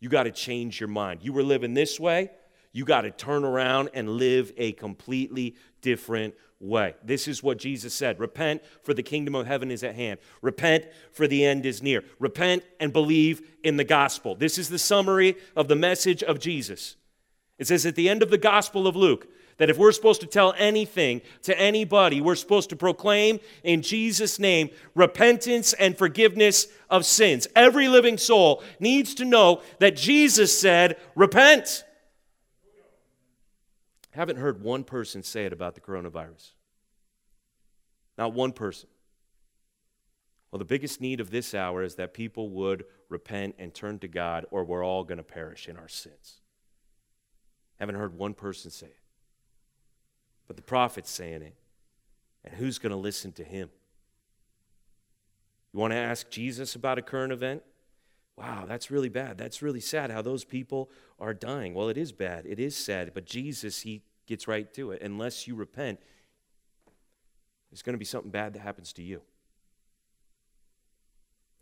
You 0.00 0.08
got 0.08 0.24
to 0.24 0.30
change 0.30 0.80
your 0.80 0.88
mind. 0.88 1.20
You 1.22 1.32
were 1.32 1.42
living 1.42 1.74
this 1.74 1.98
way, 1.98 2.30
you 2.72 2.84
got 2.84 3.02
to 3.02 3.10
turn 3.10 3.44
around 3.44 3.90
and 3.94 4.10
live 4.10 4.52
a 4.56 4.72
completely 4.72 5.56
different 5.80 6.34
way. 6.60 6.94
This 7.02 7.28
is 7.28 7.42
what 7.42 7.58
Jesus 7.58 7.94
said 7.94 8.18
Repent, 8.20 8.62
for 8.82 8.94
the 8.94 9.02
kingdom 9.02 9.34
of 9.34 9.46
heaven 9.46 9.70
is 9.70 9.82
at 9.82 9.94
hand. 9.94 10.20
Repent, 10.42 10.84
for 11.12 11.26
the 11.26 11.44
end 11.44 11.66
is 11.66 11.82
near. 11.82 12.04
Repent 12.18 12.62
and 12.80 12.92
believe 12.92 13.42
in 13.62 13.76
the 13.76 13.84
gospel. 13.84 14.34
This 14.34 14.58
is 14.58 14.68
the 14.68 14.78
summary 14.78 15.36
of 15.54 15.68
the 15.68 15.76
message 15.76 16.22
of 16.22 16.38
Jesus. 16.38 16.96
It 17.58 17.66
says 17.66 17.86
at 17.86 17.94
the 17.94 18.08
end 18.08 18.22
of 18.22 18.30
the 18.30 18.38
gospel 18.38 18.86
of 18.86 18.96
Luke, 18.96 19.28
that 19.58 19.70
if 19.70 19.78
we're 19.78 19.92
supposed 19.92 20.20
to 20.20 20.26
tell 20.26 20.54
anything 20.58 21.22
to 21.42 21.58
anybody, 21.58 22.20
we're 22.20 22.34
supposed 22.34 22.70
to 22.70 22.76
proclaim 22.76 23.40
in 23.62 23.82
Jesus' 23.82 24.38
name 24.38 24.70
repentance 24.94 25.72
and 25.72 25.96
forgiveness 25.96 26.66
of 26.90 27.06
sins. 27.06 27.48
Every 27.56 27.88
living 27.88 28.18
soul 28.18 28.62
needs 28.80 29.14
to 29.14 29.24
know 29.24 29.62
that 29.78 29.96
Jesus 29.96 30.58
said, 30.58 30.98
Repent. 31.14 31.84
I 34.14 34.18
haven't 34.18 34.36
heard 34.36 34.62
one 34.62 34.84
person 34.84 35.22
say 35.22 35.44
it 35.44 35.52
about 35.52 35.74
the 35.74 35.80
coronavirus. 35.80 36.52
Not 38.16 38.32
one 38.32 38.52
person. 38.52 38.88
Well, 40.50 40.58
the 40.58 40.64
biggest 40.64 41.02
need 41.02 41.20
of 41.20 41.30
this 41.30 41.54
hour 41.54 41.82
is 41.82 41.96
that 41.96 42.14
people 42.14 42.48
would 42.50 42.84
repent 43.10 43.56
and 43.58 43.74
turn 43.74 43.98
to 43.98 44.08
God, 44.08 44.46
or 44.50 44.64
we're 44.64 44.84
all 44.84 45.04
going 45.04 45.18
to 45.18 45.24
perish 45.24 45.68
in 45.68 45.76
our 45.76 45.88
sins. 45.88 46.40
Haven't 47.78 47.96
heard 47.96 48.16
one 48.16 48.32
person 48.32 48.70
say 48.70 48.86
it 48.86 49.05
but 50.46 50.56
the 50.56 50.62
prophet's 50.62 51.10
saying 51.10 51.42
it. 51.42 51.54
And 52.44 52.54
who's 52.54 52.78
going 52.78 52.90
to 52.90 52.96
listen 52.96 53.32
to 53.32 53.44
him? 53.44 53.70
You 55.72 55.80
want 55.80 55.92
to 55.92 55.98
ask 55.98 56.30
Jesus 56.30 56.74
about 56.74 56.98
a 56.98 57.02
current 57.02 57.32
event? 57.32 57.62
Wow, 58.36 58.64
that's 58.66 58.90
really 58.90 59.08
bad. 59.08 59.38
That's 59.38 59.62
really 59.62 59.80
sad 59.80 60.10
how 60.10 60.22
those 60.22 60.44
people 60.44 60.90
are 61.18 61.34
dying. 61.34 61.74
Well, 61.74 61.88
it 61.88 61.96
is 61.96 62.12
bad. 62.12 62.46
It 62.46 62.60
is 62.60 62.76
sad. 62.76 63.12
But 63.14 63.24
Jesus, 63.24 63.80
he 63.80 64.02
gets 64.26 64.46
right 64.46 64.72
to 64.74 64.90
it. 64.92 65.02
Unless 65.02 65.46
you 65.46 65.54
repent, 65.54 66.00
there's 67.70 67.82
going 67.82 67.94
to 67.94 67.98
be 67.98 68.04
something 68.04 68.30
bad 68.30 68.52
that 68.52 68.60
happens 68.60 68.92
to 68.94 69.02
you. 69.02 69.22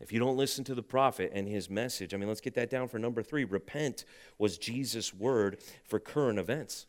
If 0.00 0.12
you 0.12 0.18
don't 0.18 0.36
listen 0.36 0.64
to 0.64 0.74
the 0.74 0.82
prophet 0.82 1.30
and 1.32 1.48
his 1.48 1.70
message, 1.70 2.12
I 2.12 2.16
mean, 2.16 2.28
let's 2.28 2.40
get 2.40 2.54
that 2.54 2.68
down 2.68 2.88
for 2.88 2.98
number 2.98 3.22
three. 3.22 3.44
Repent 3.44 4.04
was 4.38 4.58
Jesus' 4.58 5.14
word 5.14 5.62
for 5.84 5.98
current 5.98 6.38
events. 6.38 6.86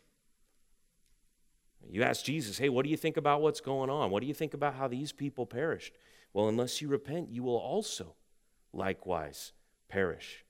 You 1.90 2.04
ask 2.04 2.26
Jesus, 2.26 2.58
hey, 2.58 2.70
what 2.70 2.84
do 2.84 2.90
you 2.90 2.98
think 2.98 3.18
about 3.18 3.42
what's 3.42 3.62
going 3.62 3.90
on? 3.90 4.12
What 4.12 4.22
do 4.22 4.28
you 4.28 4.34
think 4.34 4.54
about 4.54 4.76
how 4.76 4.88
these 4.88 5.12
people 5.12 5.46
perished? 5.46 5.94
Well, 6.34 6.50
unless 6.50 6.82
you 6.82 6.88
repent, 6.88 7.30
you 7.30 7.44
will 7.44 7.58
also 7.58 8.16
likewise 8.74 9.54
perish. 9.88 10.44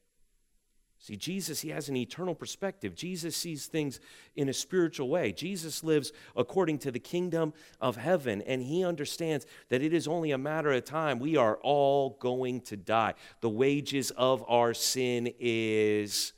See, 0.97 1.17
Jesus, 1.17 1.61
he 1.61 1.69
has 1.69 1.87
an 1.87 1.95
eternal 1.95 2.33
perspective. 2.33 2.95
Jesus 2.95 3.35
sees 3.35 3.67
things 3.67 3.99
in 4.35 4.49
a 4.49 4.53
spiritual 4.53 5.07
way. 5.07 5.31
Jesus 5.31 5.83
lives 5.83 6.11
according 6.35 6.79
to 6.79 6.91
the 6.91 6.99
kingdom 6.99 7.53
of 7.79 7.97
heaven, 7.97 8.41
and 8.41 8.63
he 8.63 8.83
understands 8.83 9.45
that 9.69 9.83
it 9.83 9.93
is 9.93 10.07
only 10.07 10.31
a 10.31 10.37
matter 10.37 10.71
of 10.71 10.83
time. 10.85 11.19
We 11.19 11.37
are 11.37 11.57
all 11.57 12.17
going 12.19 12.61
to 12.61 12.77
die. 12.77 13.13
The 13.41 13.49
wages 13.49 14.09
of 14.11 14.43
our 14.47 14.73
sin 14.73 15.31
is 15.39 16.33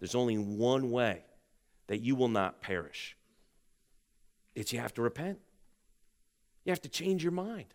there's 0.00 0.16
only 0.16 0.38
one 0.38 0.90
way 0.90 1.24
that 1.86 2.00
you 2.00 2.16
will 2.16 2.28
not 2.28 2.60
perish 2.60 3.16
it's 4.54 4.72
you 4.72 4.80
have 4.80 4.94
to 4.94 5.02
repent. 5.02 5.38
You 6.64 6.70
have 6.70 6.82
to 6.82 6.88
change 6.88 7.22
your 7.22 7.32
mind. 7.32 7.74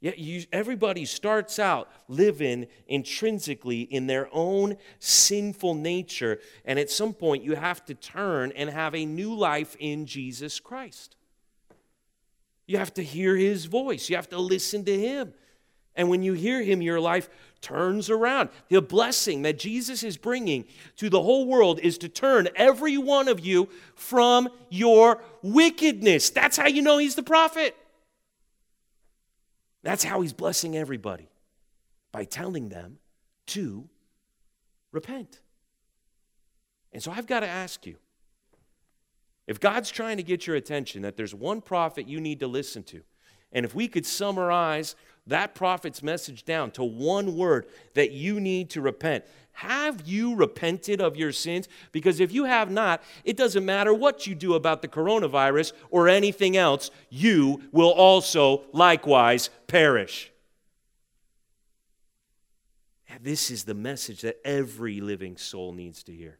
Yeah, 0.00 0.12
you, 0.16 0.44
everybody 0.52 1.04
starts 1.04 1.58
out 1.58 1.90
living 2.06 2.68
intrinsically 2.86 3.80
in 3.80 4.06
their 4.06 4.28
own 4.32 4.76
sinful 5.00 5.74
nature, 5.74 6.38
and 6.64 6.78
at 6.78 6.88
some 6.88 7.12
point 7.12 7.42
you 7.42 7.56
have 7.56 7.84
to 7.86 7.94
turn 7.94 8.52
and 8.54 8.70
have 8.70 8.94
a 8.94 9.04
new 9.04 9.34
life 9.34 9.76
in 9.80 10.06
Jesus 10.06 10.60
Christ. 10.60 11.16
You 12.66 12.78
have 12.78 12.94
to 12.94 13.02
hear 13.02 13.34
his 13.34 13.64
voice, 13.64 14.08
you 14.08 14.14
have 14.14 14.28
to 14.28 14.38
listen 14.38 14.84
to 14.84 14.96
him. 14.96 15.32
And 15.96 16.08
when 16.08 16.22
you 16.22 16.32
hear 16.34 16.62
him, 16.62 16.80
your 16.80 17.00
life 17.00 17.28
turns 17.60 18.10
around. 18.10 18.50
The 18.68 18.80
blessing 18.80 19.42
that 19.42 19.58
Jesus 19.58 20.02
is 20.02 20.16
bringing 20.16 20.64
to 20.96 21.10
the 21.10 21.22
whole 21.22 21.46
world 21.46 21.80
is 21.80 21.98
to 21.98 22.08
turn 22.08 22.48
every 22.56 22.96
one 22.98 23.28
of 23.28 23.40
you 23.40 23.68
from 23.94 24.48
your 24.70 25.22
wickedness. 25.42 26.30
That's 26.30 26.56
how 26.56 26.68
you 26.68 26.82
know 26.82 26.98
he's 26.98 27.14
the 27.14 27.22
prophet. 27.22 27.76
That's 29.82 30.04
how 30.04 30.20
he's 30.20 30.32
blessing 30.32 30.76
everybody 30.76 31.28
by 32.12 32.24
telling 32.24 32.68
them 32.68 32.98
to 33.46 33.88
repent. 34.92 35.40
And 36.92 37.02
so 37.02 37.10
I've 37.10 37.26
got 37.26 37.40
to 37.40 37.48
ask 37.48 37.86
you 37.86 37.96
if 39.46 39.60
God's 39.60 39.90
trying 39.90 40.18
to 40.18 40.22
get 40.22 40.46
your 40.46 40.56
attention, 40.56 41.02
that 41.02 41.16
there's 41.16 41.34
one 41.34 41.60
prophet 41.60 42.06
you 42.06 42.20
need 42.20 42.40
to 42.40 42.46
listen 42.46 42.82
to, 42.84 43.02
and 43.50 43.64
if 43.64 43.74
we 43.74 43.88
could 43.88 44.04
summarize 44.04 44.94
that 45.28 45.54
prophet's 45.54 46.02
message 46.02 46.44
down 46.44 46.70
to 46.72 46.84
one 46.84 47.36
word 47.36 47.66
that 47.94 48.10
you 48.10 48.40
need 48.40 48.70
to 48.70 48.80
repent. 48.80 49.24
Have 49.52 50.06
you 50.06 50.36
repented 50.36 51.00
of 51.00 51.16
your 51.16 51.32
sins? 51.32 51.68
Because 51.90 52.20
if 52.20 52.32
you 52.32 52.44
have 52.44 52.70
not, 52.70 53.02
it 53.24 53.36
doesn't 53.36 53.64
matter 53.64 53.92
what 53.92 54.26
you 54.26 54.34
do 54.34 54.54
about 54.54 54.82
the 54.82 54.88
coronavirus 54.88 55.72
or 55.90 56.08
anything 56.08 56.56
else, 56.56 56.90
you 57.10 57.62
will 57.72 57.90
also 57.90 58.64
likewise 58.72 59.50
perish. 59.66 60.30
This 63.20 63.50
is 63.50 63.64
the 63.64 63.74
message 63.74 64.20
that 64.20 64.36
every 64.44 65.00
living 65.00 65.36
soul 65.36 65.72
needs 65.72 66.04
to 66.04 66.12
hear. 66.12 66.38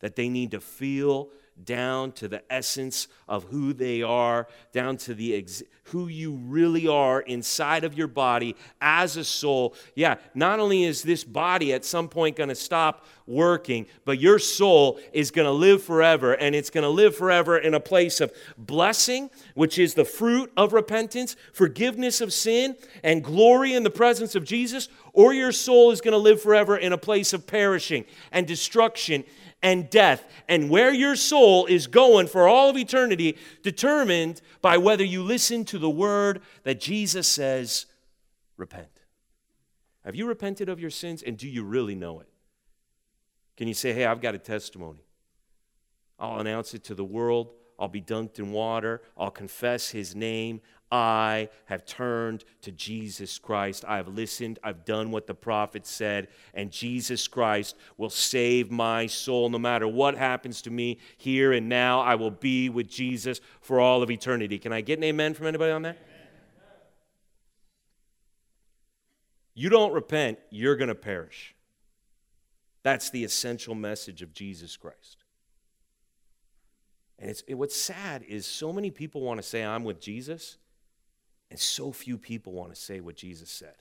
That 0.00 0.16
they 0.16 0.28
need 0.28 0.52
to 0.52 0.60
feel 0.60 1.28
down 1.64 2.12
to 2.12 2.28
the 2.28 2.42
essence 2.52 3.08
of 3.28 3.44
who 3.44 3.72
they 3.72 4.02
are, 4.02 4.46
down 4.72 4.96
to 4.96 5.14
the 5.14 5.34
ex- 5.34 5.62
who 5.84 6.08
you 6.08 6.34
really 6.46 6.88
are 6.88 7.20
inside 7.20 7.84
of 7.84 7.96
your 7.96 8.08
body 8.08 8.56
as 8.80 9.16
a 9.16 9.24
soul. 9.24 9.74
Yeah, 9.94 10.16
not 10.34 10.60
only 10.60 10.84
is 10.84 11.02
this 11.02 11.24
body 11.24 11.72
at 11.72 11.84
some 11.84 12.08
point 12.08 12.36
going 12.36 12.48
to 12.48 12.54
stop 12.54 13.06
working, 13.26 13.86
but 14.04 14.20
your 14.20 14.38
soul 14.38 14.98
is 15.12 15.30
going 15.30 15.46
to 15.46 15.52
live 15.52 15.82
forever, 15.82 16.34
and 16.34 16.54
it's 16.54 16.70
going 16.70 16.82
to 16.82 16.90
live 16.90 17.16
forever 17.16 17.56
in 17.56 17.74
a 17.74 17.80
place 17.80 18.20
of 18.20 18.32
blessing, 18.58 19.30
which 19.54 19.78
is 19.78 19.94
the 19.94 20.04
fruit 20.04 20.52
of 20.56 20.72
repentance, 20.72 21.36
forgiveness 21.52 22.20
of 22.20 22.32
sin, 22.32 22.76
and 23.02 23.22
glory 23.22 23.74
in 23.74 23.82
the 23.82 23.90
presence 23.90 24.34
of 24.34 24.44
Jesus, 24.44 24.88
or 25.12 25.32
your 25.32 25.52
soul 25.52 25.90
is 25.90 26.00
going 26.00 26.12
to 26.12 26.18
live 26.18 26.42
forever 26.42 26.76
in 26.76 26.92
a 26.92 26.98
place 26.98 27.32
of 27.32 27.46
perishing 27.46 28.04
and 28.32 28.46
destruction 28.46 29.24
and 29.62 29.90
death. 29.90 30.26
And 30.48 30.70
where 30.70 30.92
your 30.92 31.16
soul 31.16 31.66
is 31.66 31.86
going 31.86 32.26
for 32.26 32.48
all 32.48 32.70
of 32.70 32.76
eternity, 32.76 33.36
determined 33.62 34.40
by 34.60 34.78
whether 34.78 35.04
you 35.04 35.22
listen 35.22 35.64
to 35.66 35.78
the 35.78 35.90
word 35.90 36.42
that 36.64 36.80
Jesus 36.80 37.26
says, 37.26 37.86
repent. 38.56 38.88
Have 40.04 40.14
you 40.14 40.26
repented 40.26 40.68
of 40.68 40.78
your 40.78 40.90
sins 40.90 41.22
and 41.22 41.36
do 41.36 41.48
you 41.48 41.64
really 41.64 41.94
know 41.94 42.20
it? 42.20 42.28
Can 43.56 43.68
you 43.68 43.74
say, 43.74 43.92
hey, 43.92 44.04
I've 44.04 44.20
got 44.20 44.34
a 44.34 44.38
testimony? 44.38 45.00
I'll 46.18 46.40
announce 46.40 46.74
it 46.74 46.84
to 46.84 46.94
the 46.94 47.04
world. 47.04 47.50
I'll 47.78 47.88
be 47.88 48.00
dunked 48.00 48.38
in 48.38 48.52
water. 48.52 49.02
I'll 49.16 49.30
confess 49.30 49.90
his 49.90 50.14
name. 50.14 50.60
I 50.90 51.48
have 51.64 51.84
turned 51.84 52.44
to 52.62 52.70
Jesus 52.70 53.38
Christ. 53.38 53.84
I 53.86 53.96
have 53.96 54.08
listened. 54.08 54.58
I've 54.62 54.84
done 54.84 55.10
what 55.10 55.26
the 55.26 55.34
prophet 55.34 55.86
said. 55.86 56.28
And 56.54 56.70
Jesus 56.70 57.26
Christ 57.26 57.76
will 57.96 58.10
save 58.10 58.70
my 58.70 59.06
soul 59.06 59.48
no 59.48 59.58
matter 59.58 59.88
what 59.88 60.16
happens 60.16 60.62
to 60.62 60.70
me 60.70 60.98
here 61.16 61.52
and 61.52 61.68
now. 61.68 62.00
I 62.00 62.14
will 62.14 62.30
be 62.30 62.68
with 62.68 62.88
Jesus 62.88 63.40
for 63.60 63.80
all 63.80 64.02
of 64.02 64.10
eternity. 64.10 64.58
Can 64.58 64.72
I 64.72 64.80
get 64.80 64.98
an 64.98 65.04
amen 65.04 65.34
from 65.34 65.48
anybody 65.48 65.72
on 65.72 65.82
that? 65.82 65.98
You 69.54 69.70
don't 69.70 69.92
repent, 69.92 70.38
you're 70.50 70.76
going 70.76 70.88
to 70.88 70.94
perish. 70.94 71.54
That's 72.82 73.10
the 73.10 73.24
essential 73.24 73.74
message 73.74 74.22
of 74.22 74.32
Jesus 74.32 74.76
Christ. 74.76 75.24
And 77.18 77.30
it's, 77.30 77.42
it, 77.46 77.54
what's 77.54 77.76
sad 77.76 78.22
is 78.28 78.46
so 78.46 78.72
many 78.72 78.90
people 78.90 79.22
want 79.22 79.38
to 79.38 79.42
say, 79.42 79.64
I'm 79.64 79.84
with 79.84 80.00
Jesus, 80.00 80.58
and 81.50 81.58
so 81.58 81.92
few 81.92 82.18
people 82.18 82.52
want 82.52 82.74
to 82.74 82.80
say 82.80 83.00
what 83.00 83.16
Jesus 83.16 83.50
said. 83.50 83.74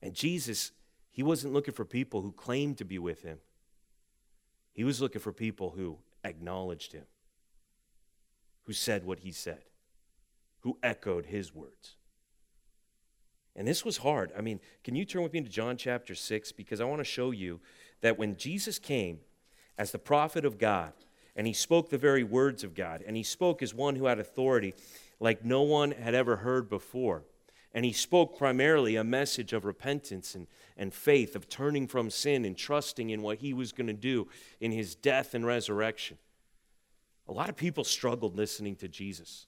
And 0.00 0.14
Jesus, 0.14 0.72
he 1.10 1.22
wasn't 1.22 1.52
looking 1.52 1.74
for 1.74 1.84
people 1.84 2.22
who 2.22 2.32
claimed 2.32 2.78
to 2.78 2.84
be 2.84 2.98
with 2.98 3.22
him, 3.22 3.38
he 4.72 4.84
was 4.84 5.00
looking 5.00 5.20
for 5.20 5.32
people 5.32 5.74
who 5.76 5.98
acknowledged 6.24 6.92
him, 6.92 7.04
who 8.64 8.72
said 8.72 9.04
what 9.04 9.20
he 9.20 9.30
said, 9.30 9.62
who 10.60 10.78
echoed 10.82 11.26
his 11.26 11.54
words. 11.54 11.96
And 13.56 13.68
this 13.68 13.84
was 13.84 13.98
hard. 13.98 14.32
I 14.36 14.40
mean, 14.40 14.58
can 14.82 14.96
you 14.96 15.04
turn 15.04 15.22
with 15.22 15.32
me 15.32 15.40
to 15.42 15.48
John 15.48 15.76
chapter 15.76 16.14
6? 16.14 16.50
Because 16.52 16.80
I 16.80 16.84
want 16.84 16.98
to 16.98 17.04
show 17.04 17.30
you 17.30 17.60
that 18.00 18.18
when 18.18 18.36
Jesus 18.36 18.80
came 18.80 19.20
as 19.76 19.92
the 19.92 19.98
prophet 19.98 20.44
of 20.44 20.58
God, 20.58 20.92
and 21.36 21.46
he 21.46 21.52
spoke 21.52 21.90
the 21.90 21.98
very 21.98 22.22
words 22.22 22.62
of 22.62 22.74
God, 22.74 23.02
and 23.06 23.16
he 23.16 23.22
spoke 23.22 23.62
as 23.62 23.74
one 23.74 23.96
who 23.96 24.06
had 24.06 24.18
authority 24.18 24.74
like 25.20 25.44
no 25.44 25.62
one 25.62 25.90
had 25.92 26.14
ever 26.14 26.36
heard 26.36 26.68
before. 26.68 27.24
And 27.72 27.84
he 27.84 27.92
spoke 27.92 28.38
primarily 28.38 28.94
a 28.94 29.02
message 29.02 29.52
of 29.52 29.64
repentance 29.64 30.36
and, 30.36 30.46
and 30.76 30.94
faith, 30.94 31.34
of 31.34 31.48
turning 31.48 31.88
from 31.88 32.08
sin 32.08 32.44
and 32.44 32.56
trusting 32.56 33.10
in 33.10 33.20
what 33.20 33.38
he 33.38 33.52
was 33.52 33.72
going 33.72 33.88
to 33.88 33.92
do 33.92 34.28
in 34.60 34.70
his 34.70 34.94
death 34.94 35.34
and 35.34 35.44
resurrection. 35.44 36.18
A 37.26 37.32
lot 37.32 37.48
of 37.48 37.56
people 37.56 37.82
struggled 37.82 38.36
listening 38.36 38.76
to 38.76 38.86
Jesus. 38.86 39.46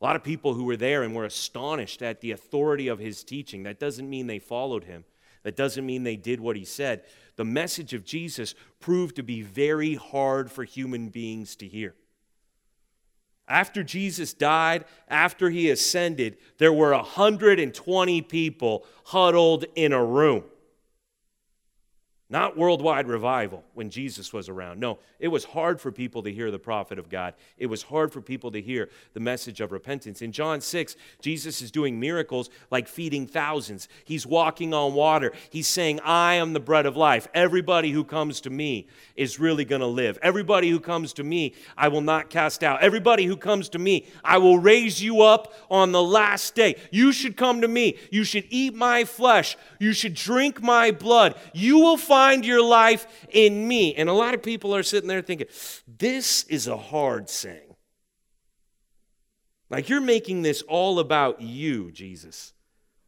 A 0.00 0.04
lot 0.04 0.16
of 0.16 0.22
people 0.22 0.52
who 0.52 0.64
were 0.64 0.76
there 0.76 1.02
and 1.02 1.14
were 1.14 1.24
astonished 1.24 2.02
at 2.02 2.20
the 2.20 2.32
authority 2.32 2.88
of 2.88 2.98
his 2.98 3.24
teaching. 3.24 3.62
That 3.62 3.78
doesn't 3.78 4.10
mean 4.10 4.26
they 4.26 4.38
followed 4.38 4.84
him, 4.84 5.04
that 5.44 5.56
doesn't 5.56 5.86
mean 5.86 6.02
they 6.02 6.16
did 6.16 6.40
what 6.40 6.56
he 6.56 6.64
said 6.64 7.04
the 7.36 7.44
message 7.44 7.92
of 7.92 8.04
Jesus 8.04 8.54
proved 8.80 9.16
to 9.16 9.22
be 9.22 9.42
very 9.42 9.94
hard 9.94 10.50
for 10.50 10.64
human 10.64 11.08
beings 11.08 11.56
to 11.56 11.68
hear. 11.68 11.94
After 13.46 13.82
Jesus 13.82 14.32
died, 14.32 14.84
after 15.08 15.50
he 15.50 15.68
ascended, 15.68 16.38
there 16.58 16.72
were 16.72 16.92
120 16.92 18.22
people 18.22 18.86
huddled 19.06 19.66
in 19.74 19.92
a 19.92 20.04
room. 20.04 20.44
Not 22.34 22.56
worldwide 22.56 23.06
revival 23.06 23.62
when 23.74 23.90
Jesus 23.90 24.32
was 24.32 24.48
around. 24.48 24.80
No, 24.80 24.98
it 25.20 25.28
was 25.28 25.44
hard 25.44 25.80
for 25.80 25.92
people 25.92 26.20
to 26.24 26.32
hear 26.32 26.50
the 26.50 26.58
prophet 26.58 26.98
of 26.98 27.08
God. 27.08 27.34
It 27.58 27.66
was 27.66 27.84
hard 27.84 28.12
for 28.12 28.20
people 28.20 28.50
to 28.50 28.60
hear 28.60 28.88
the 29.12 29.20
message 29.20 29.60
of 29.60 29.70
repentance. 29.70 30.20
In 30.20 30.32
John 30.32 30.60
6, 30.60 30.96
Jesus 31.22 31.62
is 31.62 31.70
doing 31.70 32.00
miracles 32.00 32.50
like 32.72 32.88
feeding 32.88 33.28
thousands. 33.28 33.86
He's 34.04 34.26
walking 34.26 34.74
on 34.74 34.94
water. 34.94 35.30
He's 35.48 35.68
saying, 35.68 36.00
I 36.00 36.34
am 36.34 36.54
the 36.54 36.58
bread 36.58 36.86
of 36.86 36.96
life. 36.96 37.28
Everybody 37.34 37.92
who 37.92 38.02
comes 38.02 38.40
to 38.40 38.50
me 38.50 38.88
is 39.14 39.38
really 39.38 39.64
going 39.64 39.82
to 39.82 39.86
live. 39.86 40.18
Everybody 40.20 40.70
who 40.70 40.80
comes 40.80 41.12
to 41.12 41.22
me, 41.22 41.54
I 41.78 41.86
will 41.86 42.00
not 42.00 42.30
cast 42.30 42.64
out. 42.64 42.82
Everybody 42.82 43.26
who 43.26 43.36
comes 43.36 43.68
to 43.68 43.78
me, 43.78 44.08
I 44.24 44.38
will 44.38 44.58
raise 44.58 45.00
you 45.00 45.22
up 45.22 45.54
on 45.70 45.92
the 45.92 46.02
last 46.02 46.56
day. 46.56 46.74
You 46.90 47.12
should 47.12 47.36
come 47.36 47.60
to 47.60 47.68
me. 47.68 47.96
You 48.10 48.24
should 48.24 48.46
eat 48.50 48.74
my 48.74 49.04
flesh. 49.04 49.56
You 49.78 49.92
should 49.92 50.14
drink 50.14 50.60
my 50.60 50.90
blood. 50.90 51.36
You 51.52 51.78
will 51.78 51.96
find 51.96 52.23
find 52.24 52.46
your 52.46 52.62
life 52.62 53.06
in 53.30 53.66
me. 53.68 53.94
And 53.94 54.08
a 54.08 54.12
lot 54.12 54.34
of 54.34 54.42
people 54.42 54.74
are 54.74 54.82
sitting 54.82 55.08
there 55.08 55.22
thinking, 55.22 55.46
this 55.86 56.44
is 56.44 56.66
a 56.66 56.76
hard 56.76 57.28
saying. 57.28 57.76
Like 59.68 59.88
you're 59.88 60.00
making 60.00 60.42
this 60.42 60.62
all 60.62 60.98
about 60.98 61.40
you, 61.40 61.90
Jesus. 61.90 62.52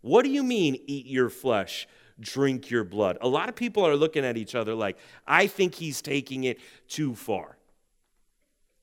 What 0.02 0.24
do 0.24 0.30
you 0.30 0.42
mean, 0.42 0.78
eat 0.86 1.06
your 1.06 1.30
flesh, 1.30 1.88
drink 2.20 2.70
your 2.70 2.84
blood? 2.84 3.18
A 3.20 3.28
lot 3.28 3.48
of 3.48 3.56
people 3.56 3.86
are 3.86 3.96
looking 3.96 4.24
at 4.24 4.36
each 4.36 4.54
other 4.54 4.74
like, 4.74 4.98
I 5.26 5.46
think 5.46 5.74
he's 5.74 6.02
taking 6.02 6.44
it 6.44 6.58
too 6.88 7.14
far. 7.14 7.56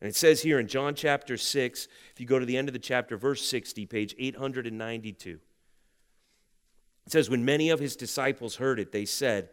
And 0.02 0.10
it 0.10 0.16
says 0.16 0.42
here 0.42 0.60
in 0.60 0.68
John 0.68 0.96
chapter 0.96 1.38
6, 1.38 1.88
if 2.12 2.20
you 2.20 2.26
go 2.26 2.40
to 2.40 2.46
the 2.46 2.58
end 2.58 2.68
of 2.68 2.74
the 2.74 2.80
chapter, 2.80 3.18
verse 3.18 3.46
60, 3.46 3.86
page 3.86 4.16
892, 4.18 5.40
it 7.06 7.12
says, 7.12 7.30
When 7.30 7.46
many 7.46 7.70
of 7.70 7.80
his 7.80 7.96
disciples 7.96 8.56
heard 8.56 8.80
it, 8.80 8.92
they 8.92 9.06
said, 9.06 9.50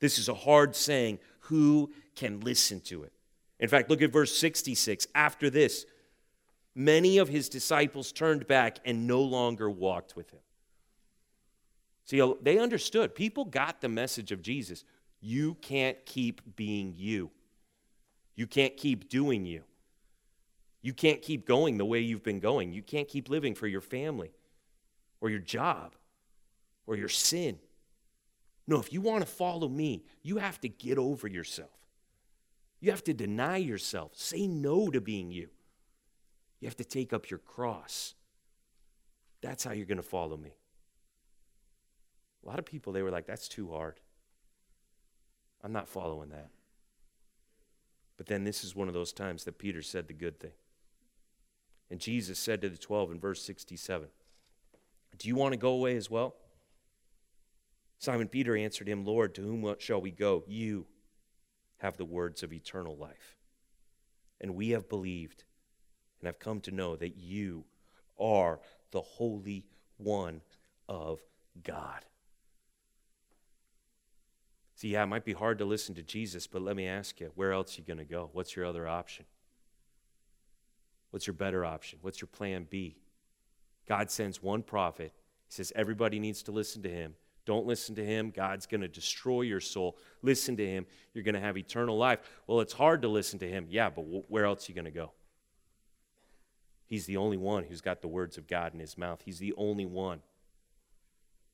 this 0.00 0.18
is 0.18 0.28
a 0.28 0.34
hard 0.34 0.76
saying. 0.76 1.18
Who 1.40 1.92
can 2.14 2.40
listen 2.40 2.80
to 2.82 3.04
it? 3.04 3.12
In 3.58 3.68
fact, 3.68 3.88
look 3.88 4.02
at 4.02 4.12
verse 4.12 4.36
66. 4.36 5.06
After 5.14 5.48
this, 5.48 5.86
many 6.74 7.18
of 7.18 7.28
his 7.28 7.48
disciples 7.48 8.12
turned 8.12 8.46
back 8.46 8.78
and 8.84 9.06
no 9.06 9.22
longer 9.22 9.70
walked 9.70 10.16
with 10.16 10.30
him. 10.30 10.40
See, 12.04 12.22
they 12.42 12.58
understood. 12.58 13.14
People 13.14 13.44
got 13.44 13.80
the 13.80 13.88
message 13.88 14.30
of 14.32 14.42
Jesus. 14.42 14.84
You 15.20 15.54
can't 15.54 16.04
keep 16.06 16.56
being 16.56 16.94
you, 16.96 17.30
you 18.34 18.46
can't 18.46 18.76
keep 18.76 19.08
doing 19.08 19.46
you. 19.46 19.62
You 20.82 20.92
can't 20.92 21.20
keep 21.20 21.48
going 21.48 21.78
the 21.78 21.84
way 21.84 21.98
you've 21.98 22.22
been 22.22 22.38
going. 22.38 22.72
You 22.72 22.80
can't 22.80 23.08
keep 23.08 23.28
living 23.28 23.56
for 23.56 23.66
your 23.66 23.80
family 23.80 24.30
or 25.20 25.28
your 25.28 25.40
job 25.40 25.96
or 26.86 26.94
your 26.94 27.08
sin. 27.08 27.58
No, 28.66 28.80
if 28.80 28.92
you 28.92 29.00
want 29.00 29.24
to 29.24 29.30
follow 29.30 29.68
me, 29.68 30.04
you 30.22 30.38
have 30.38 30.60
to 30.62 30.68
get 30.68 30.98
over 30.98 31.28
yourself. 31.28 31.70
You 32.80 32.90
have 32.90 33.04
to 33.04 33.14
deny 33.14 33.56
yourself. 33.56 34.12
Say 34.14 34.46
no 34.46 34.90
to 34.90 35.00
being 35.00 35.30
you. 35.30 35.48
You 36.60 36.66
have 36.66 36.76
to 36.76 36.84
take 36.84 37.12
up 37.12 37.30
your 37.30 37.38
cross. 37.38 38.14
That's 39.40 39.64
how 39.64 39.72
you're 39.72 39.86
going 39.86 39.96
to 39.96 40.02
follow 40.02 40.36
me. 40.36 40.56
A 42.44 42.48
lot 42.48 42.58
of 42.58 42.64
people, 42.64 42.92
they 42.92 43.02
were 43.02 43.10
like, 43.10 43.26
that's 43.26 43.48
too 43.48 43.70
hard. 43.70 44.00
I'm 45.62 45.72
not 45.72 45.88
following 45.88 46.30
that. 46.30 46.50
But 48.16 48.26
then 48.26 48.44
this 48.44 48.64
is 48.64 48.74
one 48.74 48.88
of 48.88 48.94
those 48.94 49.12
times 49.12 49.44
that 49.44 49.58
Peter 49.58 49.82
said 49.82 50.08
the 50.08 50.14
good 50.14 50.40
thing. 50.40 50.52
And 51.90 52.00
Jesus 52.00 52.38
said 52.38 52.60
to 52.62 52.68
the 52.68 52.76
12 52.76 53.12
in 53.12 53.20
verse 53.20 53.42
67, 53.42 54.08
Do 55.18 55.28
you 55.28 55.36
want 55.36 55.52
to 55.52 55.58
go 55.58 55.70
away 55.70 55.96
as 55.96 56.10
well? 56.10 56.34
Simon 57.98 58.28
Peter 58.28 58.56
answered 58.56 58.88
him, 58.88 59.04
Lord, 59.04 59.34
to 59.34 59.42
whom 59.42 59.74
shall 59.78 60.00
we 60.00 60.10
go? 60.10 60.44
You 60.46 60.86
have 61.78 61.96
the 61.96 62.04
words 62.04 62.42
of 62.42 62.52
eternal 62.52 62.96
life. 62.96 63.36
And 64.40 64.54
we 64.54 64.70
have 64.70 64.88
believed 64.88 65.44
and 66.20 66.26
have 66.26 66.38
come 66.38 66.60
to 66.62 66.70
know 66.70 66.96
that 66.96 67.16
you 67.16 67.64
are 68.18 68.60
the 68.90 69.00
Holy 69.00 69.64
One 69.96 70.42
of 70.88 71.20
God. 71.62 72.04
See, 74.74 74.88
yeah, 74.88 75.04
it 75.04 75.06
might 75.06 75.24
be 75.24 75.32
hard 75.32 75.58
to 75.58 75.64
listen 75.64 75.94
to 75.94 76.02
Jesus, 76.02 76.46
but 76.46 76.60
let 76.60 76.76
me 76.76 76.86
ask 76.86 77.18
you, 77.20 77.32
where 77.34 77.52
else 77.52 77.76
are 77.76 77.80
you 77.80 77.86
going 77.86 77.98
to 77.98 78.04
go? 78.04 78.28
What's 78.34 78.54
your 78.54 78.66
other 78.66 78.86
option? 78.86 79.24
What's 81.10 81.26
your 81.26 81.34
better 81.34 81.64
option? 81.64 81.98
What's 82.02 82.20
your 82.20 82.28
plan 82.28 82.66
B? 82.68 82.98
God 83.88 84.10
sends 84.10 84.42
one 84.42 84.62
prophet. 84.62 85.14
He 85.48 85.54
says 85.54 85.72
everybody 85.74 86.18
needs 86.18 86.42
to 86.42 86.52
listen 86.52 86.82
to 86.82 86.90
him 86.90 87.14
Don't 87.46 87.66
listen 87.66 87.94
to 87.94 88.04
him. 88.04 88.30
God's 88.30 88.66
going 88.66 88.82
to 88.82 88.88
destroy 88.88 89.42
your 89.42 89.60
soul. 89.60 89.96
Listen 90.20 90.56
to 90.56 90.66
him. 90.66 90.84
You're 91.14 91.24
going 91.24 91.36
to 91.36 91.40
have 91.40 91.56
eternal 91.56 91.96
life. 91.96 92.18
Well, 92.46 92.60
it's 92.60 92.72
hard 92.72 93.02
to 93.02 93.08
listen 93.08 93.38
to 93.38 93.48
him. 93.48 93.66
Yeah, 93.70 93.88
but 93.88 94.02
where 94.28 94.44
else 94.44 94.68
are 94.68 94.72
you 94.72 94.74
going 94.74 94.84
to 94.86 94.90
go? 94.90 95.12
He's 96.86 97.06
the 97.06 97.16
only 97.16 97.36
one 97.36 97.64
who's 97.64 97.80
got 97.80 98.02
the 98.02 98.08
words 98.08 98.36
of 98.36 98.46
God 98.46 98.74
in 98.74 98.80
his 98.80 98.98
mouth. 98.98 99.22
He's 99.24 99.38
the 99.38 99.54
only 99.56 99.86
one 99.86 100.20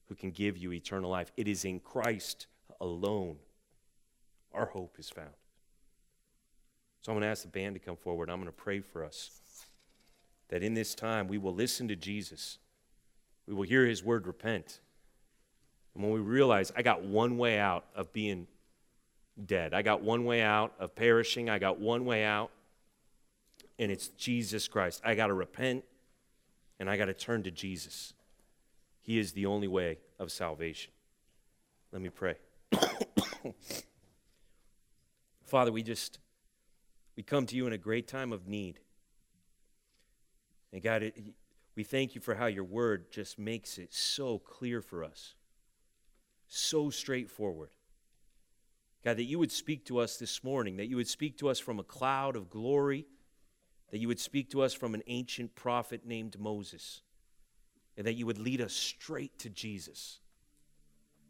who 0.08 0.14
can 0.14 0.30
give 0.30 0.58
you 0.58 0.72
eternal 0.72 1.10
life. 1.10 1.30
It 1.36 1.46
is 1.46 1.64
in 1.64 1.80
Christ 1.80 2.46
alone 2.80 3.36
our 4.52 4.66
hope 4.66 4.96
is 4.98 5.08
found. 5.08 5.30
So 7.00 7.10
I'm 7.10 7.16
going 7.16 7.22
to 7.22 7.30
ask 7.30 7.42
the 7.42 7.48
band 7.48 7.74
to 7.74 7.80
come 7.80 7.96
forward. 7.96 8.30
I'm 8.30 8.36
going 8.36 8.46
to 8.46 8.52
pray 8.52 8.80
for 8.80 9.04
us 9.04 9.30
that 10.48 10.62
in 10.62 10.74
this 10.74 10.94
time 10.94 11.28
we 11.28 11.38
will 11.38 11.54
listen 11.54 11.88
to 11.88 11.96
Jesus. 11.96 12.58
We 13.46 13.54
will 13.54 13.62
hear 13.62 13.86
his 13.86 14.04
word 14.04 14.26
repent. 14.26 14.80
And 15.94 16.02
when 16.02 16.12
we 16.12 16.20
realize 16.20 16.72
I 16.76 16.82
got 16.82 17.02
one 17.02 17.36
way 17.38 17.58
out 17.58 17.84
of 17.94 18.12
being 18.12 18.46
dead, 19.44 19.74
I 19.74 19.82
got 19.82 20.02
one 20.02 20.24
way 20.24 20.42
out 20.42 20.72
of 20.78 20.94
perishing, 20.94 21.50
I 21.50 21.58
got 21.58 21.78
one 21.78 22.04
way 22.04 22.24
out, 22.24 22.50
and 23.78 23.90
it's 23.90 24.08
Jesus 24.08 24.68
Christ. 24.68 25.00
I 25.04 25.14
got 25.14 25.26
to 25.28 25.34
repent 25.34 25.84
and 26.78 26.88
I 26.90 26.96
got 26.96 27.06
to 27.06 27.14
turn 27.14 27.42
to 27.44 27.50
Jesus. 27.50 28.14
He 29.00 29.18
is 29.18 29.32
the 29.32 29.46
only 29.46 29.68
way 29.68 29.98
of 30.18 30.30
salvation. 30.30 30.92
Let 31.92 32.02
me 32.02 32.08
pray. 32.08 32.36
Father, 35.44 35.72
we 35.72 35.82
just 35.82 36.18
we 37.16 37.22
come 37.22 37.46
to 37.46 37.56
you 37.56 37.66
in 37.66 37.72
a 37.72 37.78
great 37.78 38.08
time 38.08 38.32
of 38.32 38.48
need. 38.48 38.80
And 40.72 40.82
God, 40.82 41.02
it, 41.02 41.14
we 41.74 41.84
thank 41.84 42.14
you 42.14 42.20
for 42.20 42.34
how 42.34 42.46
your 42.46 42.64
word 42.64 43.10
just 43.10 43.38
makes 43.38 43.78
it 43.78 43.92
so 43.92 44.38
clear 44.38 44.80
for 44.80 45.04
us, 45.04 45.34
so 46.54 46.90
straightforward. 46.90 47.70
God, 49.04 49.16
that 49.16 49.24
you 49.24 49.38
would 49.38 49.52
speak 49.52 49.84
to 49.86 49.98
us 49.98 50.16
this 50.16 50.44
morning, 50.44 50.76
that 50.76 50.86
you 50.86 50.96
would 50.96 51.08
speak 51.08 51.38
to 51.38 51.48
us 51.48 51.58
from 51.58 51.78
a 51.78 51.84
cloud 51.84 52.36
of 52.36 52.50
glory, 52.50 53.06
that 53.90 53.98
you 53.98 54.08
would 54.08 54.20
speak 54.20 54.50
to 54.50 54.62
us 54.62 54.72
from 54.72 54.94
an 54.94 55.02
ancient 55.06 55.54
prophet 55.54 56.06
named 56.06 56.38
Moses, 56.38 57.02
and 57.96 58.06
that 58.06 58.14
you 58.14 58.26
would 58.26 58.38
lead 58.38 58.60
us 58.60 58.72
straight 58.72 59.38
to 59.40 59.50
Jesus 59.50 60.20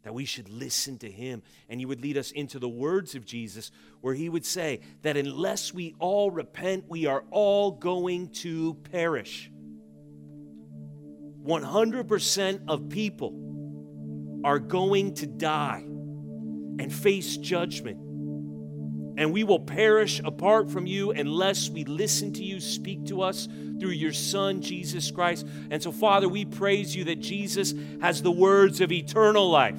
that 0.02 0.14
we 0.14 0.24
should 0.24 0.48
listen 0.48 0.98
to 0.98 1.10
him. 1.10 1.42
And 1.68 1.80
you 1.80 1.88
would 1.88 2.00
lead 2.00 2.16
us 2.16 2.30
into 2.30 2.58
the 2.58 2.68
words 2.68 3.14
of 3.14 3.24
Jesus, 3.24 3.70
where 4.00 4.14
he 4.14 4.28
would 4.28 4.44
say 4.44 4.80
that 5.02 5.16
unless 5.16 5.72
we 5.72 5.94
all 5.98 6.30
repent, 6.30 6.84
we 6.88 7.06
are 7.06 7.24
all 7.30 7.72
going 7.72 8.28
to 8.28 8.74
perish. 8.90 9.50
100% 11.44 12.60
of 12.68 12.88
people 12.88 13.41
are 14.44 14.58
going 14.58 15.14
to 15.14 15.26
die 15.26 15.82
and 15.84 16.92
face 16.92 17.36
judgment. 17.36 17.98
And 19.18 19.32
we 19.32 19.44
will 19.44 19.60
perish 19.60 20.20
apart 20.24 20.70
from 20.70 20.86
you 20.86 21.10
unless 21.10 21.68
we 21.68 21.84
listen 21.84 22.32
to 22.34 22.42
you 22.42 22.60
speak 22.60 23.04
to 23.06 23.22
us 23.22 23.46
through 23.78 23.90
your 23.90 24.12
Son, 24.12 24.62
Jesus 24.62 25.10
Christ. 25.10 25.46
And 25.70 25.82
so, 25.82 25.92
Father, 25.92 26.28
we 26.28 26.44
praise 26.44 26.96
you 26.96 27.04
that 27.04 27.20
Jesus 27.20 27.74
has 28.00 28.22
the 28.22 28.32
words 28.32 28.80
of 28.80 28.90
eternal 28.90 29.50
life 29.50 29.78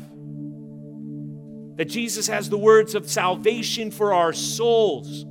that 1.75 1.85
Jesus 1.85 2.27
has 2.27 2.49
the 2.49 2.57
words 2.57 2.95
of 2.95 3.09
salvation 3.09 3.91
for 3.91 4.13
our 4.13 4.33
souls. 4.33 5.25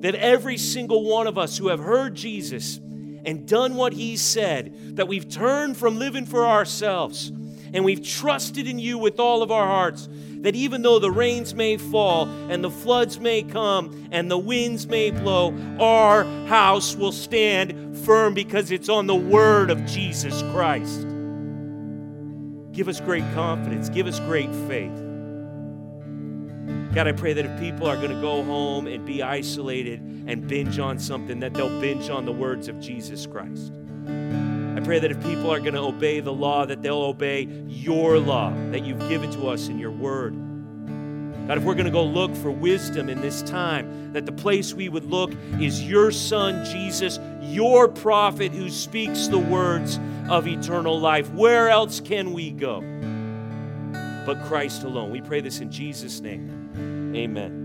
That 0.00 0.14
every 0.14 0.56
single 0.56 1.04
one 1.04 1.26
of 1.26 1.38
us 1.38 1.58
who 1.58 1.68
have 1.68 1.80
heard 1.80 2.14
Jesus 2.14 2.78
and 3.24 3.46
done 3.46 3.74
what 3.74 3.92
he 3.92 4.16
said, 4.16 4.96
that 4.96 5.08
we've 5.08 5.28
turned 5.28 5.76
from 5.76 5.98
living 5.98 6.26
for 6.26 6.46
ourselves 6.46 7.32
and 7.74 7.84
we've 7.84 8.02
trusted 8.02 8.68
in 8.68 8.78
you 8.78 8.96
with 8.96 9.18
all 9.18 9.42
of 9.42 9.50
our 9.50 9.66
hearts, 9.66 10.08
that 10.42 10.54
even 10.54 10.82
though 10.82 11.00
the 11.00 11.10
rains 11.10 11.54
may 11.54 11.76
fall 11.76 12.26
and 12.48 12.62
the 12.62 12.70
floods 12.70 13.18
may 13.18 13.42
come 13.42 14.08
and 14.12 14.30
the 14.30 14.38
winds 14.38 14.86
may 14.86 15.10
blow, 15.10 15.52
our 15.80 16.24
house 16.46 16.94
will 16.94 17.12
stand 17.12 17.98
firm 17.98 18.32
because 18.32 18.70
it's 18.70 18.88
on 18.88 19.08
the 19.08 19.14
word 19.14 19.70
of 19.70 19.84
Jesus 19.86 20.40
Christ. 20.52 21.00
Give 22.72 22.88
us 22.88 23.00
great 23.00 23.24
confidence. 23.34 23.88
Give 23.88 24.06
us 24.06 24.20
great 24.20 24.54
faith. 24.68 24.94
God, 26.94 27.08
I 27.08 27.12
pray 27.12 27.32
that 27.32 27.44
if 27.44 27.58
people 27.58 27.88
are 27.88 27.96
going 27.96 28.10
to 28.10 28.20
go 28.20 28.44
home 28.44 28.86
and 28.86 29.04
be 29.04 29.20
isolated 29.20 30.00
and 30.28 30.46
binge 30.46 30.78
on 30.78 31.00
something, 31.00 31.40
that 31.40 31.54
they'll 31.54 31.80
binge 31.80 32.08
on 32.08 32.24
the 32.24 32.32
words 32.32 32.68
of 32.68 32.78
Jesus 32.78 33.26
Christ. 33.26 33.72
Pray 34.84 34.98
that 34.98 35.10
if 35.10 35.22
people 35.22 35.50
are 35.50 35.60
going 35.60 35.74
to 35.74 35.80
obey 35.80 36.20
the 36.20 36.32
law, 36.32 36.66
that 36.66 36.82
they'll 36.82 37.02
obey 37.02 37.48
your 37.66 38.18
law 38.18 38.52
that 38.70 38.84
you've 38.84 39.08
given 39.08 39.30
to 39.32 39.48
us 39.48 39.68
in 39.68 39.78
your 39.78 39.90
word. 39.90 40.34
God, 41.48 41.58
if 41.58 41.64
we're 41.64 41.74
going 41.74 41.86
to 41.86 41.90
go 41.90 42.04
look 42.04 42.34
for 42.36 42.50
wisdom 42.50 43.08
in 43.08 43.20
this 43.20 43.42
time, 43.42 44.12
that 44.12 44.24
the 44.24 44.32
place 44.32 44.72
we 44.72 44.88
would 44.88 45.04
look 45.04 45.32
is 45.60 45.82
your 45.82 46.10
Son, 46.10 46.64
Jesus, 46.64 47.18
your 47.42 47.88
prophet 47.88 48.52
who 48.52 48.70
speaks 48.70 49.26
the 49.28 49.38
words 49.38 49.98
of 50.28 50.46
eternal 50.46 50.98
life. 50.98 51.30
Where 51.32 51.68
else 51.68 52.00
can 52.00 52.32
we 52.32 52.50
go 52.50 52.80
but 54.26 54.42
Christ 54.44 54.84
alone? 54.84 55.10
We 55.10 55.20
pray 55.20 55.40
this 55.40 55.60
in 55.60 55.70
Jesus' 55.70 56.20
name. 56.20 57.12
Amen. 57.14 57.63